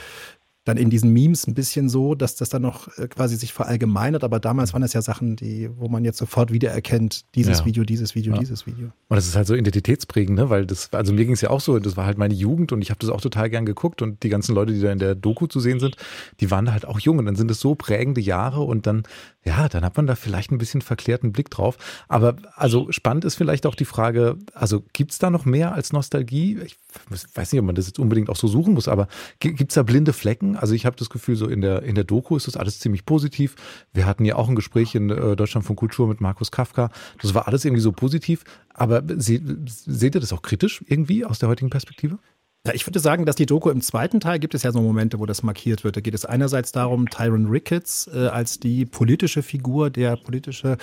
dann 0.70 0.76
in 0.76 0.88
diesen 0.88 1.12
Memes 1.12 1.46
ein 1.46 1.54
bisschen 1.54 1.88
so, 1.88 2.14
dass 2.14 2.37
das 2.37 2.48
dann 2.48 2.62
noch 2.62 2.96
äh, 2.96 3.09
quasi 3.09 3.37
sich 3.37 3.52
verallgemeinert. 3.52 4.22
Aber 4.22 4.38
damals 4.38 4.72
waren 4.72 4.83
das 4.83 4.92
ja 4.92 5.02
Sachen, 5.02 5.35
die, 5.35 5.68
wo 5.76 5.88
man 5.88 6.04
jetzt 6.04 6.18
sofort 6.18 6.52
wiedererkennt, 6.52 7.24
dieses 7.35 7.59
ja. 7.59 7.64
Video, 7.64 7.85
dieses 7.85 8.14
Video, 8.14 8.35
ja. 8.35 8.38
dieses 8.38 8.66
Video. 8.66 8.87
Und 9.09 9.16
das 9.16 9.26
ist 9.26 9.35
halt 9.35 9.48
so 9.48 9.54
identitätsprägend, 9.54 10.38
ne? 10.38 10.48
Weil 10.48 10.66
das, 10.66 10.92
also 10.92 11.12
mir 11.12 11.24
ging 11.24 11.35
es 11.35 11.40
ja 11.40 11.50
auch 11.50 11.61
so, 11.61 11.78
das 11.80 11.96
war 11.96 12.06
halt 12.06 12.18
meine 12.18 12.35
Jugend 12.35 12.72
und 12.72 12.83
ich 12.83 12.90
habe 12.90 13.00
das 13.00 13.11
auch 13.11 13.20
total 13.20 13.50
gern 13.50 13.66
geguckt 13.66 14.00
und 14.00 14.22
die 14.22 14.28
ganzen 14.28 14.54
Leute, 14.54 14.72
die 14.72 14.80
da 14.80 14.92
in 14.92 15.00
der 15.00 15.16
Doku 15.16 15.48
zu 15.48 15.59
sehen 15.59 15.80
sind, 15.80 15.96
die 16.38 16.50
waren 16.50 16.66
da 16.66 16.72
halt 16.72 16.87
auch 16.87 17.00
jung 17.00 17.18
und 17.18 17.26
dann 17.26 17.37
sind 17.37 17.50
es 17.50 17.59
so 17.59 17.74
prägende 17.74 18.20
Jahre 18.20 18.62
und 18.62 18.87
dann, 18.87 19.02
ja, 19.42 19.70
dann 19.70 19.85
hat 19.85 19.96
man 19.96 20.07
da 20.07 20.16
vielleicht 20.16 20.53
ein 20.53 20.59
bisschen 20.59 20.83
verklärten 20.83 21.33
Blick 21.33 21.48
drauf. 21.48 21.79
Aber 22.09 22.37
also 22.57 22.92
spannend 22.92 23.24
ist 23.24 23.37
vielleicht 23.37 23.64
auch 23.64 23.74
die 23.74 23.87
Frage, 23.87 24.37
also 24.53 24.85
gibt 24.92 25.12
es 25.12 25.18
da 25.18 25.31
noch 25.31 25.46
mehr 25.46 25.72
als 25.72 25.94
Nostalgie? 25.94 26.59
Ich 26.61 26.76
weiß 27.09 27.53
nicht, 27.53 27.61
ob 27.61 27.66
man 27.66 27.74
das 27.74 27.87
jetzt 27.87 27.98
unbedingt 27.98 28.29
auch 28.29 28.37
so 28.37 28.48
suchen 28.48 28.74
muss, 28.74 28.87
aber 28.87 29.09
gibt 29.38 29.70
es 29.70 29.74
da 29.74 29.83
blinde 29.83 30.12
Flecken? 30.12 30.57
Also 30.57 30.74
ich 30.74 30.85
habe 30.85 30.96
das 30.96 31.09
Gefühl, 31.09 31.37
so 31.37 31.48
in 31.48 31.62
der, 31.62 31.83
in 31.85 31.94
der 31.94 32.05
Doku 32.05 32.37
ist 32.37 32.48
das 32.48 32.57
alles 32.57 32.81
ziemlich 32.81 33.07
positiv. 33.07 33.57
Wir 33.94 34.05
hatten 34.05 34.26
ja 34.26 34.37
auch 34.37 34.48
ein 34.48 34.57
Gespräch 34.57 34.94
in 34.94 35.09
äh, 35.09 35.37
Deutschland 35.37 35.66
von 35.66 35.74
Kultur 35.74 36.07
mit 36.07 36.20
Markus 36.20 36.50
Kafka. 36.50 36.90
Das 37.22 37.33
war 37.33 37.48
alles 37.48 37.64
irgendwie 37.64 37.83
so 37.83 37.92
positiv. 37.92 38.44
Aber 38.74 39.03
se, 39.16 39.40
seht 39.66 40.14
ihr 40.14 40.20
das 40.20 40.35
auch 40.35 40.42
kritisch 40.42 40.85
irgendwie 40.87 41.24
aus 41.24 41.38
der 41.38 41.48
heutigen 41.48 41.70
Perspektive? 41.70 42.18
Ja, 42.66 42.74
ich 42.74 42.86
würde 42.86 43.00
sagen, 43.00 43.24
dass 43.24 43.36
die 43.36 43.46
Doku 43.46 43.70
im 43.70 43.80
zweiten 43.80 44.20
Teil 44.20 44.38
gibt 44.38 44.54
es 44.54 44.64
ja 44.64 44.70
so 44.70 44.82
Momente, 44.82 45.18
wo 45.18 45.24
das 45.24 45.42
markiert 45.42 45.82
wird. 45.82 45.96
Da 45.96 46.02
geht 46.02 46.12
es 46.12 46.26
einerseits 46.26 46.72
darum, 46.72 47.08
Tyron 47.08 47.46
Ricketts 47.46 48.06
äh, 48.12 48.26
als 48.26 48.60
die 48.60 48.84
politische 48.84 49.42
Figur, 49.42 49.88
der 49.88 50.16
politische 50.16 50.76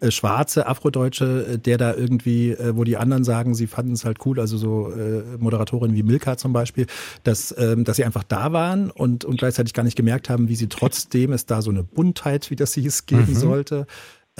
äh, 0.00 0.10
schwarze 0.10 0.66
Afrodeutsche, 0.66 1.54
äh, 1.54 1.58
der 1.58 1.78
da 1.78 1.94
irgendwie, 1.94 2.50
äh, 2.50 2.76
wo 2.76 2.84
die 2.84 2.98
anderen 2.98 3.24
sagen, 3.24 3.54
sie 3.54 3.66
fanden 3.66 3.94
es 3.94 4.04
halt 4.04 4.18
cool, 4.26 4.40
also 4.40 4.58
so 4.58 4.92
äh, 4.92 5.22
Moderatorinnen 5.38 5.96
wie 5.96 6.02
Milka 6.02 6.36
zum 6.36 6.52
Beispiel, 6.52 6.86
dass, 7.24 7.54
ähm, 7.56 7.84
dass 7.84 7.96
sie 7.96 8.04
einfach 8.04 8.24
da 8.24 8.52
waren 8.52 8.90
und, 8.90 9.24
und 9.24 9.38
gleichzeitig 9.38 9.72
gar 9.72 9.84
nicht 9.84 9.96
gemerkt 9.96 10.28
haben, 10.28 10.50
wie 10.50 10.56
sie 10.56 10.68
trotzdem 10.68 11.32
es 11.32 11.46
da 11.46 11.62
so 11.62 11.70
eine 11.70 11.82
Buntheit, 11.82 12.50
wie 12.50 12.56
das 12.56 12.74
hieß, 12.74 13.06
geben 13.06 13.32
mhm. 13.32 13.36
sollte 13.36 13.86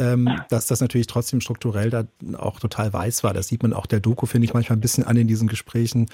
ähm, 0.03 0.29
dass 0.49 0.67
das 0.67 0.81
natürlich 0.81 1.07
trotzdem 1.07 1.41
strukturell 1.41 1.91
da 1.91 2.05
auch 2.37 2.59
total 2.59 2.93
weiß 2.93 3.23
war. 3.23 3.33
Das 3.33 3.49
sieht 3.49 3.62
man 3.62 3.73
auch 3.73 3.87
der 3.87 4.01
Doku, 4.01 4.27
finde 4.27 4.47
ich, 4.47 4.55
manchmal 4.55 4.76
ein 4.76 4.81
bisschen 4.81 5.05
an 5.05 5.16
in 5.16 5.29
diesen 5.29 5.49
Gesprächen, 5.49 6.07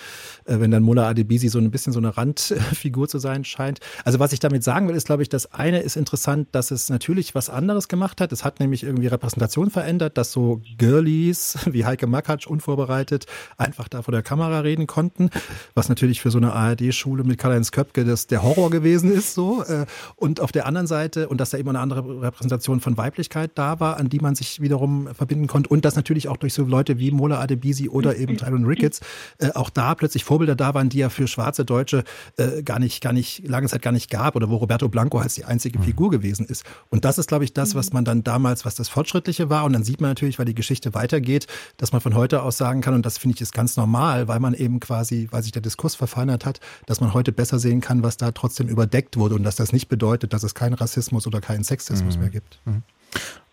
äh, 0.44 0.60
wenn 0.60 0.70
dann 0.70 0.82
Mullah 0.82 1.08
Adebisi 1.08 1.48
so 1.48 1.58
ein 1.58 1.70
bisschen 1.70 1.92
so 1.92 1.98
eine 1.98 2.16
Randfigur 2.16 3.08
zu 3.08 3.18
sein 3.18 3.44
scheint. 3.44 3.80
Also 4.04 4.18
was 4.18 4.32
ich 4.32 4.40
damit 4.40 4.62
sagen 4.62 4.88
will, 4.88 4.96
ist, 4.96 5.06
glaube 5.06 5.22
ich, 5.22 5.28
das 5.28 5.52
eine 5.52 5.80
ist 5.80 5.96
interessant, 5.96 6.48
dass 6.52 6.70
es 6.70 6.90
natürlich 6.90 7.34
was 7.34 7.48
anderes 7.48 7.88
gemacht 7.88 8.20
hat. 8.20 8.32
Es 8.32 8.44
hat 8.44 8.60
nämlich 8.60 8.82
irgendwie 8.82 9.06
Repräsentation 9.06 9.70
verändert, 9.70 10.18
dass 10.18 10.32
so 10.32 10.60
Girlies 10.76 11.58
wie 11.66 11.84
Heike 11.84 12.06
Makatsch 12.06 12.46
unvorbereitet 12.46 13.26
einfach 13.56 13.88
da 13.88 14.02
vor 14.02 14.12
der 14.12 14.22
Kamera 14.22 14.60
reden 14.60 14.86
konnten, 14.86 15.30
was 15.74 15.88
natürlich 15.88 16.20
für 16.20 16.30
so 16.30 16.38
eine 16.38 16.52
ARD-Schule 16.52 17.24
mit 17.24 17.38
Karl-Heinz 17.38 17.72
Köpke 17.72 18.04
das 18.04 18.26
der 18.26 18.42
Horror 18.42 18.70
gewesen 18.70 19.10
ist 19.10 19.34
so. 19.34 19.62
Äh, 19.62 19.86
und 20.16 20.40
auf 20.40 20.52
der 20.52 20.66
anderen 20.66 20.86
Seite, 20.86 21.28
und 21.28 21.40
dass 21.40 21.50
da 21.50 21.58
immer 21.58 21.70
eine 21.70 21.80
andere 21.80 22.22
Repräsentation 22.22 22.80
von 22.80 22.96
Weiblichkeit 22.96 23.52
da 23.54 23.77
war, 23.80 23.96
an 23.96 24.08
die 24.08 24.20
man 24.20 24.34
sich 24.34 24.60
wiederum 24.60 25.08
verbinden 25.14 25.46
konnte 25.46 25.68
und 25.70 25.84
dass 25.84 25.96
natürlich 25.96 26.28
auch 26.28 26.36
durch 26.36 26.54
so 26.54 26.64
Leute 26.64 26.98
wie 26.98 27.10
Mola 27.10 27.40
Adebisi 27.40 27.88
oder 27.88 28.16
eben 28.16 28.36
Tyron 28.36 28.64
Ricketts 28.64 29.00
äh, 29.38 29.50
auch 29.52 29.70
da 29.70 29.94
plötzlich 29.94 30.24
Vorbilder 30.24 30.56
da 30.56 30.74
waren, 30.74 30.88
die 30.88 30.98
ja 30.98 31.08
für 31.08 31.26
schwarze 31.26 31.64
Deutsche 31.64 32.04
äh, 32.36 32.62
gar 32.62 32.78
nicht, 32.78 33.02
gar 33.02 33.12
nicht, 33.12 33.46
lange 33.46 33.68
Zeit 33.68 33.82
gar 33.82 33.92
nicht 33.92 34.10
gab 34.10 34.36
oder 34.36 34.48
wo 34.48 34.56
Roberto 34.56 34.88
Blanco 34.88 35.18
als 35.18 35.34
die 35.34 35.44
einzige 35.44 35.78
Figur 35.80 36.10
gewesen 36.10 36.46
ist. 36.46 36.64
Und 36.90 37.04
das 37.04 37.18
ist, 37.18 37.28
glaube 37.28 37.44
ich, 37.44 37.52
das, 37.52 37.74
was 37.74 37.92
man 37.92 38.04
dann 38.04 38.24
damals, 38.24 38.64
was 38.64 38.74
das 38.74 38.88
Fortschrittliche 38.88 39.50
war. 39.50 39.64
Und 39.64 39.72
dann 39.72 39.84
sieht 39.84 40.00
man 40.00 40.10
natürlich, 40.10 40.38
weil 40.38 40.46
die 40.46 40.54
Geschichte 40.54 40.94
weitergeht, 40.94 41.46
dass 41.76 41.92
man 41.92 42.00
von 42.00 42.14
heute 42.14 42.42
aus 42.42 42.58
sagen 42.58 42.80
kann, 42.80 42.94
und 42.94 43.06
das 43.06 43.18
finde 43.18 43.34
ich 43.36 43.40
ist 43.40 43.54
ganz 43.54 43.76
normal, 43.76 44.28
weil 44.28 44.40
man 44.40 44.54
eben 44.54 44.80
quasi, 44.80 45.28
weil 45.30 45.42
sich 45.42 45.52
der 45.52 45.62
Diskurs 45.62 45.94
verfeinert 45.94 46.44
hat, 46.44 46.60
dass 46.86 47.00
man 47.00 47.14
heute 47.14 47.32
besser 47.32 47.58
sehen 47.58 47.80
kann, 47.80 48.02
was 48.02 48.16
da 48.16 48.32
trotzdem 48.32 48.68
überdeckt 48.68 49.16
wurde 49.16 49.34
und 49.34 49.44
dass 49.44 49.56
das 49.56 49.72
nicht 49.72 49.88
bedeutet, 49.88 50.32
dass 50.32 50.42
es 50.42 50.54
keinen 50.54 50.74
Rassismus 50.74 51.26
oder 51.26 51.40
keinen 51.40 51.64
Sexismus 51.64 52.16
mhm. 52.16 52.20
mehr 52.20 52.30
gibt. 52.30 52.60
Mhm. 52.64 52.82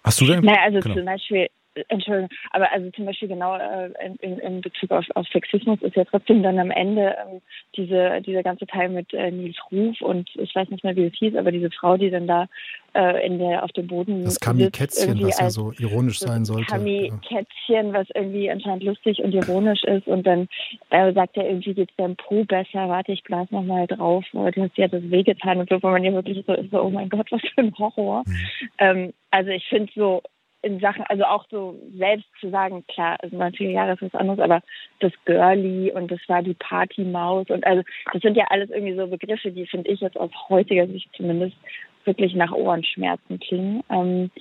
Hast 0.04 0.22
du 0.22 0.26
denn? 0.26 0.42
Naja, 0.42 0.62
also 0.64 0.80
genau. 0.80 0.96
zum 0.96 1.06
Beispiel, 1.06 1.50
Entschuldigung, 1.90 2.30
aber 2.52 2.72
also 2.72 2.90
zum 2.92 3.06
Beispiel 3.06 3.28
genau 3.28 3.58
äh, 3.58 3.92
in, 4.22 4.40
in 4.40 4.62
Bezug 4.62 4.92
auf, 4.92 5.06
auf 5.16 5.28
Sexismus 5.28 5.82
ist 5.82 5.96
ja 5.96 6.06
trotzdem 6.06 6.44
dann 6.44 6.60
am 6.60 6.72
Ende 6.72 7.16
ähm, 7.20 7.42
diese, 7.76 8.22
dieser 8.22 8.44
ganze 8.44 8.66
Teil 8.66 8.90
mit 8.90 9.14
äh, 9.14 9.32
Nils 9.32 9.58
Ruf 9.72 10.02
und 10.02 10.30
ich 10.36 10.56
weiß 10.56 10.70
nicht 10.70 10.84
mehr, 10.84 10.96
wie 10.96 11.06
es 11.06 11.14
hieß, 11.16 11.36
aber 11.36 11.52
diese 11.52 11.70
Frau, 11.72 11.98
die 11.98 12.10
dann 12.10 12.28
da 12.28 12.48
äh, 12.94 13.26
in 13.26 13.40
der 13.40 13.64
auf 13.64 13.72
dem 13.74 13.88
Boden 13.88 14.24
Das 14.24 14.40
Kami-Kätzchen, 14.40 15.22
was 15.22 15.40
ja 15.40 15.50
so 15.50 15.74
ironisch 15.78 16.20
sein 16.20 16.46
sollte. 16.46 16.68
Kami-Kätzchen, 16.68 17.94
was 17.94 18.08
irgendwie 18.14 18.50
anscheinend 18.50 18.84
lustig 18.84 19.20
und 19.20 19.34
ironisch 19.34 19.84
ist 19.84 20.08
und 20.08 20.26
dann 20.26 20.48
äh, 20.90 21.14
sagt 21.14 21.36
er 21.38 21.48
irgendwie, 21.48 21.74
geht's 21.74 21.96
deinem 21.98 22.16
Po 22.16 22.46
besser, 22.46 22.88
warte, 22.88 23.12
ich 23.12 23.24
blas 23.24 23.52
nochmal 23.52 23.88
drauf, 23.88 24.24
du 24.32 24.46
hast 24.46 24.78
ja 24.78 24.88
das 24.88 25.04
wehgetan 25.10 25.60
und 25.60 25.70
so, 25.70 25.82
wo 25.84 25.90
man 25.90 26.04
ja 26.04 26.14
wirklich 26.14 26.44
so 26.46 26.54
ist, 26.54 26.72
so, 26.72 26.82
oh 26.82 26.90
mein 26.90 27.10
Gott, 27.10 27.28
was 27.32 27.42
für 27.42 27.62
ein 27.62 27.78
Horror. 27.78 28.24
Mhm. 28.26 28.48
Ähm, 28.78 29.14
also 29.32 29.50
ich 29.50 29.66
finde 29.68 29.92
so, 29.96 30.22
in 30.66 30.80
Sachen, 30.80 31.04
also 31.08 31.24
auch 31.26 31.46
so 31.52 31.80
selbst 31.96 32.26
zu 32.40 32.50
sagen, 32.50 32.84
klar, 32.88 33.18
also 33.22 33.38
90er 33.38 33.70
Jahre 33.70 33.94
ist 33.94 34.02
was 34.02 34.16
anderes, 34.16 34.40
aber 34.40 34.62
das 35.00 35.12
Girlie 35.26 35.92
und 35.92 36.10
das 36.10 36.20
war 36.28 36.42
die 36.42 36.56
Partymaus 36.56 37.48
und 37.50 37.66
also 37.68 37.84
das 38.12 38.22
sind 38.24 38.36
ja 38.36 38.46
alles 38.50 38.72
irgendwie 38.72 38.96
so 38.96 39.06
Begriffe, 39.06 39.52
die 39.52 39.68
finde 39.68 39.92
ich 39.92 40.02
jetzt 40.02 40.18
aus 40.18 40.32
heutiger 40.50 40.88
Sicht 40.88 41.08
zumindest 41.16 41.56
wirklich 42.04 42.34
nach 42.34 42.52
Ohrenschmerzen 42.52 43.40
klingen. 43.40 43.84
Ähm, 43.92 44.32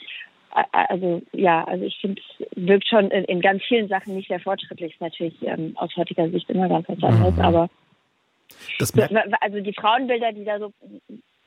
also 0.72 1.20
ja, 1.32 1.64
also 1.64 1.84
ich 1.84 1.98
finde, 2.00 2.22
es 2.40 2.46
wirkt 2.56 2.88
schon 2.88 3.10
in, 3.10 3.24
in, 3.24 3.40
ganz 3.42 3.62
vielen 3.64 3.88
Sachen 3.88 4.14
nicht 4.14 4.28
sehr 4.28 4.40
fortschrittlich, 4.40 4.94
ist 4.94 5.00
natürlich 5.00 5.36
ähm, 5.42 5.72
aus 5.76 5.94
heutiger 5.96 6.30
Sicht 6.30 6.48
immer 6.48 6.68
ganz 6.70 6.88
was 6.88 7.02
anderes, 7.02 7.34
mhm. 7.34 7.42
aber 7.42 7.68
also 9.40 9.60
die 9.60 9.74
Frauenbilder, 9.74 10.32
die 10.32 10.44
da 10.44 10.58
so 10.58 10.72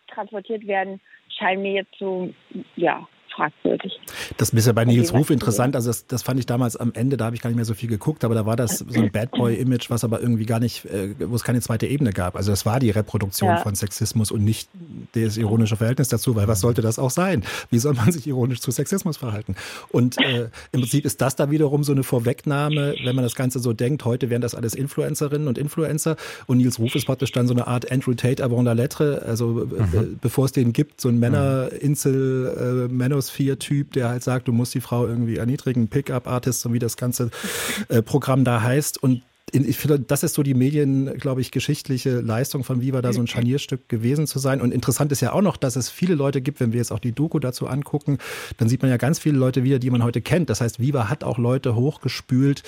transportiert 0.08 0.68
werden, 0.68 1.02
scheinen 1.36 1.64
mir 1.64 1.74
jetzt 1.74 1.96
so, 1.98 2.30
ja, 2.76 3.08
fragwürdig. 3.38 4.00
Das 4.38 4.50
ist 4.50 4.66
ja 4.66 4.74
bei 4.74 4.86
Nils 4.86 5.14
Ruf 5.14 5.30
interessant. 5.30 5.76
Also 5.76 5.90
das, 5.90 6.08
das 6.08 6.24
fand 6.24 6.40
ich 6.40 6.46
damals 6.46 6.76
am 6.76 6.92
Ende, 6.94 7.18
da 7.18 7.26
habe 7.26 7.36
ich 7.36 7.42
gar 7.42 7.50
nicht 7.50 7.56
mehr 7.56 7.66
so 7.66 7.74
viel 7.74 7.90
geguckt, 7.90 8.24
aber 8.24 8.36
da 8.36 8.46
war 8.46 8.56
das 8.56 8.80
so 8.80 9.00
ein 9.00 9.12
Bad 9.12 9.32
Boy-Image, 9.32 9.90
was 9.90 10.04
aber 10.04 10.22
irgendwie 10.22 10.46
gar 10.46 10.60
nicht, 10.60 10.86
äh, 10.86 11.14
wo 11.20 11.36
es 11.36 11.44
keine 11.44 11.62
zweite 11.62 11.88
Ebene 11.88 12.12
gab. 12.12 12.36
Also 12.36 12.52
das 12.52 12.66
war 12.66 12.80
die 12.80 12.90
Reproduktion 12.90 13.50
ja. 13.50 13.58
von 13.58 13.76
Sexismus 13.76 14.32
und 14.32 14.44
nicht 14.44 14.70
das 15.14 15.38
ironische 15.38 15.78
Verhältnis 15.78 16.10
dazu, 16.10 16.36
weil 16.36 16.48
was 16.48 16.62
sollte 16.62 16.82
das 16.82 17.00
auch 17.00 17.12
sein? 17.12 17.44
Wie 17.70 17.80
soll 17.80 17.94
man 17.94 18.12
sich 18.12 18.28
ironisch 18.28 18.60
zu 18.62 18.72
Sexismus 18.72 19.18
verhalten? 19.18 19.56
Und 19.90 20.18
äh, 20.18 20.50
im 20.72 20.82
Prinzip 20.82 21.06
ist 21.06 21.22
das 21.22 21.36
da 21.36 21.52
wiederum 21.52 21.84
so 21.84 21.92
eine 21.92 22.04
Vorwegnahme, 22.04 22.96
wenn 23.04 23.16
man 23.16 23.24
das 23.24 23.36
Ganze 23.36 23.60
so 23.60 23.74
denkt, 23.74 24.06
heute 24.06 24.30
wären 24.30 24.42
das 24.42 24.56
alles 24.56 24.74
Influencerinnen 24.74 25.48
und 25.48 25.58
Influencer 25.58 26.18
und 26.48 26.58
Nils 26.58 26.80
Ruf 26.80 26.96
ist 26.96 27.06
praktisch 27.06 27.32
dann 27.32 27.48
so 27.48 27.54
eine 27.54 27.68
Art 27.68 27.92
Andrew 27.92 28.14
Tate 28.14 28.44
avant 28.44 28.66
la 28.66 28.74
lettre, 28.74 29.22
also 29.24 29.64
äh, 29.64 29.66
mhm. 29.66 30.20
bevor 30.22 30.46
es 30.46 30.52
den 30.52 30.74
gibt, 30.74 31.02
so 31.02 31.10
ein 31.10 31.20
Männer-Insel, 31.20 32.88
äh, 32.90 32.94
Männer 32.94 33.18
Manosphere-Typ, 33.28 33.94
der 33.94 34.10
halt 34.10 34.24
sagt, 34.24 34.48
du 34.48 34.54
musst 34.54 34.74
die 34.74 34.82
Frau 34.82 35.06
irgendwie 35.06 35.38
erniedrigen, 35.38 35.88
Pickup-Artist, 35.88 36.62
so 36.62 36.74
wie 36.74 36.80
das 36.80 36.98
ganze 36.98 37.30
äh, 37.90 38.02
Programm 38.02 38.44
da 38.44 38.62
heißt. 38.62 39.02
Und 39.02 39.22
ich 39.54 39.78
finde, 39.78 40.02
das 40.02 40.24
ist 40.24 40.34
so 40.34 40.44
die 40.44 40.54
Medien, 40.54 41.18
glaube 41.18 41.40
ich, 41.40 41.52
geschichtliche 41.52 42.20
Leistung 42.20 42.66
von 42.66 42.82
Viva, 42.82 43.02
da 43.02 43.14
so 43.14 43.22
ein 43.22 43.28
Scharnierstück 43.28 43.88
gewesen 43.88 44.28
zu 44.28 44.40
sein. 44.40 44.60
Und 44.60 44.74
interessant 44.74 45.12
ist 45.14 45.22
ja 45.22 45.32
auch 45.32 45.42
noch, 45.42 45.56
dass 45.56 45.78
es 45.78 45.90
viele 45.90 46.16
Leute 46.16 46.42
gibt, 46.42 46.60
wenn 46.60 46.74
wir 46.74 46.80
jetzt 46.80 46.92
auch 46.92 47.00
die 47.00 47.14
Doku 47.14 47.40
dazu 47.40 47.68
angucken, 47.68 48.18
dann 48.58 48.68
sieht 48.68 48.82
man 48.82 48.92
ja 48.92 48.98
ganz 48.98 49.20
viele 49.20 49.38
Leute 49.38 49.64
wieder, 49.64 49.80
die 49.80 49.90
man 49.90 50.04
heute 50.04 50.22
kennt. 50.22 50.50
Das 50.50 50.60
heißt, 50.60 50.82
Viva 50.82 51.08
hat 51.08 51.24
auch 51.24 51.38
Leute 51.38 51.76
hochgespült, 51.76 52.64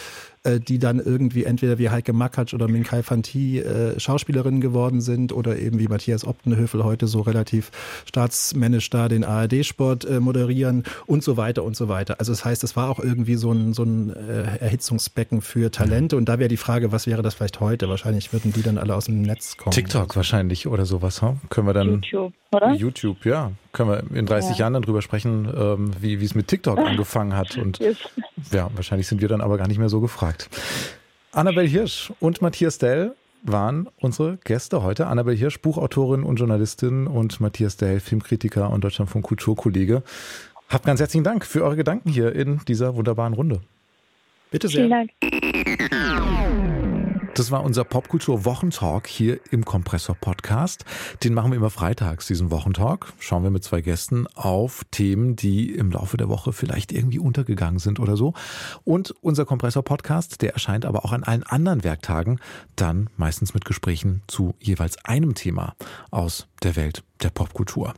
äh, 0.50 0.60
die 0.60 0.80
dann 0.80 1.00
irgendwie 1.00 1.44
entweder 1.44 1.78
wie 1.78 1.90
Heike 1.90 2.14
Makatsch 2.14 2.54
oder 2.54 2.68
Minkai 2.68 3.04
Fanti 3.04 3.60
äh, 3.60 4.00
Schauspielerinnen 4.00 4.62
geworden 4.62 5.02
sind 5.02 5.32
oder 5.32 5.58
eben 5.58 5.80
wie 5.80 5.88
Matthias 5.88 6.26
Optenhöfel 6.26 6.84
heute 6.84 7.08
so 7.08 7.22
relativ 7.22 7.72
staatsmännisch 8.06 8.90
da 8.90 9.08
den 9.08 9.24
ARD-Sport 9.24 10.06
äh, 10.06 10.20
moderieren 10.20 10.84
und 11.06 11.24
so 11.24 11.38
weiter 11.38 11.64
und 11.64 11.76
so 11.76 11.88
weiter. 11.88 12.16
Also 12.20 12.32
das 12.32 12.46
heißt, 12.46 12.64
es 12.64 12.76
war 12.76 12.90
auch 12.90 13.00
irgendwie 13.00 13.36
so 13.36 13.52
ein, 13.52 13.74
so 13.74 13.84
ein 13.84 14.16
äh, 14.16 14.58
Erhitzungsbecken 14.60 15.42
für 15.42 15.72
Talente 15.72 16.18
und 16.18 16.28
da 16.28 16.40
wäre 16.40 16.50
die 16.50 16.58
Frage, 16.58 16.92
was 16.92 17.08
wäre 17.08 17.22
das 17.22 17.36
vielleicht 17.36 17.60
heute? 17.60 17.90
Wahrscheinlich 17.90 18.34
würden 18.34 18.54
die 18.54 18.62
dann 18.62 18.78
alle 18.78 18.96
aus 18.96 19.06
dem 19.06 19.22
Netz 19.22 19.58
kommen. 19.58 19.72
TikTok 19.72 20.16
wahrscheinlich 20.16 20.68
oder 20.68 20.86
sowas, 20.86 21.22
huh? 21.22 21.36
können 21.50 21.68
wir 21.68 21.74
dann 21.74 21.94
YouTube, 21.94 22.34
oder? 22.52 22.74
YouTube, 22.74 23.26
ja, 23.26 23.52
können 23.72 23.90
wir 23.90 24.18
in 24.18 24.26
30 24.26 24.52
ja. 24.52 24.58
Jahren 24.58 24.74
dann 24.74 24.84
drüber 24.84 25.02
sprechen, 25.02 25.52
ähm, 25.56 25.92
wie 26.00 26.20
wie 26.20 26.26
es 26.26 26.36
mit 26.36 26.48
TikTok 26.48 26.78
angefangen 26.88 27.36
hat 27.36 27.58
und 27.58 27.80
ja, 28.52 28.70
wahrscheinlich 28.76 29.08
sind 29.08 29.22
wir 29.22 29.28
dann 29.28 29.42
aber 29.42 29.58
gar 29.58 29.68
nicht 29.68 29.80
mehr 29.80 29.90
so 29.90 30.00
gefragt. 30.00 30.39
Annabel 31.32 31.68
Hirsch 31.68 32.12
und 32.20 32.42
Matthias 32.42 32.78
Dell 32.78 33.16
waren 33.44 33.88
unsere 33.98 34.38
Gäste 34.44 34.84
heute. 34.84 35.08
Annabel 35.08 35.36
Hirsch, 35.36 35.60
Buchautorin 35.62 36.24
und 36.24 36.38
Journalistin 36.38 37.08
und 37.08 37.40
Matthias 37.40 37.78
Dell, 37.78 38.00
Filmkritiker 38.00 38.70
und 38.70 38.84
Deutschlandfunk 38.84 39.26
Kulturkollege. 39.26 40.04
Habt 40.70 40.86
ganz 40.86 41.00
herzlichen 41.00 41.24
Dank 41.24 41.46
für 41.46 41.64
eure 41.64 41.76
Gedanken 41.76 42.10
hier 42.10 42.36
in 42.36 42.62
dieser 42.68 42.96
wunderbaren 42.96 43.34
Runde. 43.34 43.62
Bitte 44.52 44.68
sehr. 44.68 44.86
Vielen 44.86 44.90
Dank. 44.90 45.12
Das 47.40 47.52
war 47.52 47.64
unser 47.64 47.86
Popkultur-Wochentalk 47.86 49.08
hier 49.08 49.40
im 49.50 49.64
Kompressor-Podcast. 49.64 50.84
Den 51.24 51.34
machen 51.34 51.52
wir 51.52 51.56
immer 51.56 51.70
freitags, 51.70 52.28
diesen 52.28 52.52
Wochentalk. 52.52 53.14
Schauen 53.18 53.44
wir 53.44 53.50
mit 53.50 53.64
zwei 53.64 53.80
Gästen 53.80 54.28
auf 54.36 54.84
Themen, 54.92 55.38
die 55.38 55.72
im 55.72 55.90
Laufe 55.90 56.18
der 56.18 56.28
Woche 56.28 56.52
vielleicht 56.52 56.92
irgendwie 56.92 57.18
untergegangen 57.18 57.80
sind 57.80 58.02
oder 58.02 58.18
so. 58.18 58.34
Und 58.84 59.16
unser 59.22 59.46
Kompressor-Podcast, 59.46 60.42
der 60.42 60.52
erscheint 60.52 60.84
aber 60.84 61.06
auch 61.06 61.14
an 61.14 61.24
allen 61.24 61.44
anderen 61.44 61.86
Werktagen, 61.86 62.42
dann 62.76 63.10
meistens 63.16 63.54
mit 63.54 63.64
Gesprächen 63.64 64.22
zu 64.28 64.54
jeweils 64.60 64.98
einem 65.06 65.34
Thema 65.34 65.76
aus 66.12 66.46
der 66.62 66.76
Welt 66.76 67.06
der 67.24 67.30
Popkultur. 67.30 67.94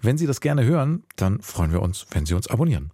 Wenn 0.00 0.16
Sie 0.16 0.26
das 0.26 0.40
gerne 0.40 0.64
hören, 0.64 1.02
dann 1.16 1.42
freuen 1.42 1.72
wir 1.72 1.82
uns, 1.82 2.06
wenn 2.12 2.24
Sie 2.24 2.32
uns 2.32 2.48
abonnieren. 2.48 2.90